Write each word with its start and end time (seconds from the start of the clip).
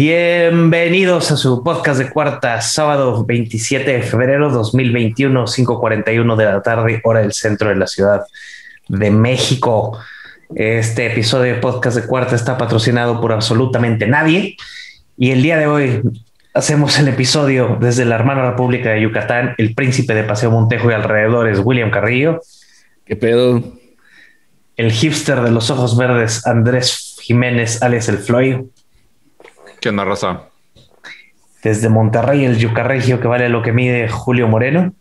Bienvenidos 0.00 1.32
a 1.32 1.36
su 1.36 1.64
podcast 1.64 1.98
de 1.98 2.08
cuarta, 2.08 2.60
sábado 2.60 3.24
27 3.24 3.94
de 3.94 4.02
febrero 4.02 4.48
2021, 4.48 5.48
5:41 5.48 6.36
de 6.36 6.44
la 6.44 6.62
tarde, 6.62 7.00
hora 7.02 7.18
del 7.18 7.32
centro 7.32 7.70
de 7.70 7.74
la 7.74 7.88
Ciudad 7.88 8.22
de 8.86 9.10
México. 9.10 9.98
Este 10.54 11.06
episodio 11.06 11.52
de 11.52 11.58
podcast 11.58 11.96
de 11.96 12.06
cuarta 12.06 12.36
está 12.36 12.56
patrocinado 12.56 13.20
por 13.20 13.32
absolutamente 13.32 14.06
nadie 14.06 14.56
y 15.16 15.32
el 15.32 15.42
día 15.42 15.58
de 15.58 15.66
hoy 15.66 16.02
hacemos 16.54 16.96
el 17.00 17.08
episodio 17.08 17.76
desde 17.80 18.04
la 18.04 18.14
hermana 18.14 18.48
República 18.48 18.90
de 18.90 19.00
Yucatán, 19.00 19.56
el 19.58 19.74
príncipe 19.74 20.14
de 20.14 20.22
Paseo 20.22 20.52
Montejo 20.52 20.92
y 20.92 20.94
alrededores, 20.94 21.58
William 21.64 21.90
Carrillo. 21.90 22.40
¿Qué 23.04 23.16
pedo? 23.16 23.64
El 24.76 24.92
hipster 24.92 25.40
de 25.40 25.50
los 25.50 25.70
ojos 25.70 25.98
verdes, 25.98 26.46
Andrés 26.46 27.16
Jiménez, 27.20 27.82
alias 27.82 28.08
el 28.08 28.18
Floyd. 28.18 28.58
¿Qué 29.80 29.88
onda, 29.90 30.04
raza? 30.04 30.42
Desde 31.62 31.88
Monterrey, 31.88 32.44
el 32.44 32.58
Yucarregio 32.58 33.20
que 33.20 33.28
vale 33.28 33.48
lo 33.48 33.62
que 33.62 33.72
mide 33.72 34.08
Julio 34.08 34.48
Moreno. 34.48 34.92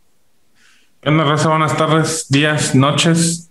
¿Qué 1.01 1.09
onda, 1.09 1.23
raza? 1.23 1.49
Buenas 1.49 1.77
tardes, 1.77 2.25
días, 2.29 2.75
noches. 2.75 3.49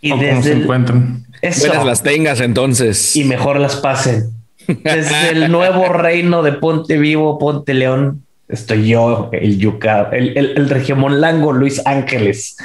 Y 0.00 0.12
o 0.12 0.16
desde 0.16 0.42
se 0.42 0.52
el- 0.52 0.62
encuentran. 0.62 1.24
Eso. 1.40 1.66
Buenas 1.68 1.86
las 1.86 2.02
tengas 2.02 2.40
entonces. 2.40 3.14
y 3.16 3.24
mejor 3.24 3.60
las 3.60 3.76
pasen. 3.76 4.30
Desde 4.66 5.30
el 5.30 5.50
nuevo 5.50 5.88
reino 5.92 6.42
de 6.42 6.52
Ponte 6.52 6.98
Vivo, 6.98 7.38
Ponte 7.38 7.74
León, 7.74 8.24
estoy 8.48 8.88
yo, 8.88 9.30
el 9.32 9.58
Yuca, 9.58 10.08
el, 10.12 10.36
el, 10.36 10.52
el 10.58 10.68
regiomonlango 10.68 11.52
Luis 11.52 11.80
Ángeles, 11.86 12.56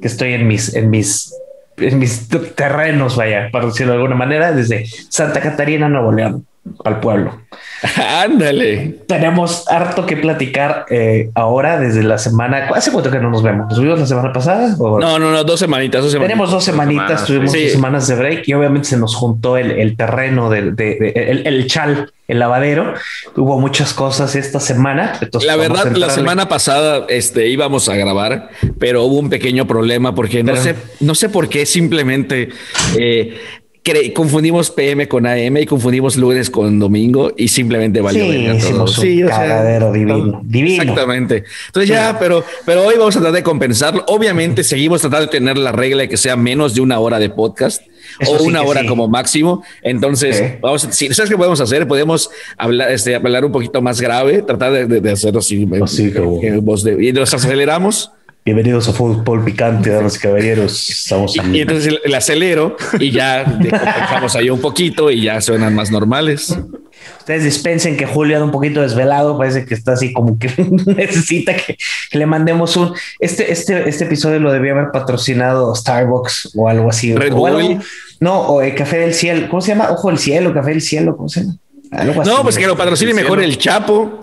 que 0.00 0.06
estoy 0.08 0.32
en 0.32 0.48
mis, 0.48 0.74
en 0.74 0.90
mis, 0.90 1.34
en 1.76 1.98
mis 1.98 2.28
terrenos, 2.56 3.16
vaya, 3.16 3.48
para 3.52 3.66
decirlo 3.66 3.92
de 3.92 3.98
alguna 3.98 4.16
manera, 4.16 4.52
desde 4.52 4.86
Santa 5.08 5.40
Catarina, 5.40 5.88
Nuevo 5.88 6.10
León, 6.12 6.46
al 6.84 7.00
pueblo. 7.00 7.40
Ándale. 7.98 8.96
Tenemos 9.08 9.68
harto 9.68 10.06
que 10.06 10.16
platicar 10.16 10.86
eh, 10.90 11.30
ahora 11.34 11.78
desde 11.78 12.02
la 12.02 12.18
semana. 12.18 12.68
¿Hace 12.74 12.92
cuánto 12.92 13.10
que 13.10 13.18
no 13.18 13.30
nos 13.30 13.42
vemos? 13.42 13.68
¿Nos 13.68 13.80
vimos 13.80 13.98
la 13.98 14.06
semana 14.06 14.32
pasada? 14.32 14.74
¿O- 14.78 15.00
No, 15.00 15.18
no, 15.18 15.32
no, 15.32 15.44
dos 15.44 15.58
semanitas, 15.58 16.02
dos 16.02 16.12
semanitas. 16.12 16.30
Tenemos 16.32 16.50
dos 16.50 16.64
semanitas, 16.64 17.06
semanas, 17.06 17.26
tuvimos 17.26 17.52
sí. 17.52 17.62
dos 17.64 17.72
semanas 17.72 18.06
de 18.08 18.14
break 18.14 18.42
y 18.48 18.54
obviamente 18.54 18.88
se 18.88 18.96
nos 18.96 19.14
juntó 19.14 19.56
el, 19.56 19.72
el 19.72 19.96
terreno 19.96 20.50
del 20.50 20.76
de, 20.76 20.84
de- 20.96 21.30
el, 21.30 21.46
el 21.46 21.66
chal, 21.66 22.12
el 22.28 22.38
lavadero. 22.38 22.94
Hubo 23.36 23.58
muchas 23.58 23.92
cosas 23.92 24.36
esta 24.36 24.60
semana. 24.60 25.14
entonces 25.20 25.46
La 25.48 25.56
verdad, 25.56 25.90
la 25.96 26.10
semana 26.10 26.48
pasada 26.48 27.06
este, 27.08 27.48
íbamos 27.48 27.88
a 27.88 27.96
grabar, 27.96 28.50
pero 28.78 29.02
hubo 29.04 29.18
un 29.18 29.28
pequeño 29.30 29.66
problema 29.66 30.14
porque 30.14 30.42
no 30.44 30.52
Pero- 30.52 30.62
sé, 30.62 30.76
no 31.00 31.14
sé 31.14 31.28
por 31.28 31.48
qué 31.48 31.66
simplemente 31.66 32.50
eh, 32.96 33.36
confundimos 34.14 34.70
PM 34.70 35.08
con 35.08 35.26
AM 35.26 35.56
y 35.56 35.66
confundimos 35.66 36.16
lunes 36.16 36.50
con 36.50 36.78
domingo 36.78 37.32
y 37.36 37.48
simplemente 37.48 38.00
valió 38.00 38.24
Sí, 38.24 38.46
un 38.46 38.88
Sí, 38.88 39.22
o 39.24 39.28
sea, 39.28 39.90
divino, 39.90 40.40
divino. 40.44 40.82
Exactamente. 40.82 41.44
Entonces 41.66 41.88
ya, 41.88 42.16
pero, 42.18 42.44
pero 42.64 42.84
hoy 42.86 42.94
vamos 42.96 43.16
a 43.16 43.18
tratar 43.20 43.34
de 43.34 43.42
compensarlo. 43.42 44.04
Obviamente 44.06 44.62
seguimos 44.62 45.00
tratando 45.00 45.26
de 45.26 45.32
tener 45.32 45.58
la 45.58 45.72
regla 45.72 46.02
de 46.02 46.08
que 46.08 46.16
sea 46.16 46.36
menos 46.36 46.74
de 46.74 46.80
una 46.80 47.00
hora 47.00 47.18
de 47.18 47.28
podcast 47.30 47.82
Eso 48.20 48.32
o 48.32 48.38
sí 48.38 48.44
una 48.46 48.62
hora 48.62 48.86
como 48.86 49.08
máximo. 49.08 49.64
Entonces, 49.82 50.36
Sí. 50.36 50.44
vamos, 50.60 50.86
si 50.90 51.12
sabes 51.12 51.30
qué 51.30 51.36
podemos 51.36 51.60
hacer, 51.60 51.88
podemos 51.88 52.30
hablar, 52.56 52.92
este, 52.92 53.16
hablar 53.16 53.44
un 53.44 53.50
poquito 53.52 53.82
más 53.82 54.00
grave, 54.00 54.42
tratar 54.42 54.72
de, 54.72 54.86
de, 54.86 55.00
de 55.00 55.10
hacerlo 55.10 55.40
así, 55.40 55.66
Así 55.82 56.12
como- 56.12 56.40
eh, 56.42 56.58
voz 56.62 56.84
de- 56.84 57.04
y 57.04 57.12
nos 57.12 57.34
aceleramos. 57.34 58.12
Bienvenidos 58.44 58.88
a 58.88 58.92
Fútbol 58.92 59.44
Picante, 59.44 59.90
damas 59.90 60.16
y 60.16 60.18
caballeros. 60.18 60.88
Estamos 60.90 61.36
Y, 61.36 61.58
y 61.58 61.60
entonces 61.60 61.86
el, 61.86 62.00
el 62.04 62.14
acelero 62.14 62.76
y 62.98 63.12
ya 63.12 63.44
compensamos 63.44 64.34
ahí 64.34 64.50
un 64.50 64.60
poquito 64.60 65.12
y 65.12 65.22
ya 65.22 65.40
suenan 65.40 65.76
más 65.76 65.92
normales. 65.92 66.56
Ustedes 67.20 67.44
dispensen 67.44 67.96
que 67.96 68.04
Julio 68.04 68.34
anda 68.36 68.46
un 68.46 68.50
poquito 68.50 68.80
desvelado, 68.82 69.38
parece 69.38 69.64
que 69.64 69.74
está 69.74 69.92
así 69.92 70.12
como 70.12 70.40
que 70.40 70.50
necesita 70.96 71.54
que, 71.54 71.76
que 72.10 72.18
le 72.18 72.26
mandemos 72.26 72.76
un... 72.76 72.92
Este, 73.20 73.52
este, 73.52 73.88
este 73.88 74.04
episodio 74.04 74.40
lo 74.40 74.52
debía 74.52 74.72
haber 74.72 74.90
patrocinado 74.92 75.72
Starbucks 75.76 76.50
o 76.56 76.68
algo 76.68 76.90
así. 76.90 77.14
Red 77.14 77.32
o 77.34 77.46
algo- 77.46 77.78
no, 78.18 78.40
o 78.40 78.62
el 78.62 78.74
Café 78.74 78.98
del 78.98 79.14
Cielo. 79.14 79.46
¿Cómo 79.50 79.60
se 79.60 79.68
llama? 79.68 79.90
Ojo 79.92 80.08
del 80.08 80.18
Cielo, 80.18 80.52
Café 80.52 80.70
del 80.70 80.80
Cielo, 80.80 81.16
¿cómo 81.16 81.28
se 81.28 81.42
llama? 81.42 81.56
Algo 81.92 82.22
así. 82.22 82.30
No, 82.30 82.42
pues 82.42 82.58
que 82.58 82.66
lo 82.66 82.76
patrocine 82.76 83.14
mejor 83.14 83.40
el 83.40 83.56
Chapo. 83.56 84.21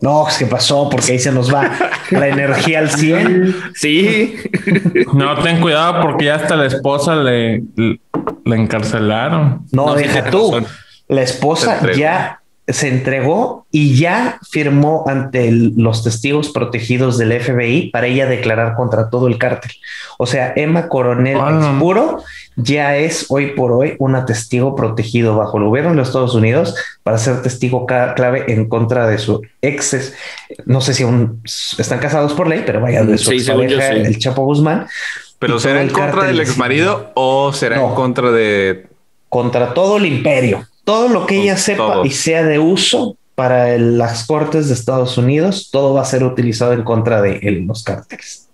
No, 0.00 0.28
es 0.28 0.36
que 0.36 0.46
pasó 0.46 0.88
porque 0.90 1.12
ahí 1.12 1.18
se 1.18 1.32
nos 1.32 1.52
va 1.52 1.70
la 2.10 2.28
energía 2.28 2.80
al 2.80 2.90
100. 2.90 3.56
Sí. 3.74 4.36
No, 5.14 5.34
ten 5.42 5.60
cuidado 5.60 6.00
porque 6.02 6.26
ya 6.26 6.34
hasta 6.36 6.56
la 6.56 6.66
esposa 6.66 7.16
le, 7.16 7.62
le, 7.76 8.00
le 8.44 8.56
encarcelaron. 8.56 9.66
No, 9.72 9.86
No, 9.86 9.94
deja 9.94 10.30
tú. 10.30 10.50
razón. 10.52 10.66
La 11.08 11.22
esposa 11.22 11.80
ya 11.96 12.40
se 12.68 12.88
entregó 12.88 13.66
y 13.70 13.96
ya 13.96 14.40
firmó 14.50 15.04
ante 15.06 15.46
el- 15.48 15.72
los 15.76 16.02
testigos 16.02 16.50
protegidos 16.50 17.16
del 17.16 17.32
FBI 17.32 17.90
para 17.90 18.08
ella 18.08 18.26
declarar 18.26 18.74
contra 18.74 19.08
todo 19.08 19.28
el 19.28 19.38
cártel. 19.38 19.70
O 20.18 20.26
sea, 20.26 20.52
Emma 20.56 20.88
Coronel. 20.88 21.36
Expuro 21.36 22.22
ya 22.56 22.96
es 22.96 23.26
hoy 23.28 23.48
por 23.52 23.70
hoy 23.70 23.96
una 23.98 24.24
testigo 24.24 24.74
protegido 24.74 25.36
bajo 25.36 25.58
el 25.58 25.64
gobierno 25.64 25.90
de 25.90 25.96
los 25.96 26.08
Estados 26.08 26.34
Unidos 26.34 26.74
para 27.02 27.18
ser 27.18 27.42
testigo 27.42 27.84
clave 27.86 28.44
en 28.50 28.66
contra 28.68 29.06
de 29.06 29.18
su 29.18 29.42
ex. 29.62 30.14
No 30.64 30.80
sé 30.80 30.94
si 30.94 31.02
aún 31.02 31.42
están 31.78 31.98
casados 31.98 32.32
por 32.32 32.48
ley, 32.48 32.62
pero 32.64 32.80
vaya 32.80 33.04
de 33.04 33.18
su 33.18 33.30
Sí, 33.30 33.40
sí. 33.40 33.50
el 33.50 34.18
Chapo 34.18 34.44
Guzmán. 34.44 34.86
¿Pero 35.38 35.58
será 35.60 35.82
en 35.82 35.90
contra 35.90 36.24
del 36.24 36.38
de 36.38 36.42
ex 36.44 36.56
marido 36.56 37.12
o 37.14 37.52
será 37.52 37.76
No. 37.76 37.90
en 37.90 37.94
contra 37.94 38.30
de. 38.32 38.86
contra 39.28 39.74
todo 39.74 39.98
el 39.98 40.06
imperio. 40.06 40.64
Todo 40.86 41.08
lo 41.08 41.26
que 41.26 41.42
ella 41.42 41.56
sepa 41.56 41.94
todo. 41.94 42.04
y 42.06 42.10
sea 42.10 42.44
de 42.44 42.58
uso 42.60 43.16
para 43.34 43.74
el- 43.74 43.98
las 43.98 44.24
cortes 44.24 44.68
de 44.68 44.74
Estados 44.74 45.18
Unidos, 45.18 45.68
todo 45.70 45.92
va 45.94 46.02
a 46.02 46.04
ser 46.06 46.22
utilizado 46.24 46.72
en 46.72 46.84
contra 46.84 47.20
de 47.20 47.40
los 47.66 47.82
cárteles. 47.82 48.48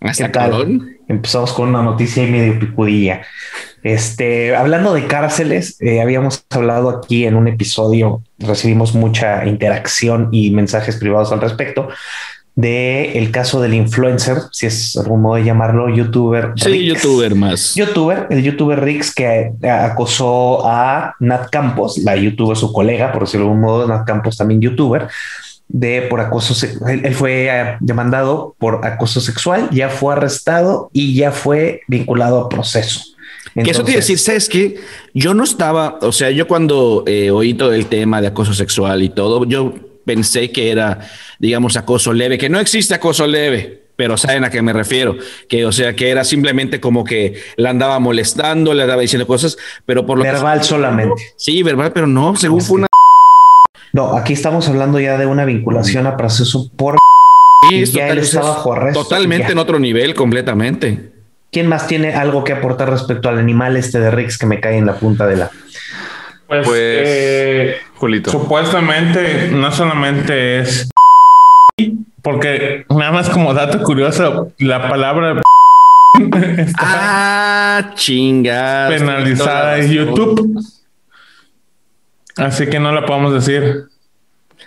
Hasta 0.00 0.26
¿Qué 0.26 0.32
tal? 0.32 0.98
Empezamos 1.08 1.52
con 1.52 1.68
una 1.68 1.82
noticia 1.82 2.24
y 2.24 2.30
medio 2.30 2.58
picudilla. 2.58 3.22
Este, 3.82 4.54
hablando 4.56 4.92
de 4.92 5.06
cárceles, 5.06 5.76
eh, 5.80 6.00
habíamos 6.02 6.44
hablado 6.50 6.90
aquí 6.90 7.24
en 7.24 7.36
un 7.36 7.46
episodio, 7.46 8.22
recibimos 8.38 8.94
mucha 8.94 9.46
interacción 9.46 10.28
y 10.32 10.50
mensajes 10.50 10.96
privados 10.96 11.30
al 11.32 11.40
respecto 11.40 11.88
de 12.56 13.18
el 13.18 13.30
caso 13.30 13.60
del 13.60 13.74
influencer, 13.74 14.38
si 14.50 14.64
es 14.66 14.96
algún 14.96 15.20
modo 15.22 15.34
de 15.36 15.44
llamarlo, 15.44 15.94
youtuber. 15.94 16.52
Sí, 16.56 16.86
youtuber 16.86 17.34
más. 17.34 17.74
youtuber, 17.74 18.26
el 18.30 18.42
youtuber 18.42 18.82
Rix 18.82 19.14
que 19.14 19.52
acosó 19.70 20.66
a 20.66 21.14
Nat 21.20 21.50
Campos, 21.50 21.98
la 21.98 22.16
youtuber, 22.16 22.56
su 22.56 22.72
colega, 22.72 23.12
por 23.12 23.22
decirlo 23.24 23.44
de 23.46 23.50
algún 23.52 23.62
modo, 23.62 23.86
Nat 23.86 24.06
Campos 24.06 24.36
también 24.38 24.60
youtuber, 24.62 25.06
de 25.68 26.02
por 26.08 26.20
acoso. 26.20 26.54
se- 26.54 26.78
Él, 26.88 27.14
fue 27.14 27.48
eh, 27.50 27.76
demandado 27.80 28.54
por 28.58 28.86
acoso 28.86 29.20
sexual, 29.20 29.68
ya 29.70 29.90
fue 29.90 30.14
arrestado 30.14 30.88
y 30.94 31.14
ya 31.14 31.32
fue 31.32 31.82
vinculado 31.88 32.40
a 32.40 32.48
proceso. 32.48 33.02
Que 33.54 33.70
eso 33.70 33.84
quiere 33.84 33.98
Entonces, 33.98 34.06
decir, 34.08 34.18
¿sabes 34.18 34.48
qué? 34.48 34.76
Yo 35.14 35.34
no 35.34 35.44
estaba, 35.44 35.98
o 36.02 36.12
sea, 36.12 36.30
yo 36.30 36.46
cuando 36.48 37.04
eh, 37.06 37.30
oí 37.30 37.52
todo 37.54 37.72
el 37.72 37.86
tema 37.86 38.20
de 38.20 38.28
acoso 38.28 38.54
sexual 38.54 39.02
y 39.02 39.08
todo, 39.10 39.44
yo 39.44 39.74
pensé 40.06 40.50
que 40.52 40.70
era, 40.70 41.00
digamos, 41.38 41.76
acoso 41.76 42.14
leve, 42.14 42.38
que 42.38 42.48
no 42.48 42.58
existe 42.58 42.94
acoso 42.94 43.26
leve, 43.26 43.82
pero 43.96 44.16
saben 44.16 44.44
a 44.44 44.50
qué 44.50 44.62
me 44.62 44.72
refiero, 44.72 45.16
que 45.48 45.66
o 45.66 45.72
sea, 45.72 45.94
que 45.94 46.08
era 46.08 46.24
simplemente 46.24 46.80
como 46.80 47.04
que 47.04 47.34
la 47.56 47.70
andaba 47.70 47.98
molestando, 47.98 48.72
le 48.72 48.82
andaba 48.82 49.02
diciendo 49.02 49.26
cosas, 49.26 49.58
pero 49.84 50.06
por 50.06 50.16
lo 50.16 50.24
que... 50.24 50.30
verbal 50.30 50.62
solamente. 50.62 51.34
Sí, 51.36 51.62
verbal, 51.62 51.92
pero 51.92 52.06
no, 52.06 52.36
según 52.36 52.62
fue 52.62 52.78
una... 52.78 52.86
No, 53.92 54.16
aquí 54.16 54.32
estamos 54.32 54.68
hablando 54.68 55.00
ya 55.00 55.18
de 55.18 55.26
una 55.26 55.44
vinculación 55.44 56.06
a 56.06 56.16
proceso 56.16 56.70
por 56.76 56.96
Sí, 57.68 57.82
es 57.82 57.92
ya 57.92 58.08
él 58.08 58.18
está 58.18 58.42
bajo 58.42 58.74
arresto, 58.74 59.02
Totalmente 59.02 59.52
en 59.52 59.58
otro 59.58 59.78
nivel, 59.80 60.14
completamente. 60.14 61.10
¿Quién 61.50 61.66
más 61.66 61.86
tiene 61.86 62.14
algo 62.14 62.44
que 62.44 62.52
aportar 62.52 62.90
respecto 62.90 63.28
al 63.28 63.38
animal 63.38 63.76
este 63.76 63.98
de 63.98 64.10
Rix 64.10 64.38
que 64.38 64.46
me 64.46 64.60
cae 64.60 64.76
en 64.76 64.86
la 64.86 64.96
punta 64.96 65.26
de 65.26 65.36
la 65.36 65.50
Pues, 66.48 66.64
Pues, 66.66 66.78
eh, 66.80 67.76
Julito. 67.96 68.30
supuestamente 68.30 69.48
no 69.52 69.72
solamente 69.72 70.60
es 70.60 70.88
porque 72.22 72.84
nada 72.88 73.12
más 73.12 73.28
como 73.30 73.52
dato 73.54 73.82
curioso, 73.82 74.52
la 74.58 74.88
palabra 74.88 75.40
está 76.58 76.74
Ah, 77.78 77.92
chinga. 77.94 78.88
penalizada 78.88 79.78
en 79.78 79.90
YouTube. 79.92 80.60
Así 82.36 82.66
que 82.66 82.78
no 82.80 82.92
la 82.92 83.04
podemos 83.06 83.32
decir. 83.34 83.84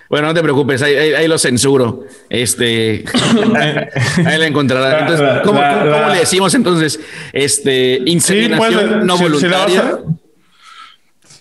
Bueno, 0.09 0.27
no 0.27 0.33
te 0.33 0.41
preocupes, 0.41 0.81
ahí, 0.81 0.95
ahí- 0.95 1.13
ahí 1.13 1.27
lo 1.27 1.37
censuro. 1.37 2.03
Este, 2.29 3.03
ahí 4.25 4.37
la 4.39 4.45
encontrará. 4.47 5.01
Entonces, 5.01 5.27
¿cómo, 5.43 5.59
la- 5.61 5.69
cómo- 5.79 5.91
cómo 5.91 6.01
la- 6.07 6.13
le 6.13 6.19
decimos 6.19 6.53
entonces? 6.55 6.99
Este, 7.33 7.97
Sí, 8.05 8.11
inseminación 8.11 8.89
pues, 8.89 9.05
no 9.05 9.17
si- 9.17 9.23
voluntaria. 9.23 9.99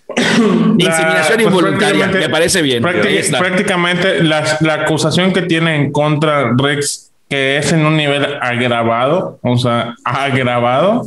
Inseminación 0.79 1.35
pues, 1.35 1.47
involuntaria, 1.47 2.07
me 2.07 2.29
parece 2.29 2.63
bien. 2.63 2.83
prácticamente 2.83 4.23
la, 4.23 4.45
la 4.61 4.75
acusación 4.75 5.33
que 5.33 5.43
tiene 5.43 5.77
en 5.77 5.93
contra 5.93 6.55
Rex, 6.57 7.13
que 7.29 7.59
es 7.59 7.73
en 7.73 7.85
un 7.85 7.97
nivel 7.97 8.25
agravado, 8.41 9.39
o 9.43 9.59
sea, 9.59 9.95
agravado, 10.05 11.07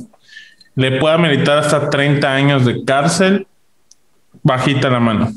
le 0.75 0.99
puede 0.99 1.15
ameritar 1.15 1.57
hasta 1.57 1.89
30 1.89 2.31
años 2.33 2.65
de 2.65 2.83
cárcel, 2.85 3.47
bajita 4.43 4.89
la 4.89 4.99
mano. 4.99 5.31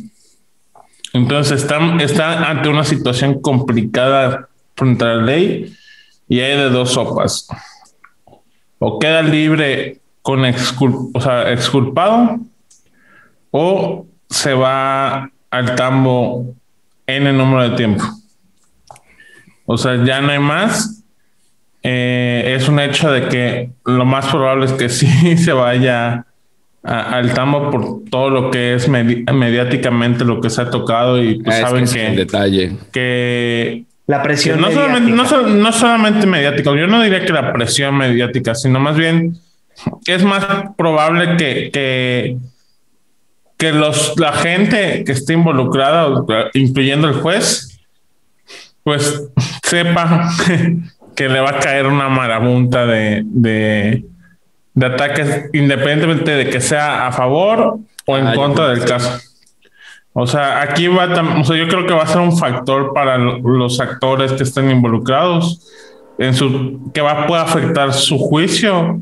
Entonces 1.13 1.63
está, 1.63 1.79
está 2.01 2.51
ante 2.51 2.69
una 2.69 2.85
situación 2.85 3.41
complicada 3.41 4.49
frente 4.77 5.05
a 5.05 5.09
la 5.15 5.23
ley 5.23 5.73
y 6.29 6.41
hay 6.41 6.57
de 6.57 6.71
dos 6.71 6.93
sopas. 6.93 7.49
O 8.79 8.99
queda 8.99 9.23
libre 9.23 10.01
con 10.23 10.41
excul- 10.41 11.11
o 11.15 11.21
sea, 11.21 11.51
exculpado 11.53 12.39
o 13.57 14.05
se 14.29 14.53
va 14.53 15.31
al 15.51 15.77
tambo 15.77 16.55
en 17.07 17.29
el 17.29 17.37
número 17.37 17.69
de 17.71 17.77
tiempo. 17.77 18.03
O 19.65 19.79
sea, 19.79 20.05
ya 20.05 20.21
no 20.21 20.33
hay 20.33 20.41
más. 20.41 21.05
Eh, 21.85 22.55
es 22.59 22.69
un 22.69 22.81
hecho 22.81 23.13
de 23.13 23.29
que 23.29 23.71
lo 23.85 24.05
más 24.05 24.27
probable 24.27 24.67
es 24.67 24.73
que 24.73 24.89
sí 24.99 25.37
se 25.37 25.53
vaya 25.53 26.27
a- 26.83 27.17
al 27.17 27.33
tambo 27.33 27.71
por 27.71 28.03
todo 28.11 28.29
lo 28.31 28.51
que 28.51 28.75
es 28.75 28.89
medi- 28.91 29.31
mediáticamente 29.33 30.25
lo 30.25 30.41
que 30.41 30.51
se 30.51 30.61
ha 30.63 30.71
tocado 30.71 31.23
y 31.23 31.41
pues 31.41 31.55
Ah, 31.55 31.59
es 31.61 31.65
saben 31.69 31.85
es 31.85 31.95
el 31.95 32.11
que, 32.11 32.17
detalle. 32.17 32.73
que 32.93 33.85
La 34.09 34.19
que 34.21 34.25
presión 34.25 34.61
no 34.61 34.71
solamente, 34.73 35.11
no, 35.13 35.23
mediática. 35.23 35.29
sol- 35.43 35.63
no 35.63 35.73
solamente 35.73 36.27
mediático, 36.27 36.75
yo 36.75 36.89
no 36.89 37.01
diría 37.03 37.25
que 37.25 37.33
la 37.33 37.53
presión 37.53 37.97
mediática, 37.97 38.55
sino 38.57 38.81
más 38.81 38.97
bien 38.97 39.37
es 40.07 40.25
más 40.25 40.45
probable 40.77 41.37
que, 41.37 41.71
que, 41.73 42.37
que 43.65 43.73
los, 43.73 44.15
la 44.19 44.33
gente 44.33 45.05
que 45.05 45.13
esté 45.13 45.33
involucrada, 45.33 46.07
o- 46.09 46.27
incluyendo 46.55 47.09
el 47.09 47.15
juez, 47.15 47.81
pues 48.83 49.29
sepa 49.65 50.31
que 51.17 51.29
le 51.29 51.41
va 51.41 51.51
a 51.51 51.59
caer 51.61 51.87
una 51.87 52.09
marabunta 52.09 52.85
de, 52.87 53.23
de, 53.25 54.05
de 54.75 54.87
ataques, 54.87 55.47
independientemente 55.53 56.31
de 56.33 56.51
que 56.51 56.61
sea 56.61 57.07
a 57.07 57.13
favor 57.13 57.79
o 58.07 58.19
en 58.19 58.27
Ah, 58.27 58.35
contra 58.35 58.69
del 58.69 58.85
caso. 58.85 59.19
O 60.13 60.27
sea, 60.27 60.61
aquí 60.63 60.87
va, 60.89 61.07
o 61.41 61.45
sea, 61.45 61.57
yo 61.57 61.67
creo 61.69 61.87
que 61.87 61.95
va 61.95 62.03
a 62.03 62.07
ser 62.07 62.21
un 62.21 62.37
factor 62.37 62.93
para 62.93 63.17
lo- 63.19 63.39
los 63.39 63.81
actores 63.81 64.33
que 64.33 64.43
estén 64.45 64.71
involucrados 64.71 65.61
en 66.19 66.35
su 66.35 66.91
que 66.93 67.01
va 67.01 67.27
puede 67.27 67.43
afectar 67.43 67.93
su 67.93 68.19
juicio 68.19 69.01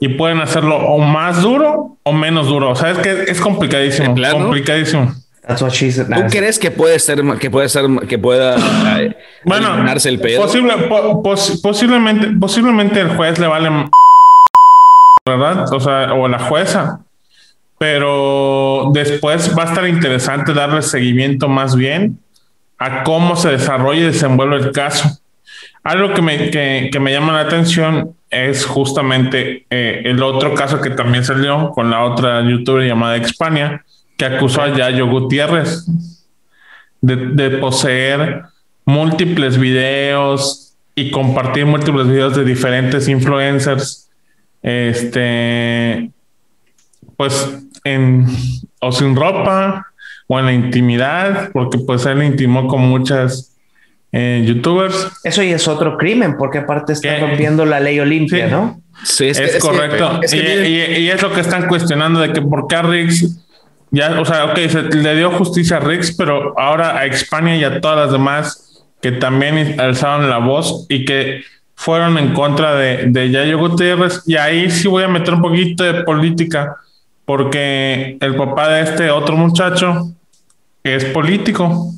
y 0.00 0.08
pueden 0.10 0.40
hacerlo 0.40 0.76
o 0.76 0.98
más 0.98 1.42
duro 1.42 1.96
o 2.02 2.12
menos 2.12 2.46
duro. 2.48 2.70
O 2.70 2.76
sea, 2.76 2.90
es 2.92 2.98
que 2.98 3.24
es 3.28 3.40
complicadísimo, 3.40 4.08
¿De 4.08 4.14
plano? 4.14 4.38
complicadísimo. 4.44 5.12
That's 5.46 5.62
what 5.62 5.70
she 5.70 5.90
said. 5.90 6.06
¿Tú 6.08 6.20
crees 6.30 6.58
que 6.58 6.70
puede 6.70 6.98
ser 6.98 7.22
que 7.38 7.50
puede 7.50 7.68
ser 7.70 7.86
que 8.06 8.18
pueda 8.18 8.56
Bueno, 9.44 9.68
eliminarse 9.72 10.08
el 10.10 10.20
pedo? 10.20 10.42
posible- 10.42 10.74
po- 10.88 11.22
pos- 11.22 11.60
posiblemente, 11.62 12.28
posiblemente 12.38 13.00
el 13.00 13.16
juez 13.16 13.38
le 13.38 13.46
vale, 13.46 13.70
¿verdad? 15.26 15.72
O 15.72 15.80
sea, 15.80 16.12
o 16.14 16.28
la 16.28 16.38
jueza. 16.38 17.00
Pero 17.78 18.90
después 18.92 19.56
va 19.56 19.62
a 19.62 19.66
estar 19.66 19.86
interesante 19.88 20.52
darle 20.52 20.82
seguimiento 20.82 21.48
más 21.48 21.76
bien 21.76 22.18
a 22.78 23.04
cómo 23.04 23.36
se 23.36 23.50
desarrolla 23.50 24.00
y 24.00 24.04
desenvuelve 24.04 24.56
el 24.56 24.72
caso. 24.72 25.18
Algo 25.84 26.12
que 26.12 26.20
me, 26.20 26.50
que, 26.50 26.90
que 26.92 27.00
me 27.00 27.12
llama 27.12 27.32
la 27.32 27.40
atención 27.40 28.14
es 28.30 28.66
justamente 28.66 29.66
eh, 29.70 30.02
el 30.04 30.22
otro 30.22 30.54
caso 30.54 30.80
que 30.80 30.90
también 30.90 31.24
salió 31.24 31.70
con 31.70 31.90
la 31.90 32.04
otra 32.04 32.42
youtuber 32.42 32.86
llamada 32.86 33.16
Expania, 33.16 33.84
que 34.16 34.24
acusó 34.24 34.62
a 34.62 34.74
Yayo 34.74 35.06
Gutiérrez 35.06 35.86
de, 37.00 37.16
de 37.16 37.50
poseer 37.58 38.42
múltiples 38.84 39.58
videos 39.58 40.74
y 40.94 41.10
compartir 41.10 41.66
múltiples 41.66 42.08
videos 42.08 42.36
de 42.36 42.44
diferentes 42.44 43.08
influencers. 43.08 44.10
Este, 44.62 46.10
pues 47.16 47.62
en 47.84 48.26
o 48.80 48.92
sin 48.92 49.14
ropa 49.14 49.86
o 50.26 50.38
en 50.38 50.46
la 50.46 50.52
intimidad, 50.52 51.50
porque 51.52 51.78
pues 51.78 52.04
él 52.06 52.22
intimó 52.22 52.66
con 52.66 52.80
muchas 52.80 53.56
eh, 54.12 54.42
youtubers. 54.46 55.10
Eso 55.24 55.42
ya 55.42 55.56
es 55.56 55.68
otro 55.68 55.96
crimen, 55.96 56.36
porque 56.38 56.58
aparte 56.58 56.92
está 56.94 57.16
¿Qué? 57.16 57.20
rompiendo 57.20 57.64
la 57.66 57.80
ley 57.80 58.00
Olimpia, 58.00 58.46
Sí. 58.46 58.50
¿no? 58.52 58.80
Sí, 59.04 59.28
Es, 59.28 59.38
que- 59.40 59.58
correcto. 59.58 60.20
es 60.22 60.30
que 60.32 60.36
y, 60.38 60.42
miren, 60.42 60.66
y- 60.66 60.98
y 61.04 61.10
es 61.10 61.22
lo 61.22 61.32
que 61.32 61.40
están 61.40 61.68
cuestionando 61.68 62.20
de 62.20 62.32
que 62.32 62.40
por 62.42 62.66
qué 62.66 62.76
a 62.76 62.82
Rix 62.82 63.44
ya, 63.90 64.20
o 64.20 64.24
sea, 64.24 64.46
ok, 64.46 64.58
se 64.68 64.82
le 64.82 65.16
dio 65.16 65.30
justicia 65.30 65.76
a 65.78 65.80
Rix, 65.80 66.14
pero 66.16 66.58
ahora 66.58 66.98
a 66.98 67.06
España 67.06 67.56
y 67.56 67.64
a 67.64 67.80
todas 67.80 67.96
las 67.96 68.12
demás 68.12 68.84
que 69.00 69.12
también 69.12 69.80
alzaron 69.80 70.28
la 70.28 70.38
voz 70.38 70.84
y 70.90 71.04
que 71.04 71.42
fueron 71.74 72.18
en 72.18 72.34
contra 72.34 72.74
de, 72.74 73.06
de 73.06 73.30
Yayo 73.30 73.56
Gutiérrez. 73.58 74.22
Y 74.26 74.36
ahí 74.36 74.68
sí 74.70 74.88
voy 74.88 75.04
a 75.04 75.08
meter 75.08 75.32
un 75.34 75.40
poquito 75.42 75.84
de 75.84 76.02
política, 76.02 76.76
porque 77.24 78.16
el 78.20 78.34
papá 78.36 78.68
de 78.68 78.82
este 78.82 79.10
otro 79.10 79.36
muchacho 79.36 80.10
es 80.82 81.04
político 81.06 81.92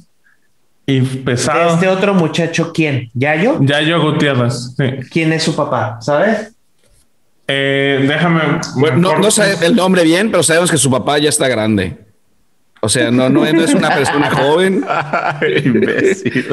y 0.90 1.00
pesado. 1.00 1.75
Este 1.75 1.88
otro 1.88 2.14
muchacho, 2.14 2.72
¿quién? 2.72 3.10
¿Yayo? 3.14 3.58
Yayo 3.60 4.02
Gutiérrez, 4.02 4.75
sí. 4.76 4.84
¿Quién 5.10 5.32
es 5.32 5.42
su 5.42 5.54
papá? 5.54 5.98
¿Sabes? 6.00 6.52
Eh, 7.46 8.04
déjame. 8.06 8.60
bueno, 8.76 9.19
no, 9.19 9.31
sabe 9.31 9.54
el 9.66 9.75
nombre 9.75 10.04
bien, 10.04 10.31
pero 10.31 10.42
sabemos 10.42 10.70
que 10.70 10.78
su 10.78 10.90
papá 10.90 11.19
ya 11.19 11.28
está 11.28 11.48
grande. 11.48 11.98
O 12.82 12.88
sea, 12.88 13.10
no, 13.10 13.28
no, 13.28 13.44
no 13.44 13.64
es 13.64 13.75
una 13.75 13.94
persona 13.94 14.31
joven. 14.34 14.84
Ay, 14.88 15.62
imbécil. 15.64 16.46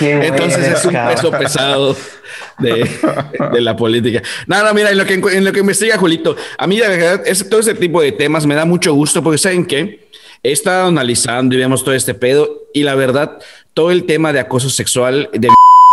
Entonces 0.00 0.78
es 0.78 0.84
un 0.84 0.92
peso 0.92 1.30
pesado 1.30 1.96
de, 2.58 2.90
de 3.52 3.60
la 3.60 3.76
política. 3.76 4.22
No, 4.46 4.64
no, 4.64 4.74
mira, 4.74 4.90
en 4.90 4.98
lo, 4.98 5.04
que, 5.04 5.14
en 5.14 5.44
lo 5.44 5.52
que 5.52 5.60
investiga 5.60 5.96
Julito, 5.98 6.34
a 6.58 6.66
mí 6.66 6.78
la 6.78 6.88
verdad, 6.88 7.22
es, 7.26 7.48
todo 7.48 7.60
este 7.60 7.74
tipo 7.74 8.02
de 8.02 8.12
temas 8.12 8.44
me 8.46 8.54
da 8.54 8.64
mucho 8.64 8.92
gusto 8.92 9.22
porque 9.22 9.38
saben 9.38 9.66
que 9.66 10.09
he 10.42 10.52
estado 10.52 10.88
analizando 10.88 11.54
y 11.54 11.58
vemos 11.58 11.84
todo 11.84 11.94
este 11.94 12.14
pedo 12.14 12.62
y 12.72 12.82
la 12.82 12.94
verdad, 12.94 13.38
todo 13.74 13.90
el 13.90 14.04
tema 14.04 14.32
de 14.32 14.40
acoso 14.40 14.70
sexual, 14.70 15.28
de 15.32 15.48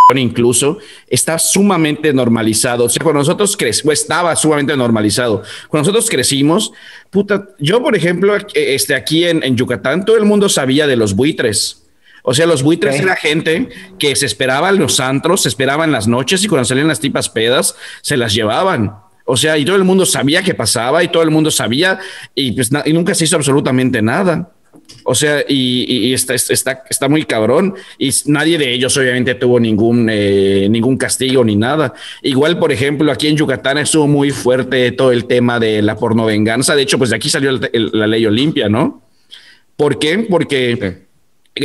incluso 0.15 0.79
está 1.07 1.37
sumamente 1.37 2.13
normalizado. 2.13 2.85
O 2.85 2.89
sea, 2.89 3.03
cuando 3.03 3.19
nosotros 3.19 3.57
crecimos, 3.57 3.93
estaba 3.93 4.35
sumamente 4.35 4.75
normalizado. 4.77 5.43
Cuando 5.67 5.89
nosotros 5.89 6.09
crecimos, 6.09 6.71
puta, 7.09 7.49
yo 7.59 7.83
por 7.83 7.95
ejemplo, 7.95 8.35
este, 8.53 8.95
aquí 8.95 9.25
en, 9.25 9.43
en 9.43 9.57
Yucatán, 9.57 10.05
todo 10.05 10.17
el 10.17 10.25
mundo 10.25 10.47
sabía 10.47 10.87
de 10.87 10.95
los 10.95 11.13
buitres. 11.13 11.83
O 12.23 12.33
sea, 12.33 12.45
los 12.45 12.61
buitres 12.61 12.99
era 12.99 13.15
gente 13.15 13.69
que 13.99 14.13
se 14.15 14.25
esperaba 14.25 14.69
en 14.69 14.79
los 14.79 14.99
antros, 14.99 15.43
se 15.43 15.49
esperaba 15.49 15.85
en 15.85 15.93
las 15.93 16.07
noches 16.07 16.43
y 16.43 16.47
cuando 16.47 16.65
salían 16.65 16.89
las 16.89 16.99
tipas 16.99 17.29
pedas, 17.29 17.75
se 18.01 18.17
las 18.17 18.33
llevaban. 18.33 18.97
O 19.29 19.35
sea, 19.35 19.57
y 19.57 19.65
todo 19.65 19.75
el 19.75 19.83
mundo 19.83 20.05
sabía 20.05 20.41
qué 20.41 20.53
pasaba 20.53 21.03
y 21.03 21.09
todo 21.09 21.21
el 21.21 21.31
mundo 21.31 21.51
sabía 21.51 21.99
y, 22.33 22.53
pues, 22.53 22.71
y 22.85 22.93
nunca 22.93 23.13
se 23.13 23.25
hizo 23.25 23.35
absolutamente 23.35 24.01
nada. 24.01 24.51
O 25.03 25.15
sea, 25.15 25.43
y, 25.47 26.13
está, 26.13 26.33
está, 26.33 26.83
está 26.89 27.09
muy 27.09 27.25
cabrón. 27.25 27.75
Y 27.97 28.09
nadie 28.25 28.57
de 28.57 28.73
ellos, 28.73 28.95
obviamente, 28.97 29.35
tuvo 29.35 29.59
ningún, 29.59 30.07
eh, 30.09 30.67
ningún 30.69 30.97
castigo 30.97 31.43
ni 31.43 31.55
nada. 31.57 31.93
Igual, 32.21 32.57
por 32.57 32.71
ejemplo, 32.71 33.11
aquí 33.11 33.27
en 33.27 33.35
Yucatán 33.35 33.77
estuvo 33.77 34.07
muy 34.07 34.31
fuerte 34.31 34.91
todo 34.93 35.11
el 35.11 35.25
tema 35.25 35.59
de 35.59 35.81
la 35.81 35.97
pornovenganza. 35.97 36.75
De 36.75 36.83
hecho, 36.83 36.97
pues 36.97 37.09
de 37.09 37.17
aquí 37.17 37.29
salió 37.29 37.59
la 37.73 38.07
ley 38.07 38.25
Olimpia, 38.25 38.69
¿no? 38.69 39.01
¿Por 39.75 39.99
qué? 39.99 40.19
Porque 40.19 41.06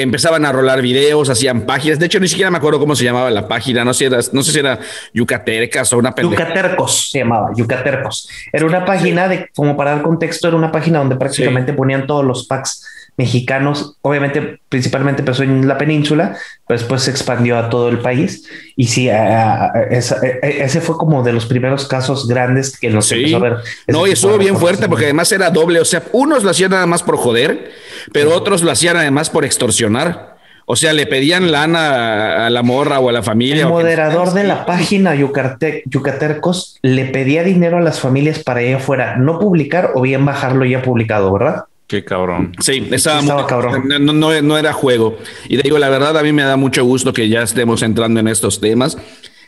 empezaban 0.01 0.45
a 0.47 0.53
rolar 0.53 0.81
videos, 0.81 1.29
hacían 1.29 1.63
páginas. 1.63 1.99
De 1.99 2.07
hecho, 2.07 2.19
ni 2.21 2.29
siquiera 2.29 2.51
me 2.51 2.59
acuerdo 2.59 2.79
cómo 2.79 2.95
se 2.97 3.05
llamaba 3.05 3.31
la 3.31 3.47
página. 3.47 3.85
No 3.85 3.93
sé, 3.93 3.99
si 3.99 4.05
era- 4.07 4.21
no 4.33 4.43
sé 4.43 4.53
si 4.53 4.59
era 4.59 4.79
Yucatercas 5.13 5.93
o 5.93 5.99
una 5.99 6.15
pendeja. 6.15 6.43
Yucatercos 6.49 7.11
se 7.11 7.19
llamaba, 7.19 7.51
Yucatercos. 7.55 8.29
Era 8.53 8.67
una 8.67 8.85
página 8.85 9.29
de, 9.29 9.49
como 9.55 9.77
para 9.77 9.93
dar 9.93 10.03
contexto, 10.03 10.49
era 10.49 10.57
una 10.57 10.73
página 10.73 11.01
donde 11.01 11.17
prácticamente 11.17 11.73
ponían 11.73 12.07
todos 12.07 12.25
los 12.25 12.47
packs 12.47 12.87
mexicanos, 13.17 13.97
obviamente 14.03 14.59
principalmente 14.69 15.21
empezó 15.23 15.43
en 15.43 15.69
la 15.69 15.77
península, 15.79 16.37
pero 16.67 16.79
después 16.81 17.03
se 17.03 17.11
expandió 17.11 17.59
a 17.59 17.69
todo 17.69 17.89
el 17.91 17.99
país 17.99 18.49
y 18.75 18.87
sí, 18.87 19.11
a- 19.11 19.65
a- 19.67 19.83
esa- 19.91 20.17
e- 20.27 20.41
e- 20.43 20.65
ese 20.65 20.81
fue 20.81 20.97
como 20.97 21.23
de 21.23 21.33
los 21.33 21.45
primeros 21.47 21.87
casos 21.87 22.27
grandes 22.27 22.79
que 22.79 22.89
nos 22.91 23.07
Sí. 23.07 23.17
empezó 23.17 23.37
a 23.37 23.41
ver. 23.41 23.57
No, 23.89 24.07
y 24.07 24.13
estuvo 24.13 24.39
bien 24.39 24.57
fuerte 24.57 24.89
porque 24.89 25.05
además 25.05 25.31
era 25.33 25.51
doble. 25.51 25.81
O 25.81 25.85
sea, 25.85 26.03
unos 26.13 26.43
lo 26.43 26.51
hacían 26.51 26.71
nada 26.71 26.87
más 26.87 27.03
por 27.03 27.17
joder, 27.17 27.71
pero 28.13 28.35
otros 28.35 28.63
lo 28.63 28.71
hacían 28.71 28.97
además 28.97 29.29
por 29.31 29.45
extorsionar. 29.45 30.33
O 30.65 30.77
sea, 30.77 30.93
le 30.93 31.07
pedían 31.07 31.51
lana 31.51 32.47
a 32.47 32.51
la 32.51 32.63
morra 32.63 33.01
o 33.01 33.09
a 33.09 33.13
la 33.13 33.23
familia. 33.23 33.65
El 33.65 33.69
moderador 33.69 34.33
de 34.33 34.45
la 34.45 34.65
página 34.65 35.15
Yucarte- 35.15 35.83
Yucatercos 35.87 36.79
le 36.83 37.07
pedía 37.07 37.43
dinero 37.43 37.79
a 37.79 37.81
las 37.81 37.99
familias 38.01 38.39
para 38.39 38.61
allá 38.61 38.77
afuera 38.77 39.17
no 39.17 39.39
publicar 39.41 39.91
o 39.97 40.01
bien 40.03 40.25
bajarlo 40.25 40.65
ya 40.65 40.81
publicado, 40.81 41.33
¿verdad? 41.33 41.65
Qué 41.93 42.03
cabrón. 42.03 42.55
Sí, 42.59 42.89
estaba, 42.91 43.21
Estaba 43.21 43.41
muy- 43.43 43.49
cabrón. 43.51 43.85
No, 44.01 44.15
no- 44.15 44.41
no- 44.41 44.57
era 44.57 44.73
juego. 44.73 45.19
Y 45.47 45.59
te 45.59 45.63
digo, 45.65 45.79
la 45.79 45.91
verdad, 45.91 46.17
a 46.17 46.23
mí 46.23 46.33
me 46.33 46.43
da 46.43 46.57
mucho 46.57 46.83
gusto 46.87 47.13
que 47.13 47.29
ya 47.29 47.43
estemos 47.43 47.83
entrando 47.83 48.19
en 48.19 48.29
estos 48.29 48.63
temas. 48.63 48.97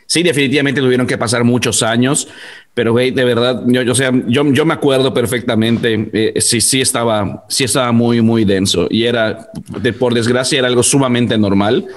Sí, 0.05 0.21
definitivamente 0.21 0.79
tuvieron 0.79 1.07
que 1.07 1.17
pasar 1.17 1.43
muchos 1.43 1.81
años, 1.81 2.27
pero 2.75 2.91
güey, 2.91 3.09
de 3.09 3.25
verdad, 3.25 3.63
yo, 3.65 3.81
yo, 3.81 3.95
sea, 3.95 4.11
yo, 4.27 4.43
yo 4.53 4.63
me 4.63 4.75
acuerdo 4.75 5.11
perfectamente, 5.11 6.07
eh, 6.13 6.39
sí, 6.39 6.61
sí 6.61 6.81
estaba, 6.81 7.45
sí 7.49 7.63
estaba 7.63 7.91
muy, 7.91 8.21
muy 8.21 8.45
denso 8.45 8.85
y 8.91 9.05
era, 9.05 9.49
de- 9.81 9.93
por 9.93 10.13
desgracia, 10.13 10.59
era 10.59 10.67
algo 10.67 10.83
sumamente 10.83 11.39
normal. 11.39 11.87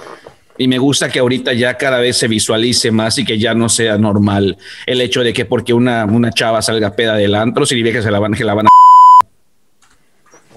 Y 0.57 0.67
me 0.67 0.79
gusta 0.79 1.11
que 1.11 1.19
ahorita 1.19 1.53
ya 1.53 1.75
cada 1.77 1.99
vez 1.99 2.17
se 2.17 2.27
visualice 2.27 2.91
más 2.91 3.19
y 3.19 3.27
que 3.27 3.39
ya 3.39 3.53
no 3.53 3.69
sea 3.69 3.99
normal 3.99 4.57
el 4.87 5.03
hecho 5.03 5.23
de 5.23 5.35
que 5.35 5.45
porque 5.45 5.75
una, 5.75 6.07
una 6.07 6.33
chava 6.33 6.63
salga 6.63 6.97
peda 6.97 7.17
del 7.17 7.35
antro, 7.35 7.67
significa 7.67 7.99
que 7.99 8.03
se 8.05 8.11
la 8.11 8.19
van, 8.19 8.33
que 8.33 8.45
la 8.45 8.55
van 8.55 8.65
a 8.65 8.71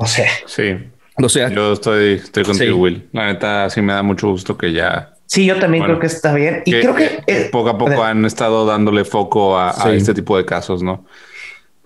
O 0.01 0.05
sea, 0.07 0.29
Sí. 0.45 0.77
O 1.21 1.29
sea, 1.29 1.49
Yo 1.49 1.73
estoy, 1.73 2.13
estoy 2.13 2.43
contigo, 2.43 2.73
Sí. 2.75 2.79
Will. 2.81 3.09
La 3.11 3.27
neta, 3.27 3.69
sí 3.69 3.81
me 3.81 3.93
da 3.93 4.01
mucho 4.01 4.29
gusto 4.29 4.57
que 4.57 4.71
ya. 4.73 5.13
Sí, 5.27 5.45
yo 5.45 5.59
también 5.59 5.83
Bueno, 5.83 5.97
creo 5.97 5.99
que 5.99 6.07
está 6.07 6.33
bien. 6.33 6.63
Y 6.65 6.71
creo 6.71 6.95
que... 6.95 7.19
eh, 7.27 7.49
poco 7.51 7.69
a 7.69 7.77
poco 7.77 8.03
han 8.03 8.25
estado 8.25 8.65
dándole 8.65 9.05
foco 9.05 9.57
a, 9.57 9.69
a 9.69 9.83
Sí. 9.91 9.97
este 9.97 10.13
tipo 10.13 10.35
de 10.37 10.45
casos, 10.45 10.81
¿no? 10.81 11.05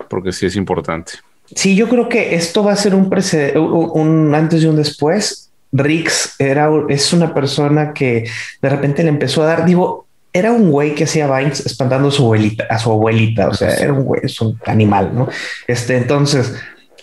Porque 0.08 0.32
sí 0.32 0.46
es 0.46 0.56
importante. 0.56 1.12
Sí, 1.54 1.76
yo 1.76 1.88
creo 1.88 2.08
que 2.08 2.34
esto 2.34 2.64
va 2.64 2.72
a 2.72 2.76
ser 2.76 2.94
un, 2.94 3.08
precede- 3.10 3.58
un, 3.58 3.90
un 3.94 4.34
antes 4.34 4.62
y 4.62 4.66
un 4.66 4.76
después. 4.76 5.50
Rix 5.72 6.34
era, 6.38 6.70
es 6.88 7.12
una 7.12 7.34
persona 7.34 7.92
que 7.92 8.28
de 8.62 8.68
repente 8.68 9.02
le 9.02 9.10
empezó 9.10 9.42
a 9.42 9.46
dar, 9.46 9.64
digo, 9.64 10.06
era 10.32 10.52
un 10.52 10.70
güey 10.70 10.94
que 10.94 11.04
hacía 11.04 11.26
Vines 11.34 11.64
espantando 11.66 12.08
a 12.08 12.10
su 12.12 12.22
abuelita, 12.22 12.64
a 12.70 12.78
su 12.78 12.90
abuelita, 12.90 13.48
o 13.48 13.54
sea, 13.54 13.74
era 13.74 13.92
un 13.92 14.04
güey, 14.04 14.20
es 14.24 14.40
un 14.40 14.58
animal, 14.66 15.10
¿no? 15.14 15.28
Este, 15.66 15.96
entonces, 15.96 16.54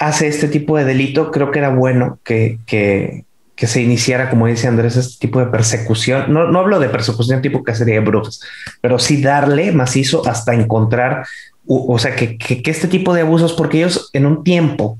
hace 0.08 0.28
este 0.28 0.48
tipo 0.48 0.78
de 0.78 0.86
delito, 0.86 1.32
creo 1.32 1.52
que 1.52 1.60
era 1.60 1.70
bueno 1.70 2.20
que, 2.24 2.60
que, 2.66 3.26
que 3.56 3.68
se 3.68 3.82
iniciara, 3.82 4.30
como 4.30 4.48
dice 4.48 4.68
Andrés, 4.68 4.98
este 4.98 5.28
tipo 5.28 5.40
de 5.40 5.48
persecución. 5.48 6.32
No, 6.34 6.48
no 6.48 6.60
hablo 6.60 6.80
de 6.80 6.90
persecución 6.90 7.42
tipo 7.42 7.64
cacería 7.64 7.96
de 7.96 8.00
brujas, 8.02 8.42
pero 8.82 9.00
sí 9.00 9.22
darle 9.22 9.72
macizo 9.72 10.28
hasta 10.28 10.54
encontrar 10.54 11.26
o 11.66 11.98
sea, 11.98 12.16
que, 12.16 12.38
que, 12.38 12.62
que, 12.62 12.72
este 12.72 12.88
tipo 12.88 13.14
de 13.14 13.22
abusos, 13.22 13.54
porque 13.54 13.78
ellos 13.78 14.10
en 14.14 14.26
un 14.26 14.44
tiempo 14.44 15.00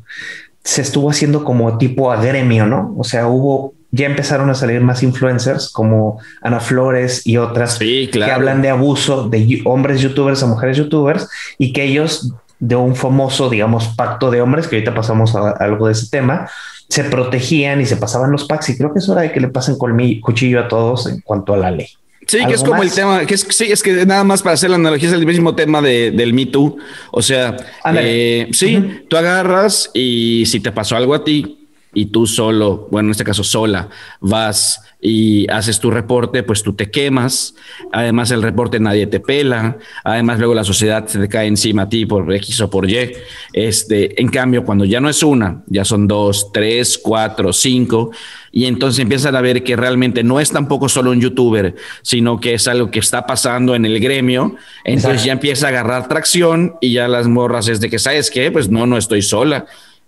se 0.64 0.82
estuvo 0.82 1.10
haciendo 1.10 1.44
como 1.44 1.78
tipo 1.78 2.12
a 2.12 2.24
gremio, 2.24 2.66
¿no? 2.66 2.96
O 2.98 3.04
sea, 3.04 3.28
hubo, 3.28 3.74
ya 3.92 4.06
empezaron 4.06 4.50
a 4.50 4.56
salir 4.56 4.80
más 4.80 5.04
influencers 5.04 5.70
como 5.70 6.20
Ana 6.42 6.62
Flores 6.62 7.28
y 7.28 7.38
otras 7.38 7.76
sí, 7.78 8.10
claro. 8.12 8.30
que 8.30 8.34
hablan 8.34 8.62
de 8.62 8.70
abuso 8.70 9.28
de 9.28 9.62
hombres 9.66 10.00
youtubers 10.00 10.42
a 10.42 10.46
mujeres 10.46 10.78
youtubers 10.78 11.28
y 11.58 11.74
que 11.74 11.84
ellos 11.84 12.34
de 12.64 12.78
un 12.78 12.96
famoso, 12.96 13.50
digamos, 13.50 13.90
pacto 13.90 14.32
de 14.32 14.42
hombres, 14.42 14.68
que 14.68 14.78
ahorita 14.78 14.96
pasamos 14.96 15.36
a, 15.36 15.50
a 15.50 15.52
algo 15.60 15.88
de 15.88 15.92
ese 15.92 16.10
tema, 16.10 16.50
se 16.88 17.04
protegían 17.04 17.82
y 17.82 17.86
se 17.86 17.98
pasaban 17.98 18.32
los 18.32 18.46
packs 18.46 18.70
y 18.70 18.78
creo 18.78 18.94
que 18.94 19.00
es 19.00 19.10
hora 19.10 19.24
de 19.24 19.34
que 19.34 19.42
le 19.42 19.50
pasen 19.50 19.78
colmillo, 19.78 20.22
cuchillo 20.22 20.62
a 20.62 20.70
todos 20.70 21.08
en 21.08 21.20
cuanto 21.20 21.54
a 21.54 21.58
la 21.58 21.72
ley. 21.72 21.88
Sí, 22.26 22.38
que 22.46 22.54
es 22.54 22.62
como 22.62 22.76
más? 22.76 22.84
el 22.84 22.94
tema, 22.94 23.26
que 23.26 23.34
es, 23.34 23.46
sí, 23.50 23.66
es 23.70 23.84
que 23.84 24.06
nada 24.06 24.24
más 24.24 24.42
para 24.42 24.54
hacer 24.54 24.70
la 24.70 24.78
analogía 24.78 25.10
es 25.10 25.14
el 25.14 25.26
mismo 25.26 25.56
tema 25.56 25.82
de, 25.82 26.12
del 26.12 26.34
Me 26.34 26.46
Too. 26.46 26.78
O 27.12 27.22
sea, 27.22 27.58
eh, 27.96 28.48
sí, 28.54 28.78
uh 28.78 28.80
-huh. 28.80 29.08
tú 29.10 29.18
agarras 29.18 29.92
y 29.94 30.46
si 30.46 30.62
te 30.62 30.72
pasó 30.72 30.96
algo 30.96 31.14
a 31.16 31.26
ti 31.26 31.63
y 31.94 32.08
tú 32.08 32.26
solo, 32.28 32.88
bueno, 32.92 33.08
en 33.08 33.12
este 33.12 33.24
caso 33.24 33.44
sola, 33.44 33.90
vas 34.20 34.82
y 35.06 35.50
haces 35.52 35.80
tu 35.80 35.92
reporte, 35.92 36.44
pues 36.44 36.64
tú 36.64 36.74
te 36.74 36.90
quemas. 36.90 37.56
Además, 37.92 38.32
el 38.32 38.42
reporte 38.42 38.80
nadie 38.80 39.06
te 39.06 39.20
pela. 39.20 39.78
Además, 40.04 40.40
luego 40.40 40.54
la 40.54 40.64
sociedad 40.64 41.06
se 41.08 41.20
te 41.20 41.28
cae 41.28 41.48
encima 41.48 41.84
a 41.84 41.90
ti 41.90 42.06
por 42.06 42.34
X 42.34 42.62
o 42.62 42.70
por 42.70 42.90
Y. 42.90 43.12
Este, 43.52 44.20
en 44.22 44.30
cambio, 44.30 44.64
cuando 44.64 44.86
ya 44.86 45.02
no 45.02 45.10
es 45.10 45.22
una, 45.22 45.62
ya 45.68 45.84
son 45.84 46.08
dos, 46.08 46.52
tres, 46.54 46.98
cuatro, 46.98 47.52
cinco, 47.52 48.12
y 48.52 48.66
entonces 48.66 49.00
empiezan 49.00 49.36
a 49.36 49.42
ver 49.42 49.64
que 49.64 49.76
realmente 49.76 50.24
no 50.24 50.40
es 50.40 50.52
tampoco 50.52 50.88
solo 50.88 51.12
un 51.12 51.20
youtuber, 51.20 51.76
sino 52.02 52.40
que 52.40 52.54
es 52.54 52.68
algo 52.68 52.90
que 52.90 53.00
está 53.00 53.26
pasando 53.26 53.76
en 53.76 53.86
el 53.86 54.00
gremio. 54.00 54.56
Entonces 54.86 55.06
Exacto. 55.06 55.26
ya 55.26 55.32
empieza 55.34 55.66
a 55.66 55.70
agarrar 55.70 56.08
tracción 56.08 56.76
y 56.80 56.94
ya 56.94 57.08
las 57.08 57.28
morras 57.28 57.68
es 57.68 57.82
de 57.82 57.90
que, 57.90 58.00
¿sabes 58.00 58.32
qué? 58.32 58.52
Pues 58.52 58.70
no, 58.70 58.88
no 58.88 58.98
estoy 58.98 59.22
sola. 59.22 59.66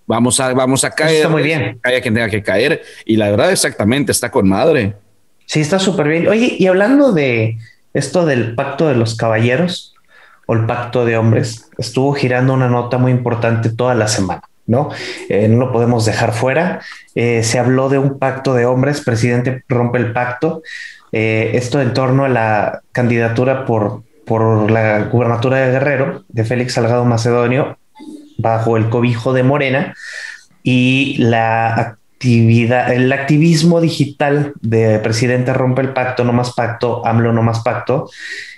Vamos 0.07 0.39
a, 0.39 0.53
vamos 0.53 0.83
a 0.83 0.91
caer. 0.91 1.17
Está 1.17 1.29
muy 1.29 1.43
bien. 1.43 1.79
Haya 1.83 2.01
quien 2.01 2.13
tenga 2.13 2.29
que 2.29 2.43
caer. 2.43 2.83
Y 3.05 3.17
la 3.17 3.31
verdad, 3.31 3.51
exactamente, 3.51 4.11
está 4.11 4.29
con 4.29 4.47
madre. 4.47 4.93
Sí, 5.45 5.61
está 5.61 5.79
súper 5.79 6.07
bien. 6.07 6.27
Oye, 6.27 6.55
y 6.57 6.67
hablando 6.67 7.11
de 7.11 7.57
esto 7.93 8.25
del 8.25 8.55
pacto 8.55 8.87
de 8.87 8.95
los 8.95 9.15
caballeros 9.15 9.95
o 10.47 10.53
el 10.53 10.65
pacto 10.65 11.05
de 11.05 11.17
hombres, 11.17 11.69
estuvo 11.77 12.13
girando 12.13 12.53
una 12.53 12.67
nota 12.67 12.97
muy 12.97 13.11
importante 13.11 13.69
toda 13.69 13.95
la 13.95 14.07
semana, 14.07 14.43
¿no? 14.67 14.89
Eh, 15.29 15.47
no 15.47 15.57
lo 15.57 15.71
podemos 15.71 16.05
dejar 16.05 16.33
fuera. 16.33 16.81
Eh, 17.15 17.41
se 17.43 17.57
habló 17.57 17.89
de 17.89 17.97
un 17.97 18.19
pacto 18.19 18.53
de 18.53 18.65
hombres, 18.65 19.01
presidente 19.01 19.63
rompe 19.67 19.97
el 19.97 20.13
pacto. 20.13 20.61
Eh, 21.11 21.51
esto 21.53 21.81
en 21.81 21.93
torno 21.93 22.25
a 22.25 22.29
la 22.29 22.81
candidatura 22.91 23.65
por, 23.65 24.03
por 24.25 24.69
la 24.69 25.03
gubernatura 25.03 25.57
de 25.59 25.71
Guerrero 25.71 26.23
de 26.27 26.43
Félix 26.43 26.73
Salgado 26.73 27.05
Macedonio 27.05 27.77
bajo 28.37 28.77
el 28.77 28.89
cobijo 28.89 29.33
de 29.33 29.43
Morena 29.43 29.95
y 30.63 31.17
la 31.19 31.97
actividad, 32.15 32.91
el 32.91 33.11
activismo 33.11 33.81
digital 33.81 34.53
de 34.61 34.99
presidente 34.99 35.53
rompe 35.53 35.81
el 35.81 35.93
pacto, 35.93 36.23
no 36.23 36.33
más 36.33 36.53
pacto, 36.53 37.05
AMLO 37.05 37.33
no 37.33 37.43
más 37.43 37.59
pacto, 37.59 38.09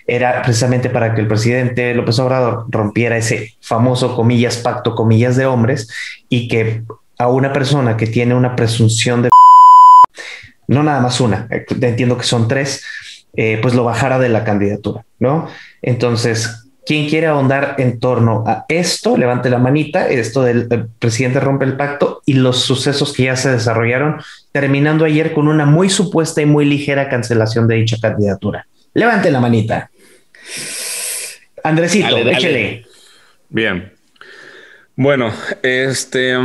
era 0.05 0.41
precisamente 0.41 0.89
para 0.89 1.13
que 1.13 1.21
el 1.21 1.27
presidente 1.27 1.93
López 1.93 2.17
Obrador 2.19 2.65
rompiera 2.69 3.17
ese 3.17 3.55
famoso 3.61 4.15
comillas 4.15 4.57
pacto, 4.57 4.95
comillas 4.95 5.35
de 5.35 5.45
hombres 5.45 5.89
y 6.29 6.47
que 6.47 6.83
a 7.17 7.27
una 7.27 7.51
persona 7.51 7.97
que 7.97 8.07
tiene 8.07 8.35
una 8.35 8.55
presunción 8.55 9.23
de 9.23 9.29
no 10.67 10.83
nada 10.83 11.01
más 11.01 11.19
una, 11.19 11.47
entiendo 11.81 12.17
que 12.17 12.23
son 12.23 12.47
tres, 12.47 12.83
eh, 13.35 13.59
pues 13.61 13.73
lo 13.73 13.83
bajara 13.83 14.17
de 14.17 14.29
la 14.29 14.43
candidatura, 14.43 15.05
¿no? 15.19 15.47
Entonces, 15.81 16.66
quien 16.87 17.09
quiere 17.09 17.27
ahondar 17.27 17.75
en 17.79 17.99
torno 17.99 18.45
a 18.47 18.65
esto, 18.69 19.17
levante 19.17 19.49
la 19.49 19.57
manita, 19.57 20.07
esto 20.07 20.41
del 20.41 20.67
el 20.71 20.87
presidente 20.87 21.41
rompe 21.41 21.65
el 21.65 21.75
pacto 21.75 22.21
y 22.25 22.33
los 22.33 22.59
sucesos 22.59 23.11
que 23.11 23.23
ya 23.23 23.35
se 23.35 23.51
desarrollaron, 23.51 24.21
terminando 24.53 25.03
ayer 25.03 25.33
con 25.33 25.49
una 25.49 25.65
muy 25.65 25.89
supuesta 25.89 26.41
y 26.41 26.45
muy 26.45 26.63
ligera 26.63 27.09
cancelación 27.09 27.67
de 27.67 27.75
dicha 27.75 27.97
candidatura. 28.01 28.65
Levante 28.93 29.29
la 29.29 29.41
manita. 29.41 29.91
Andresito, 31.61 32.07
dale, 32.07 32.23
dale. 32.23 32.37
échele. 32.37 32.85
Bien. 33.49 33.91
Bueno, 34.95 35.33
este, 35.61 36.35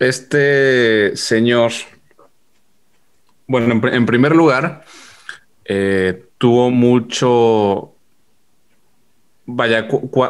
este 0.00 1.16
señor, 1.16 1.70
bueno, 3.46 3.72
en, 3.72 3.94
en 3.94 4.06
primer 4.06 4.34
lugar, 4.34 4.84
eh, 5.64 6.24
tuvo 6.36 6.72
mucho 6.72 7.91
vaya, 9.46 9.88
cu 9.88 10.10
cu 10.10 10.24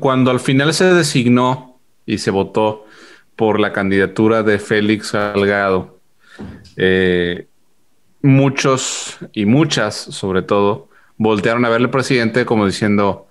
cuando 0.00 0.30
al 0.30 0.40
final 0.40 0.72
se 0.74 0.92
designó 0.92 1.78
y 2.06 2.18
se 2.18 2.30
votó 2.30 2.86
por 3.36 3.60
la 3.60 3.72
candidatura 3.72 4.42
de 4.42 4.58
Félix 4.58 5.08
Salgado, 5.08 5.98
eh, 6.76 7.46
muchos 8.22 9.18
y 9.32 9.46
muchas, 9.46 9.94
sobre 9.94 10.42
todo, 10.42 10.88
voltearon 11.16 11.64
a 11.64 11.68
verle 11.68 11.86
al 11.86 11.90
presidente 11.90 12.44
como 12.44 12.66
diciendo, 12.66 13.28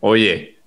oye, 0.00 0.58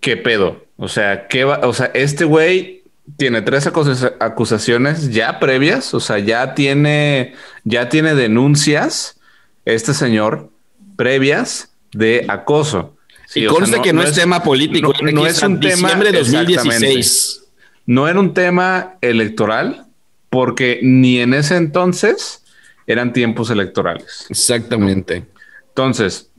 ¿qué 0.00 0.16
pedo? 0.16 0.64
O 0.76 0.88
sea, 0.88 1.28
¿qué? 1.28 1.44
O 1.44 1.72
sea, 1.72 1.90
este 1.94 2.24
güey 2.24 2.82
tiene 3.16 3.42
tres 3.42 3.66
acusaciones 3.66 5.10
ya 5.10 5.38
previas, 5.38 5.94
o 5.94 6.00
sea, 6.00 6.18
ya 6.18 6.54
tiene, 6.54 7.34
ya 7.64 7.88
tiene 7.88 8.14
denuncias, 8.14 9.20
este 9.64 9.94
señor, 9.94 10.50
previas 10.96 11.74
de 11.92 12.24
acoso. 12.28 12.96
Sí, 13.32 13.44
y 13.44 13.46
conste 13.46 13.78
no, 13.78 13.82
que 13.82 13.92
no, 13.94 14.02
no 14.02 14.04
es, 14.04 14.10
es, 14.10 14.16
tema 14.16 14.42
político, 14.42 14.92
no, 15.00 15.10
no 15.10 15.26
es 15.26 15.42
un 15.42 15.58
tema 15.58 15.94
de 15.94 16.12
2016. 16.12 17.44
No 17.86 18.06
era 18.06 18.20
un 18.20 18.34
tema 18.34 18.96
electoral, 19.00 19.86
porque 20.28 20.80
ni 20.82 21.18
en 21.18 21.32
ese 21.32 21.56
entonces 21.56 22.44
eran 22.86 23.14
tiempos 23.14 23.48
electorales. 23.48 24.26
Exactamente. 24.28 25.24
Entonces, 25.68 26.30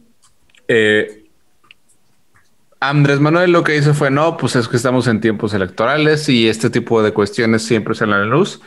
eh, 0.68 1.26
Andrés 2.80 3.20
Manuel 3.20 3.52
lo 3.52 3.64
que 3.64 3.76
hizo 3.76 3.96
fue, 3.96 4.12
no, 4.12 4.38
pues 4.38 4.56
es 4.56 4.68
que 4.68 4.78
estamos 4.78 5.08
en 5.08 5.20
tiempos 5.20 5.56
electorales 5.56 6.30
y 6.30 6.48
este 6.48 6.70
tipo 6.70 7.02
de 7.02 7.12
cuestiones 7.12 7.64
siempre 7.64 7.96
salen 7.96 8.16
a 8.16 8.20
la 8.20 8.26
luz. 8.26 8.62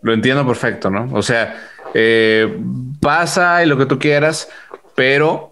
Lo 0.00 0.14
entiendo 0.14 0.46
perfecto, 0.46 0.88
¿no? 0.88 1.10
O 1.12 1.22
sea, 1.22 1.70
eh, 1.92 2.58
pasa 3.00 3.62
y 3.62 3.66
lo 3.66 3.76
que 3.76 3.86
tú 3.86 3.98
quieras, 3.98 4.48
pero 4.94 5.51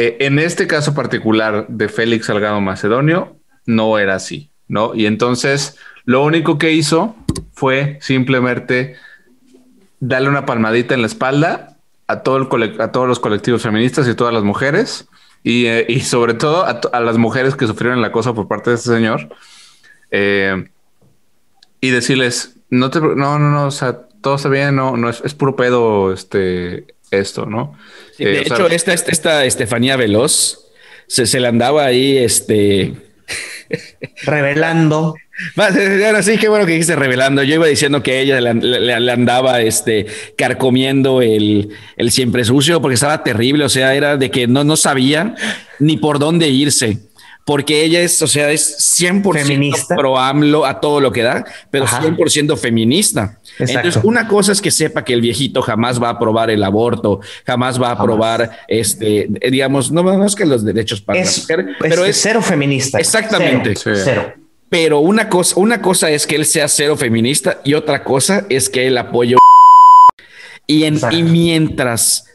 eh, 0.00 0.16
en 0.20 0.38
este 0.38 0.68
caso 0.68 0.94
particular 0.94 1.66
de 1.66 1.88
Félix 1.88 2.26
Salgado 2.26 2.60
Macedonio, 2.60 3.36
no 3.66 3.98
era 3.98 4.14
así, 4.14 4.52
¿no? 4.68 4.94
Y 4.94 5.06
entonces 5.06 5.76
lo 6.04 6.22
único 6.22 6.56
que 6.56 6.70
hizo 6.70 7.16
fue 7.52 7.98
simplemente 8.00 8.94
darle 9.98 10.28
una 10.28 10.46
palmadita 10.46 10.94
en 10.94 11.00
la 11.00 11.08
espalda 11.08 11.78
a, 12.06 12.20
todo 12.20 12.36
el 12.36 12.80
a 12.80 12.92
todos 12.92 13.08
los 13.08 13.18
colectivos 13.18 13.62
feministas 13.62 14.06
y 14.06 14.14
todas 14.14 14.32
las 14.32 14.44
mujeres, 14.44 15.08
y, 15.42 15.66
eh, 15.66 15.84
y 15.88 16.02
sobre 16.02 16.34
todo 16.34 16.64
a, 16.64 17.00
las 17.00 17.18
mujeres 17.18 17.56
que 17.56 17.66
sufrieron 17.66 17.98
el 17.98 18.04
acoso 18.04 18.36
por 18.36 18.46
parte 18.46 18.70
de 18.70 18.76
este 18.76 18.90
señor, 18.90 19.28
eh, 20.12 20.70
y 21.80 21.90
decirles, 21.90 22.54
no, 22.70 22.88
no, 22.88 23.16
no, 23.16 23.50
no, 23.50 23.66
o 23.66 23.72
sea, 23.72 24.02
todo 24.20 24.36
está 24.36 24.48
bien, 24.48 24.76
no, 24.76 24.96
no 24.96 25.08
es, 25.08 25.22
es 25.24 25.34
puro 25.34 25.56
pedo 25.56 26.12
este, 26.12 26.86
esto, 27.10 27.46
¿no? 27.46 27.76
Sí, 28.16 28.24
de 28.24 28.38
eh, 28.38 28.40
hecho, 28.42 28.54
o 28.54 28.68
sea, 28.68 28.76
esta, 28.76 28.92
esta, 28.92 29.10
esta, 29.10 29.44
Estefanía 29.44 29.96
Veloz 29.96 30.66
se, 31.06 31.26
se 31.26 31.40
le 31.40 31.48
andaba 31.48 31.84
ahí, 31.84 32.16
este... 32.18 32.94
revelando. 34.24 35.14
Ahora 35.56 36.22
sí, 36.22 36.36
qué 36.36 36.48
bueno 36.48 36.66
que 36.66 36.72
dijiste 36.72 36.96
revelando. 36.96 37.42
Yo 37.42 37.54
iba 37.54 37.66
diciendo 37.66 38.02
que 38.02 38.20
ella 38.20 38.40
le, 38.40 38.54
le, 38.54 39.00
le 39.00 39.12
andaba 39.12 39.60
este, 39.60 40.06
carcomiendo 40.36 41.22
el, 41.22 41.68
el, 41.96 42.10
siempre 42.10 42.44
sucio 42.44 42.80
porque 42.80 42.94
estaba 42.94 43.22
terrible. 43.22 43.64
O 43.64 43.68
sea, 43.68 43.94
era 43.94 44.16
de 44.16 44.30
que 44.30 44.48
no, 44.48 44.64
no 44.64 44.76
sabía 44.76 45.36
ni 45.78 45.96
por 45.96 46.18
dónde 46.18 46.48
irse. 46.48 46.98
Porque 47.48 47.82
ella 47.82 48.02
es, 48.02 48.20
o 48.20 48.26
sea, 48.26 48.52
es 48.52 48.76
100% 49.00 49.42
Feminista. 49.42 49.96
pro 49.96 50.18
AMLO 50.18 50.66
a 50.66 50.80
todo 50.80 51.00
lo 51.00 51.10
que 51.10 51.22
da, 51.22 51.46
pero 51.70 51.86
Ajá. 51.86 52.02
100% 52.02 52.58
feminista. 52.58 53.38
Exacto. 53.58 53.72
Entonces, 53.72 54.02
una 54.04 54.28
cosa 54.28 54.52
es 54.52 54.60
que 54.60 54.70
sepa 54.70 55.02
que 55.02 55.14
el 55.14 55.22
viejito 55.22 55.62
jamás 55.62 55.98
va 55.98 56.08
a 56.08 56.10
aprobar 56.10 56.50
el 56.50 56.62
aborto, 56.62 57.20
jamás 57.46 57.80
va 57.80 57.88
a 57.88 57.92
aprobar, 57.92 58.50
este, 58.68 59.30
eh, 59.40 59.50
digamos, 59.50 59.90
no 59.90 60.02
más 60.02 60.34
que 60.34 60.44
los 60.44 60.62
derechos 60.62 61.00
para 61.00 61.20
Es, 61.20 61.48
la 61.48 61.56
mujer, 61.56 61.70
es 61.70 61.76
pero 61.78 62.04
es 62.04 62.20
cero 62.20 62.42
feminista. 62.42 62.98
Exactamente. 62.98 63.76
Cero. 63.76 63.96
Sí. 63.96 64.02
cero. 64.04 64.34
Pero 64.68 64.98
una 65.00 65.30
cosa, 65.30 65.58
una 65.58 65.80
cosa 65.80 66.10
es 66.10 66.26
que 66.26 66.36
él 66.36 66.44
sea 66.44 66.68
cero 66.68 66.98
feminista 66.98 67.62
y 67.64 67.72
otra 67.72 68.04
cosa 68.04 68.44
es 68.50 68.68
que 68.68 68.88
él 68.88 68.98
apoye. 68.98 69.36
Y, 70.66 70.84
en, 70.84 71.00
y 71.12 71.22
mientras 71.22 72.26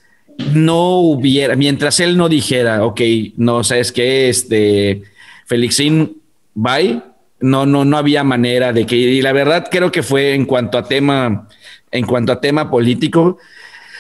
no 0.54 1.00
hubiera, 1.00 1.56
mientras 1.56 2.00
él 2.00 2.18
no 2.18 2.30
dijera, 2.30 2.86
ok, 2.86 3.02
no 3.38 3.64
sabes 3.64 3.92
qué, 3.92 4.30
este 4.30 5.04
Felixín, 5.46 6.18
bye, 6.54 7.02
no, 7.40 7.66
no, 7.66 7.86
no 7.86 7.98
había 7.98 8.24
manera 8.24 8.72
de 8.74 8.86
que, 8.86 8.96
y 8.96 9.22
la 9.22 9.34
verdad 9.34 9.68
creo 9.70 9.92
que 9.92 10.04
fue 10.04 10.34
en 10.34 10.46
cuanto 10.46 10.78
a 10.78 10.86
tema, 10.86 11.48
en 11.92 12.06
cuanto 12.06 12.32
a 12.32 12.42
tema 12.42 12.70
político, 12.70 13.38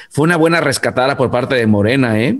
fue 0.09 0.23
una 0.23 0.37
buena 0.37 0.61
rescatada 0.61 1.17
por 1.17 1.31
parte 1.31 1.55
de 1.55 1.67
Morena, 1.67 2.19
¿eh? 2.21 2.37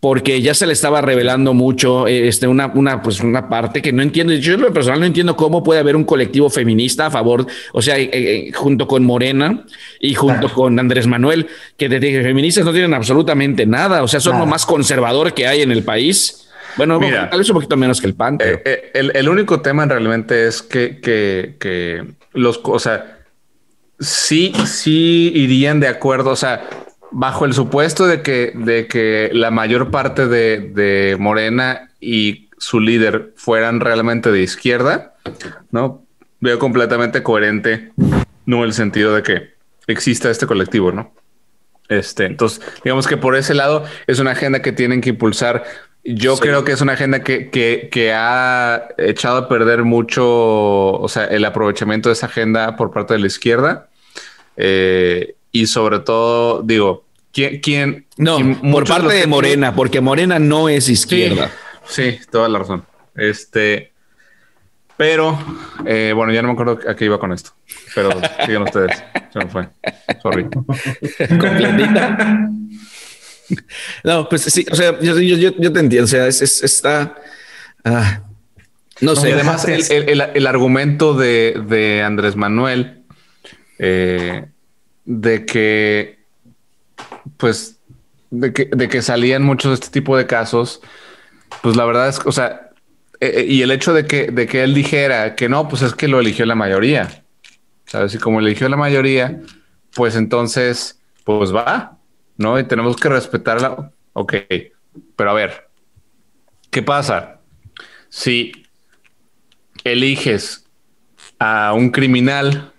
Porque 0.00 0.40
ya 0.40 0.54
se 0.54 0.64
le 0.66 0.72
estaba 0.74 1.00
revelando 1.00 1.54
mucho 1.54 2.06
eh, 2.06 2.28
este, 2.28 2.46
una, 2.46 2.68
una, 2.68 3.02
pues 3.02 3.20
una 3.20 3.48
parte 3.48 3.82
que 3.82 3.92
no 3.92 4.00
entiendo. 4.02 4.32
Yo 4.34 4.54
en 4.54 4.60
lo 4.60 4.72
personal 4.72 5.00
no 5.00 5.06
entiendo 5.06 5.34
cómo 5.34 5.62
puede 5.64 5.80
haber 5.80 5.96
un 5.96 6.04
colectivo 6.04 6.48
feminista 6.50 7.06
a 7.06 7.10
favor, 7.10 7.46
o 7.72 7.82
sea, 7.82 7.98
eh, 7.98 8.08
eh, 8.12 8.52
junto 8.52 8.86
con 8.86 9.04
Morena 9.04 9.64
y 10.00 10.14
junto 10.14 10.40
Claro. 10.42 10.54
con 10.54 10.78
Andrés 10.78 11.06
Manuel, 11.08 11.48
que 11.76 11.88
de, 11.88 11.98
de 11.98 12.22
feministas 12.22 12.64
no 12.64 12.72
tienen 12.72 12.94
absolutamente 12.94 13.66
nada, 13.66 14.02
o 14.04 14.08
sea, 14.08 14.20
son 14.20 14.34
Nada. 14.34 14.44
lo 14.44 14.50
más 14.50 14.64
conservador 14.66 15.34
que 15.34 15.48
hay 15.48 15.62
en 15.62 15.72
el 15.72 15.82
país. 15.82 16.44
Bueno, 16.76 17.00
Mira. 17.00 17.28
tal 17.28 17.40
vez 17.40 17.48
un 17.50 17.54
poquito 17.54 17.76
menos 17.76 18.00
que 18.00 18.06
el 18.06 18.14
PAN, 18.14 18.38
pero 18.38 18.58
Eh, 18.58 18.62
eh, 18.64 18.90
el, 18.94 19.10
el 19.16 19.28
único 19.28 19.60
tema 19.62 19.84
realmente 19.86 20.46
es 20.46 20.62
que, 20.62 21.00
que, 21.00 21.56
que 21.58 22.04
los, 22.34 22.60
o 22.62 22.78
sea, 22.78 23.18
sí, 23.98 24.52
sí 24.64 25.32
irían 25.34 25.80
de 25.80 25.88
acuerdo, 25.88 26.30
o 26.30 26.36
sea, 26.36 26.68
bajo 27.10 27.44
el 27.44 27.52
supuesto 27.54 28.06
de 28.06 28.22
que, 28.22 28.52
de 28.54 28.86
que 28.86 29.30
la 29.32 29.50
mayor 29.50 29.90
parte 29.90 30.26
de, 30.26 30.60
de 30.60 31.16
Morena 31.18 31.90
y 32.00 32.48
su 32.58 32.80
líder 32.80 33.32
fueran 33.36 33.80
realmente 33.80 34.30
de 34.32 34.40
izquierda, 34.42 35.14
¿no? 35.70 36.04
Veo 36.40 36.58
completamente 36.58 37.22
coherente, 37.22 37.92
no 38.46 38.64
el 38.64 38.72
sentido 38.72 39.14
de 39.14 39.22
que 39.22 39.50
exista 39.86 40.30
este 40.30 40.46
colectivo, 40.46 40.92
¿no? 40.92 41.12
Este, 41.88 42.26
entonces, 42.26 42.60
digamos 42.84 43.06
que 43.06 43.16
por 43.16 43.34
ese 43.34 43.54
lado 43.54 43.84
es 44.06 44.18
una 44.18 44.32
agenda 44.32 44.60
que 44.60 44.72
tienen 44.72 45.00
que 45.00 45.08
impulsar. 45.10 45.64
Yo 46.04 46.36
Sí. 46.36 46.42
creo 46.42 46.62
que 46.64 46.72
es 46.72 46.80
una 46.80 46.92
agenda 46.92 47.22
que, 47.22 47.48
que, 47.48 47.88
que 47.90 48.12
ha 48.12 48.88
echado 48.98 49.38
a 49.38 49.48
perder 49.48 49.84
mucho, 49.84 50.24
o 50.26 51.08
sea, 51.08 51.24
el 51.24 51.44
aprovechamiento 51.44 52.08
de 52.10 52.12
esa 52.12 52.26
agenda 52.26 52.76
por 52.76 52.90
parte 52.90 53.14
de 53.14 53.20
la 53.20 53.26
izquierda. 53.26 53.88
Eh, 54.56 55.34
y 55.52 55.66
sobre 55.66 56.00
todo, 56.00 56.62
digo, 56.62 57.04
¿quién? 57.32 57.60
quién 57.60 58.06
no, 58.16 58.38
por 58.72 58.86
parte 58.86 59.14
de 59.14 59.26
Morena, 59.26 59.74
porque 59.74 60.00
Morena 60.00 60.38
no 60.38 60.68
es 60.68 60.88
izquierda. 60.88 61.50
sí, 61.86 62.18
toda 62.30 62.48
la 62.48 62.58
razón. 62.60 62.84
Este, 63.14 63.92
pero, 64.96 65.38
eh, 65.86 66.12
bueno, 66.14 66.32
ya 66.32 66.42
no 66.42 66.48
me 66.48 66.54
acuerdo 66.54 66.78
a 66.88 66.94
qué 66.96 67.04
iba 67.04 67.18
con 67.20 67.32
esto, 67.32 67.52
pero 67.94 68.10
sigan 68.44 68.62
ustedes. 68.62 69.02
Se 69.32 69.38
me 69.38 69.46
fue. 69.46 69.68
Sorry. 70.22 70.46
No, 74.04 74.28
pues 74.28 74.42
sí, 74.42 74.66
o 74.70 74.74
sea, 74.76 74.98
yo, 75.00 75.18
yo, 75.18 75.36
yo- 75.36 75.54
yo 75.58 75.72
te 75.72 75.80
entiendo, 75.80 76.04
o 76.04 76.08
sea, 76.08 76.26
es, 76.26 76.42
es- 76.42 76.62
está... 76.62 77.14
ah, 77.82 78.20
no 79.00 79.16
sé, 79.16 79.32
además, 79.32 79.66
el, 79.66 79.82
el- 79.90 80.08
el- 80.20 80.30
el 80.34 80.46
argumento 80.46 81.14
de, 81.14 81.62
de 81.66 82.02
Andrés 82.02 82.36
Manuel 82.36 83.04
eh, 83.78 84.44
de 85.08 85.46
que, 85.46 86.18
pues, 87.38 87.80
de 88.30 88.52
que, 88.52 88.66
de 88.66 88.88
que 88.90 89.00
salían 89.00 89.42
muchos 89.42 89.70
de 89.70 89.74
este 89.76 89.88
tipo 89.88 90.18
de 90.18 90.26
casos, 90.26 90.82
pues 91.62 91.76
la 91.76 91.86
verdad 91.86 92.10
es 92.10 92.20
o 92.26 92.30
sea, 92.30 92.72
eh, 93.20 93.32
eh, 93.36 93.46
y 93.48 93.62
el 93.62 93.70
hecho 93.70 93.94
de 93.94 94.06
que, 94.06 94.26
de 94.30 94.46
que 94.46 94.62
él 94.62 94.74
dijera 94.74 95.34
que 95.34 95.48
no, 95.48 95.66
pues 95.66 95.80
es 95.80 95.94
que 95.94 96.08
lo 96.08 96.20
eligió 96.20 96.44
la 96.44 96.54
mayoría, 96.54 97.24
¿sabes? 97.86 98.14
Y 98.14 98.18
como 98.18 98.40
eligió 98.40 98.68
la 98.68 98.76
mayoría, 98.76 99.40
pues 99.94 100.14
entonces, 100.14 101.00
pues 101.24 101.54
va, 101.54 101.96
¿no? 102.36 102.58
Y 102.58 102.64
tenemos 102.64 102.96
que 102.96 103.08
respetarla. 103.08 103.90
Ok, 104.12 104.34
pero 105.16 105.30
a 105.30 105.34
ver, 105.34 105.70
¿qué 106.70 106.82
pasa? 106.82 107.40
Si 108.10 108.52
eliges 109.84 110.66
a 111.38 111.72
un 111.72 111.88
criminal, 111.88 112.72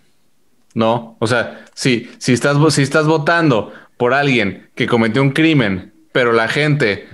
¿no? 0.76 1.18
O 1.20 1.26
sea, 1.26 1.66
si, 1.80 2.12
si, 2.18 2.34
estás, 2.34 2.58
si 2.74 2.82
estás 2.82 3.08
votando 3.08 3.72
por 3.96 4.14
alguien 4.14 4.70
que 4.76 4.86
cometió 4.86 5.22
un 5.22 5.32
crimen, 5.32 5.94
pero 6.12 6.34
la 6.34 6.50
gente 6.50 7.08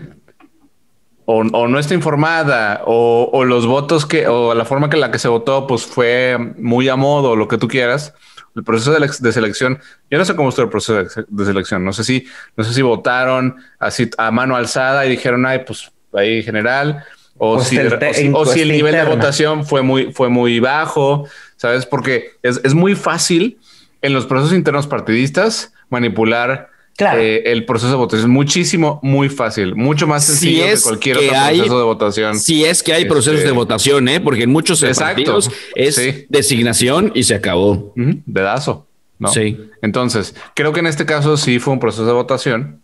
o, 1.26 1.42
o 1.42 1.68
no 1.68 1.78
está 1.78 1.94
informada, 1.94 2.82
o, 2.88 3.30
o 3.32 3.46
los 3.46 3.68
votos 3.68 4.08
que, 4.08 4.28
o 4.28 4.56
la 4.56 4.66
forma 4.66 4.90
que 4.90 4.98
la 4.98 5.12
que 5.12 5.20
se 5.20 5.28
votó, 5.28 5.68
pues 5.68 5.86
fue 5.86 6.40
muy 6.58 6.90
a 6.90 6.96
modo, 6.96 7.32
o 7.32 7.36
lo 7.36 7.48
que 7.48 7.60
tú 7.60 7.68
quieras. 7.68 8.16
El 8.56 8.64
proceso 8.64 8.92
de, 8.92 9.32
selección, 9.32 9.80
yo 10.10 10.18
no 10.18 10.26
sé 10.26 10.36
cómo 10.36 10.50
estuvo 10.50 10.64
el 10.64 10.72
proceso 10.72 11.26
de, 11.28 11.46
selección. 11.46 11.86
No 11.86 11.94
sé 11.94 12.04
si, 12.04 12.26
no 12.58 12.64
sé 12.64 12.74
si 12.74 12.82
votaron 12.82 13.58
así 13.78 14.10
a 14.18 14.32
mano 14.32 14.56
alzada 14.56 15.06
y 15.06 15.12
dijeron, 15.12 15.46
ay, 15.46 15.60
pues 15.60 15.92
ahí 16.12 16.42
general, 16.42 17.04
o, 17.38 17.58
Pues 17.58 17.68
si, 17.68 17.78
el 17.78 17.94
o 17.94 18.14
si- 18.14 18.32
o 18.34 18.46
si 18.48 18.62
el 18.62 18.70
nivel 18.70 18.96
de 18.96 19.04
votación 19.04 19.64
fue 19.64 19.84
muy, 19.84 20.12
fue 20.12 20.30
muy 20.30 20.60
bajo, 20.60 21.28
¿sabes? 21.56 21.86
Porque 21.86 22.32
es, 22.42 22.60
es 22.64 22.74
muy 22.74 22.96
fácil 22.96 23.60
en 24.06 24.14
los 24.14 24.26
procesos 24.26 24.56
internos 24.56 24.88
partidistas 24.88 25.74
manipular 25.90 26.70
Claro. 26.98 27.20
eh, 27.20 27.52
el 27.52 27.66
proceso 27.66 27.90
de 27.90 27.98
votación. 27.98 28.32
Muchísimo, 28.32 29.00
muy 29.04 29.28
fácil, 29.28 29.76
mucho 29.76 30.08
más 30.08 30.24
Si 30.24 30.32
sencillo 30.32 30.64
es 30.66 30.82
que 30.84 30.88
cualquier 30.90 31.18
que 31.20 31.26
otro 31.28 31.40
hay- 31.40 31.58
proceso 31.58 31.78
de 31.80 31.84
votación. 31.84 32.40
Si 32.40 32.64
es 32.64 32.84
que 32.84 32.94
hay 32.94 33.04
procesos 33.06 33.40
Este- 33.40 33.48
de 33.48 33.52
votación, 33.54 34.08
¿eh? 34.08 34.22
porque 34.22 34.44
en 34.44 34.52
muchos 34.52 34.82
Exacto. 34.82 35.04
partidos 35.16 35.52
es 35.76 35.96
Sí. 35.96 36.26
designación 36.30 37.12
y 37.14 37.24
se 37.24 37.36
acabó. 37.36 37.92
Dedazo. 37.96 38.88
¿no? 39.20 39.30
Sí. 39.30 39.58
Entonces, 39.82 40.36
creo 40.56 40.72
que 40.74 40.80
en 40.82 40.88
este 40.88 41.06
caso 41.06 41.38
sí 41.38 41.60
fue 41.60 41.74
un 41.74 41.80
proceso 41.80 42.06
de 42.06 42.12
votación, 42.14 42.82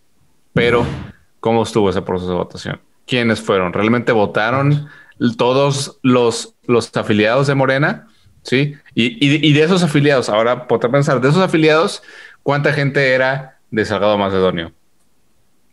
pero 0.54 0.86
¿cómo 1.42 1.64
estuvo 1.64 1.90
ese 1.90 2.02
proceso 2.02 2.32
de 2.32 2.38
votación? 2.38 2.80
¿Quiénes 3.06 3.42
fueron? 3.42 3.74
¿Realmente 3.74 4.12
votaron 4.14 4.88
todos 5.38 6.00
los, 6.04 6.56
los 6.68 6.90
afiliados 6.96 7.48
de 7.48 7.56
Morena? 7.56 8.08
Sí. 8.44 8.76
Y, 8.96 9.06
y- 9.26 9.48
y 9.50 9.54
de 9.54 9.64
esos 9.64 9.84
afiliados, 9.84 10.30
ahora 10.30 10.68
a 10.88 10.92
pensar, 10.92 11.22
de 11.22 11.30
esos 11.30 11.42
afiliados, 11.42 12.02
¿cuánta 12.44 12.74
gente 12.74 13.12
era 13.14 13.60
de 13.70 13.86
Salgado 13.86 14.18
Macedonio? 14.18 14.72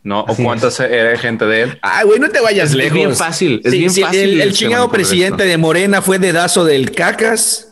¿No? 0.03 0.21
¿O 0.21 0.31
Así 0.31 0.43
cuánta 0.43 0.67
es. 0.69 0.75
se- 0.75 0.95
era 0.97 1.17
gente 1.17 1.45
de 1.45 1.63
él? 1.63 1.79
Ay, 1.81 2.05
güey, 2.05 2.19
no 2.19 2.29
te 2.29 2.39
vayas 2.39 2.65
Es- 2.65 2.71
es 2.71 2.77
lejos. 2.77 2.93
bien 2.95 3.15
fácil, 3.15 3.61
es 3.65 3.71
bien 3.73 3.89
sí, 3.89 4.01
fácil, 4.01 4.19
El, 4.21 4.29
el 4.41 4.41
este, 4.49 4.53
chingado 4.53 4.89
presidente 4.89 5.43
de 5.45 5.57
Morena 5.57 6.01
fue 6.01 6.19
dedazo 6.19 6.63
del 6.63 6.91
cacas. 6.91 7.68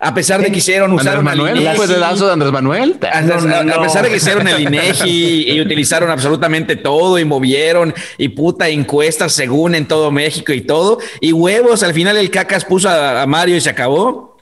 A 0.00 0.14
pesar 0.14 0.40
de 0.40 0.52
que 0.52 0.58
hicieron 0.58 0.92
usar 0.92 1.16
¿Andrés 1.16 1.24
Manuel? 1.24 1.68
¿Fue 1.74 1.88
dedazo 1.88 2.26
de 2.28 2.32
Andrés 2.34 2.52
Manuel? 2.52 2.98
A, 3.12 3.20
No, 3.20 3.40
no, 3.40 3.52
a- 3.54 3.58
a 3.58 3.64
no. 3.64 3.82
pesar 3.82 4.04
de 4.04 4.10
que 4.10 4.16
hicieron 4.18 4.46
el 4.46 4.60
INEGI 4.62 5.50
y 5.50 5.60
utilizaron 5.60 6.08
absolutamente 6.10 6.76
todo 6.76 7.18
y 7.18 7.24
movieron 7.24 7.92
y 8.16 8.28
puta 8.28 8.68
encuestas 8.68 9.32
según 9.32 9.74
en 9.74 9.88
todo 9.88 10.12
México 10.12 10.52
y 10.52 10.60
todo. 10.60 10.98
Y 11.20 11.32
huevos, 11.32 11.82
al 11.82 11.94
final 11.94 12.16
el 12.16 12.30
cacas 12.30 12.64
puso 12.64 12.88
a, 12.88 13.22
a 13.22 13.26
Mario 13.26 13.56
y 13.56 13.60
se 13.60 13.70
acabó. 13.70 14.36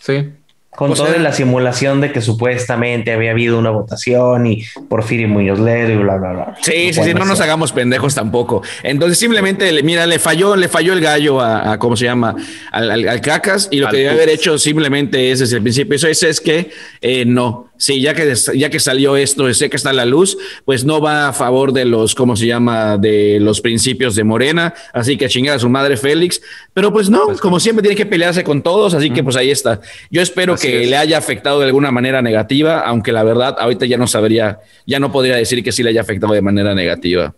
Sí. 0.00 0.30
Con 0.74 0.92
O 0.92 0.94
toda 0.94 1.10
sea- 1.12 1.20
la 1.20 1.32
simulación 1.34 2.00
de 2.00 2.12
que 2.12 2.22
supuestamente 2.22 3.12
había 3.12 3.32
habido 3.32 3.58
una 3.58 3.68
votación 3.68 4.46
y 4.46 4.64
Porfirio 4.88 5.28
Muñoz 5.28 5.58
Ledo 5.60 5.92
y 5.92 5.96
bla, 5.96 6.16
bla, 6.16 6.32
bla. 6.32 6.54
Sí, 6.62 6.72
sí, 6.72 6.92
sí, 6.94 6.98
puede 7.00 7.14
no 7.14 7.26
nos 7.26 7.40
hagamos 7.42 7.72
pendejos 7.72 8.14
tampoco. 8.14 8.62
Entonces 8.82 9.18
simplemente, 9.18 9.70
le- 9.70 9.82
mira, 9.82 10.06
le 10.06 10.18
falló, 10.18 10.56
le 10.56 10.68
falló 10.68 10.94
el 10.94 11.00
gallo 11.02 11.42
a, 11.42 11.72
a- 11.72 11.78
¿cómo 11.78 11.94
se 11.94 12.06
llama? 12.06 12.34
Al, 12.70 12.90
al- 12.90 13.06
al 13.08 13.20
cacas 13.20 13.68
y 13.70 13.80
lo 13.80 13.88
Al 13.88 13.92
que 13.92 13.98
debe 13.98 14.10
haber 14.12 14.30
hecho 14.30 14.56
simplemente 14.58 15.30
es 15.30 15.40
desde 15.40 15.56
el 15.56 15.62
principio. 15.62 15.94
Eso 15.94 16.08
es, 16.08 16.22
es 16.22 16.40
que 16.40 16.70
eh, 17.02 17.24
no. 17.26 17.68
Sí, 17.82 18.00
ya 18.00 18.14
que, 18.14 18.32
ya 18.54 18.70
que 18.70 18.78
salió 18.78 19.16
esto, 19.16 19.52
sé 19.52 19.68
que 19.68 19.76
está 19.76 19.90
a 19.90 19.92
la 19.92 20.04
luz, 20.04 20.38
pues 20.64 20.84
no 20.84 21.00
va 21.00 21.26
a 21.26 21.32
favor 21.32 21.72
de 21.72 21.84
los, 21.84 22.14
¿cómo 22.14 22.36
se 22.36 22.46
llama? 22.46 22.96
De 22.96 23.40
los 23.40 23.60
principios 23.60 24.14
de 24.14 24.22
Morena. 24.22 24.72
Así 24.92 25.16
que 25.16 25.24
a 25.24 25.28
chingar 25.28 25.56
a 25.56 25.58
su 25.58 25.68
madre 25.68 25.96
Félix. 25.96 26.40
Pero 26.74 26.92
pues 26.92 27.10
no, 27.10 27.36
como 27.40 27.58
siempre 27.58 27.82
tiene 27.82 27.96
que 27.96 28.06
pelearse 28.06 28.44
con 28.44 28.62
todos. 28.62 28.94
Así 28.94 29.10
que 29.10 29.24
pues 29.24 29.34
ahí 29.34 29.50
está. 29.50 29.80
Yo 30.12 30.22
espero 30.22 30.54
Así 30.54 30.68
que 30.68 30.84
es. 30.84 30.90
le 30.90 30.96
haya 30.96 31.18
afectado 31.18 31.58
de 31.58 31.66
alguna 31.66 31.90
manera 31.90 32.22
negativa, 32.22 32.82
aunque 32.82 33.10
la 33.10 33.24
verdad 33.24 33.56
ahorita 33.58 33.84
ya 33.86 33.96
no 33.96 34.06
sabría, 34.06 34.60
ya 34.86 35.00
no 35.00 35.10
podría 35.10 35.34
decir 35.34 35.64
que 35.64 35.72
sí 35.72 35.82
le 35.82 35.90
haya 35.90 36.02
afectado 36.02 36.34
de 36.34 36.40
manera 36.40 36.76
negativa. 36.76 37.34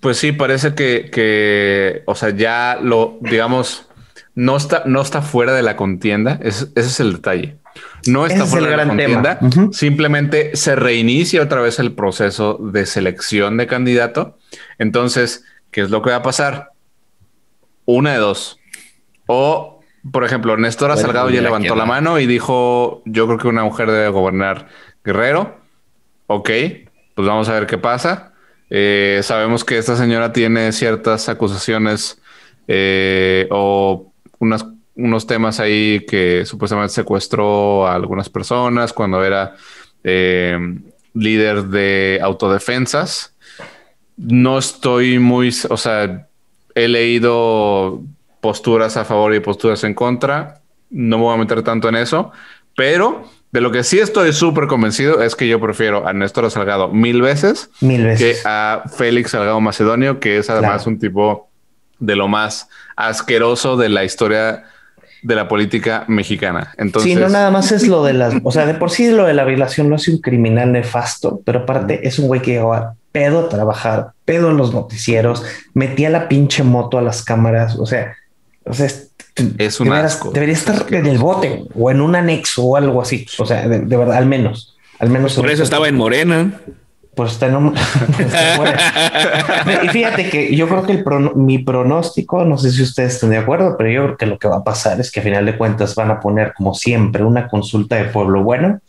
Pues 0.00 0.18
sí, 0.18 0.32
parece 0.32 0.74
que, 0.74 1.08
que, 1.10 2.02
o 2.04 2.14
sea, 2.14 2.36
ya 2.36 2.78
lo, 2.82 3.16
digamos, 3.22 3.86
no 4.34 4.58
está, 4.58 4.82
no 4.84 5.00
está 5.00 5.22
fuera 5.22 5.54
de 5.54 5.62
la 5.62 5.74
contienda. 5.74 6.38
Ese, 6.42 6.66
ese 6.74 6.88
es 6.88 7.00
el 7.00 7.14
detalle. 7.14 7.56
No 8.08 8.24
está 8.26 8.38
Ese 8.38 8.44
es 8.44 8.50
fuera 8.50 8.66
el 8.66 8.70
de 8.70 8.76
la 8.76 8.84
gran 8.84 8.88
contienda. 8.96 9.38
tema. 9.38 9.68
Simplemente 9.72 10.56
se 10.56 10.76
reinicia 10.76 11.42
otra 11.42 11.60
vez 11.60 11.78
el 11.78 11.92
proceso 11.92 12.58
de 12.60 12.86
selección 12.86 13.56
de 13.56 13.66
candidato. 13.66 14.38
Entonces, 14.78 15.44
¿qué 15.70 15.80
es 15.82 15.90
lo 15.90 16.02
que 16.02 16.10
va 16.10 16.16
a 16.16 16.22
pasar? 16.22 16.70
una 17.88 18.12
de 18.12 18.18
dos. 18.18 18.58
O, 19.26 19.80
por 20.10 20.24
ejemplo, 20.24 20.56
Néstor 20.56 20.88
Bueno, 20.88 21.00
Salgado 21.02 21.30
ya 21.30 21.40
levantó 21.40 21.76
la 21.76 21.86
mano 21.86 22.18
y 22.18 22.26
dijo, 22.26 23.02
yo 23.04 23.26
creo 23.26 23.38
que 23.38 23.46
una 23.48 23.62
mujer 23.62 23.88
debe 23.90 24.08
gobernar 24.08 24.66
Guerrero. 25.04 25.60
Ok, 26.26 26.50
pues 27.14 27.28
vamos 27.28 27.48
a 27.48 27.52
ver 27.54 27.66
qué 27.68 27.78
pasa. 27.78 28.32
Eh, 28.70 29.20
sabemos 29.22 29.64
que 29.64 29.78
esta 29.78 29.94
señora 29.96 30.32
tiene 30.32 30.72
ciertas 30.72 31.28
acusaciones 31.28 32.20
eh, 32.66 33.46
o 33.52 34.12
unas- 34.40 34.66
unos 34.96 35.26
temas 35.26 35.60
ahí 35.60 36.04
que 36.08 36.44
supuestamente 36.46 36.92
secuestró 36.94 37.86
a 37.86 37.94
algunas 37.94 38.28
personas 38.28 38.92
cuando 38.92 39.22
era 39.24 39.54
eh, 40.04 40.58
líder 41.14 41.64
de 41.64 42.18
autodefensas. 42.22 43.34
No 44.16 44.58
estoy 44.58 45.18
muy, 45.18 45.54
o 45.68 45.76
sea, 45.76 46.26
he 46.74 46.88
leído 46.88 48.02
posturas 48.40 48.96
a 48.96 49.04
favor 49.04 49.34
y 49.34 49.40
posturas 49.40 49.84
en 49.84 49.94
contra. 49.94 50.60
No 50.90 51.18
me 51.18 51.24
voy 51.24 51.34
a 51.34 51.38
meter 51.38 51.62
tanto 51.62 51.88
en 51.88 51.96
eso, 51.96 52.32
pero 52.74 53.28
de 53.52 53.60
lo 53.60 53.70
que 53.72 53.84
sí 53.84 53.98
estoy 53.98 54.32
súper 54.32 54.66
convencido 54.66 55.22
es 55.22 55.34
que 55.36 55.48
yo 55.48 55.60
prefiero 55.60 56.06
a 56.06 56.12
Néstor 56.12 56.50
Salgado 56.50 56.88
mil 56.88 57.22
veces 57.22 57.70
Mil 57.80 58.16
que 58.16 58.36
a 58.44 58.84
Félix 58.96 59.30
Salgado 59.32 59.60
Macedonio, 59.60 60.20
que 60.20 60.38
es 60.38 60.48
además 60.50 60.82
Claro. 60.82 60.90
un 60.90 60.98
tipo 60.98 61.50
de 61.98 62.16
lo 62.16 62.28
más 62.28 62.68
asqueroso 62.96 63.76
de 63.76 63.88
la 63.88 64.04
historia 64.04 64.64
de 65.26 65.34
la 65.34 65.48
política 65.48 66.04
mexicana. 66.06 66.72
Entonces, 66.78 67.12
sí, 67.12 67.18
no 67.18 67.28
nada 67.28 67.50
más 67.50 67.72
es 67.72 67.88
lo 67.88 68.04
de 68.04 68.12
las, 68.12 68.34
o 68.44 68.52
sea, 68.52 68.64
de 68.64 68.74
por 68.74 68.90
sí 68.90 69.10
lo 69.10 69.26
de 69.26 69.34
la 69.34 69.44
violación 69.44 69.90
lo 69.90 69.96
hace 69.96 70.12
un 70.12 70.18
criminal 70.18 70.70
nefasto, 70.70 71.40
pero 71.44 71.60
aparte 71.60 72.06
es 72.06 72.20
un 72.20 72.28
güey 72.28 72.40
que 72.40 72.52
llegaba 72.52 72.94
pedo 73.10 73.40
a 73.40 73.48
trabajar, 73.48 74.12
pedo 74.24 74.50
en 74.50 74.56
los 74.56 74.72
noticieros, 74.72 75.42
metía 75.74 76.10
la 76.10 76.28
pinche 76.28 76.62
moto 76.62 76.96
a 76.96 77.02
las 77.02 77.24
cámaras, 77.24 77.76
o 77.76 77.86
sea, 77.86 78.14
o 78.64 78.72
sea, 78.72 78.86
es, 78.86 79.10
Es 79.58 79.80
un 79.80 79.92
asco. 79.92 80.30
Debería 80.30 80.54
estar 80.54 80.86
en 80.90 81.06
el 81.06 81.18
bote 81.18 81.64
o 81.74 81.90
en 81.90 82.00
un 82.00 82.14
anexo 82.14 82.62
o 82.64 82.76
algo 82.76 83.02
así, 83.02 83.26
o 83.38 83.46
sea, 83.46 83.66
de, 83.66 83.80
de 83.80 83.96
verdad, 83.96 84.16
al 84.16 84.26
menos, 84.26 84.76
al 85.00 85.10
menos. 85.10 85.34
Por 85.34 85.50
eso 85.50 85.64
estaba 85.64 85.88
en 85.88 85.96
Morena. 85.96 86.60
Pues 87.16 87.32
está 87.32 87.46
en 87.46 87.56
un- 87.56 87.74
está 87.76 88.38
fuera. 88.56 88.78
y 89.82 89.88
fíjate 89.88 90.28
que 90.30 90.54
yo 90.54 90.68
creo 90.68 90.82
que 90.84 90.92
el 90.92 91.02
prono- 91.02 91.32
mi 91.34 91.58
pronóstico, 91.58 92.44
no 92.44 92.58
sé 92.58 92.70
si 92.70 92.82
ustedes 92.82 93.14
están 93.14 93.30
de 93.30 93.38
acuerdo, 93.38 93.74
pero 93.78 93.90
yo 93.90 94.04
creo 94.04 94.16
que 94.18 94.26
lo 94.26 94.38
que 94.38 94.48
va 94.48 94.58
a 94.58 94.64
pasar 94.64 95.00
es 95.00 95.10
que 95.10 95.20
a 95.20 95.22
final 95.22 95.46
de 95.46 95.56
cuentas 95.56 95.94
van 95.94 96.10
a 96.10 96.20
poner 96.20 96.52
como 96.54 96.74
siempre 96.74 97.24
una 97.24 97.48
consulta 97.48 97.96
de 97.96 98.04
pueblo 98.04 98.42
bueno 98.44 98.80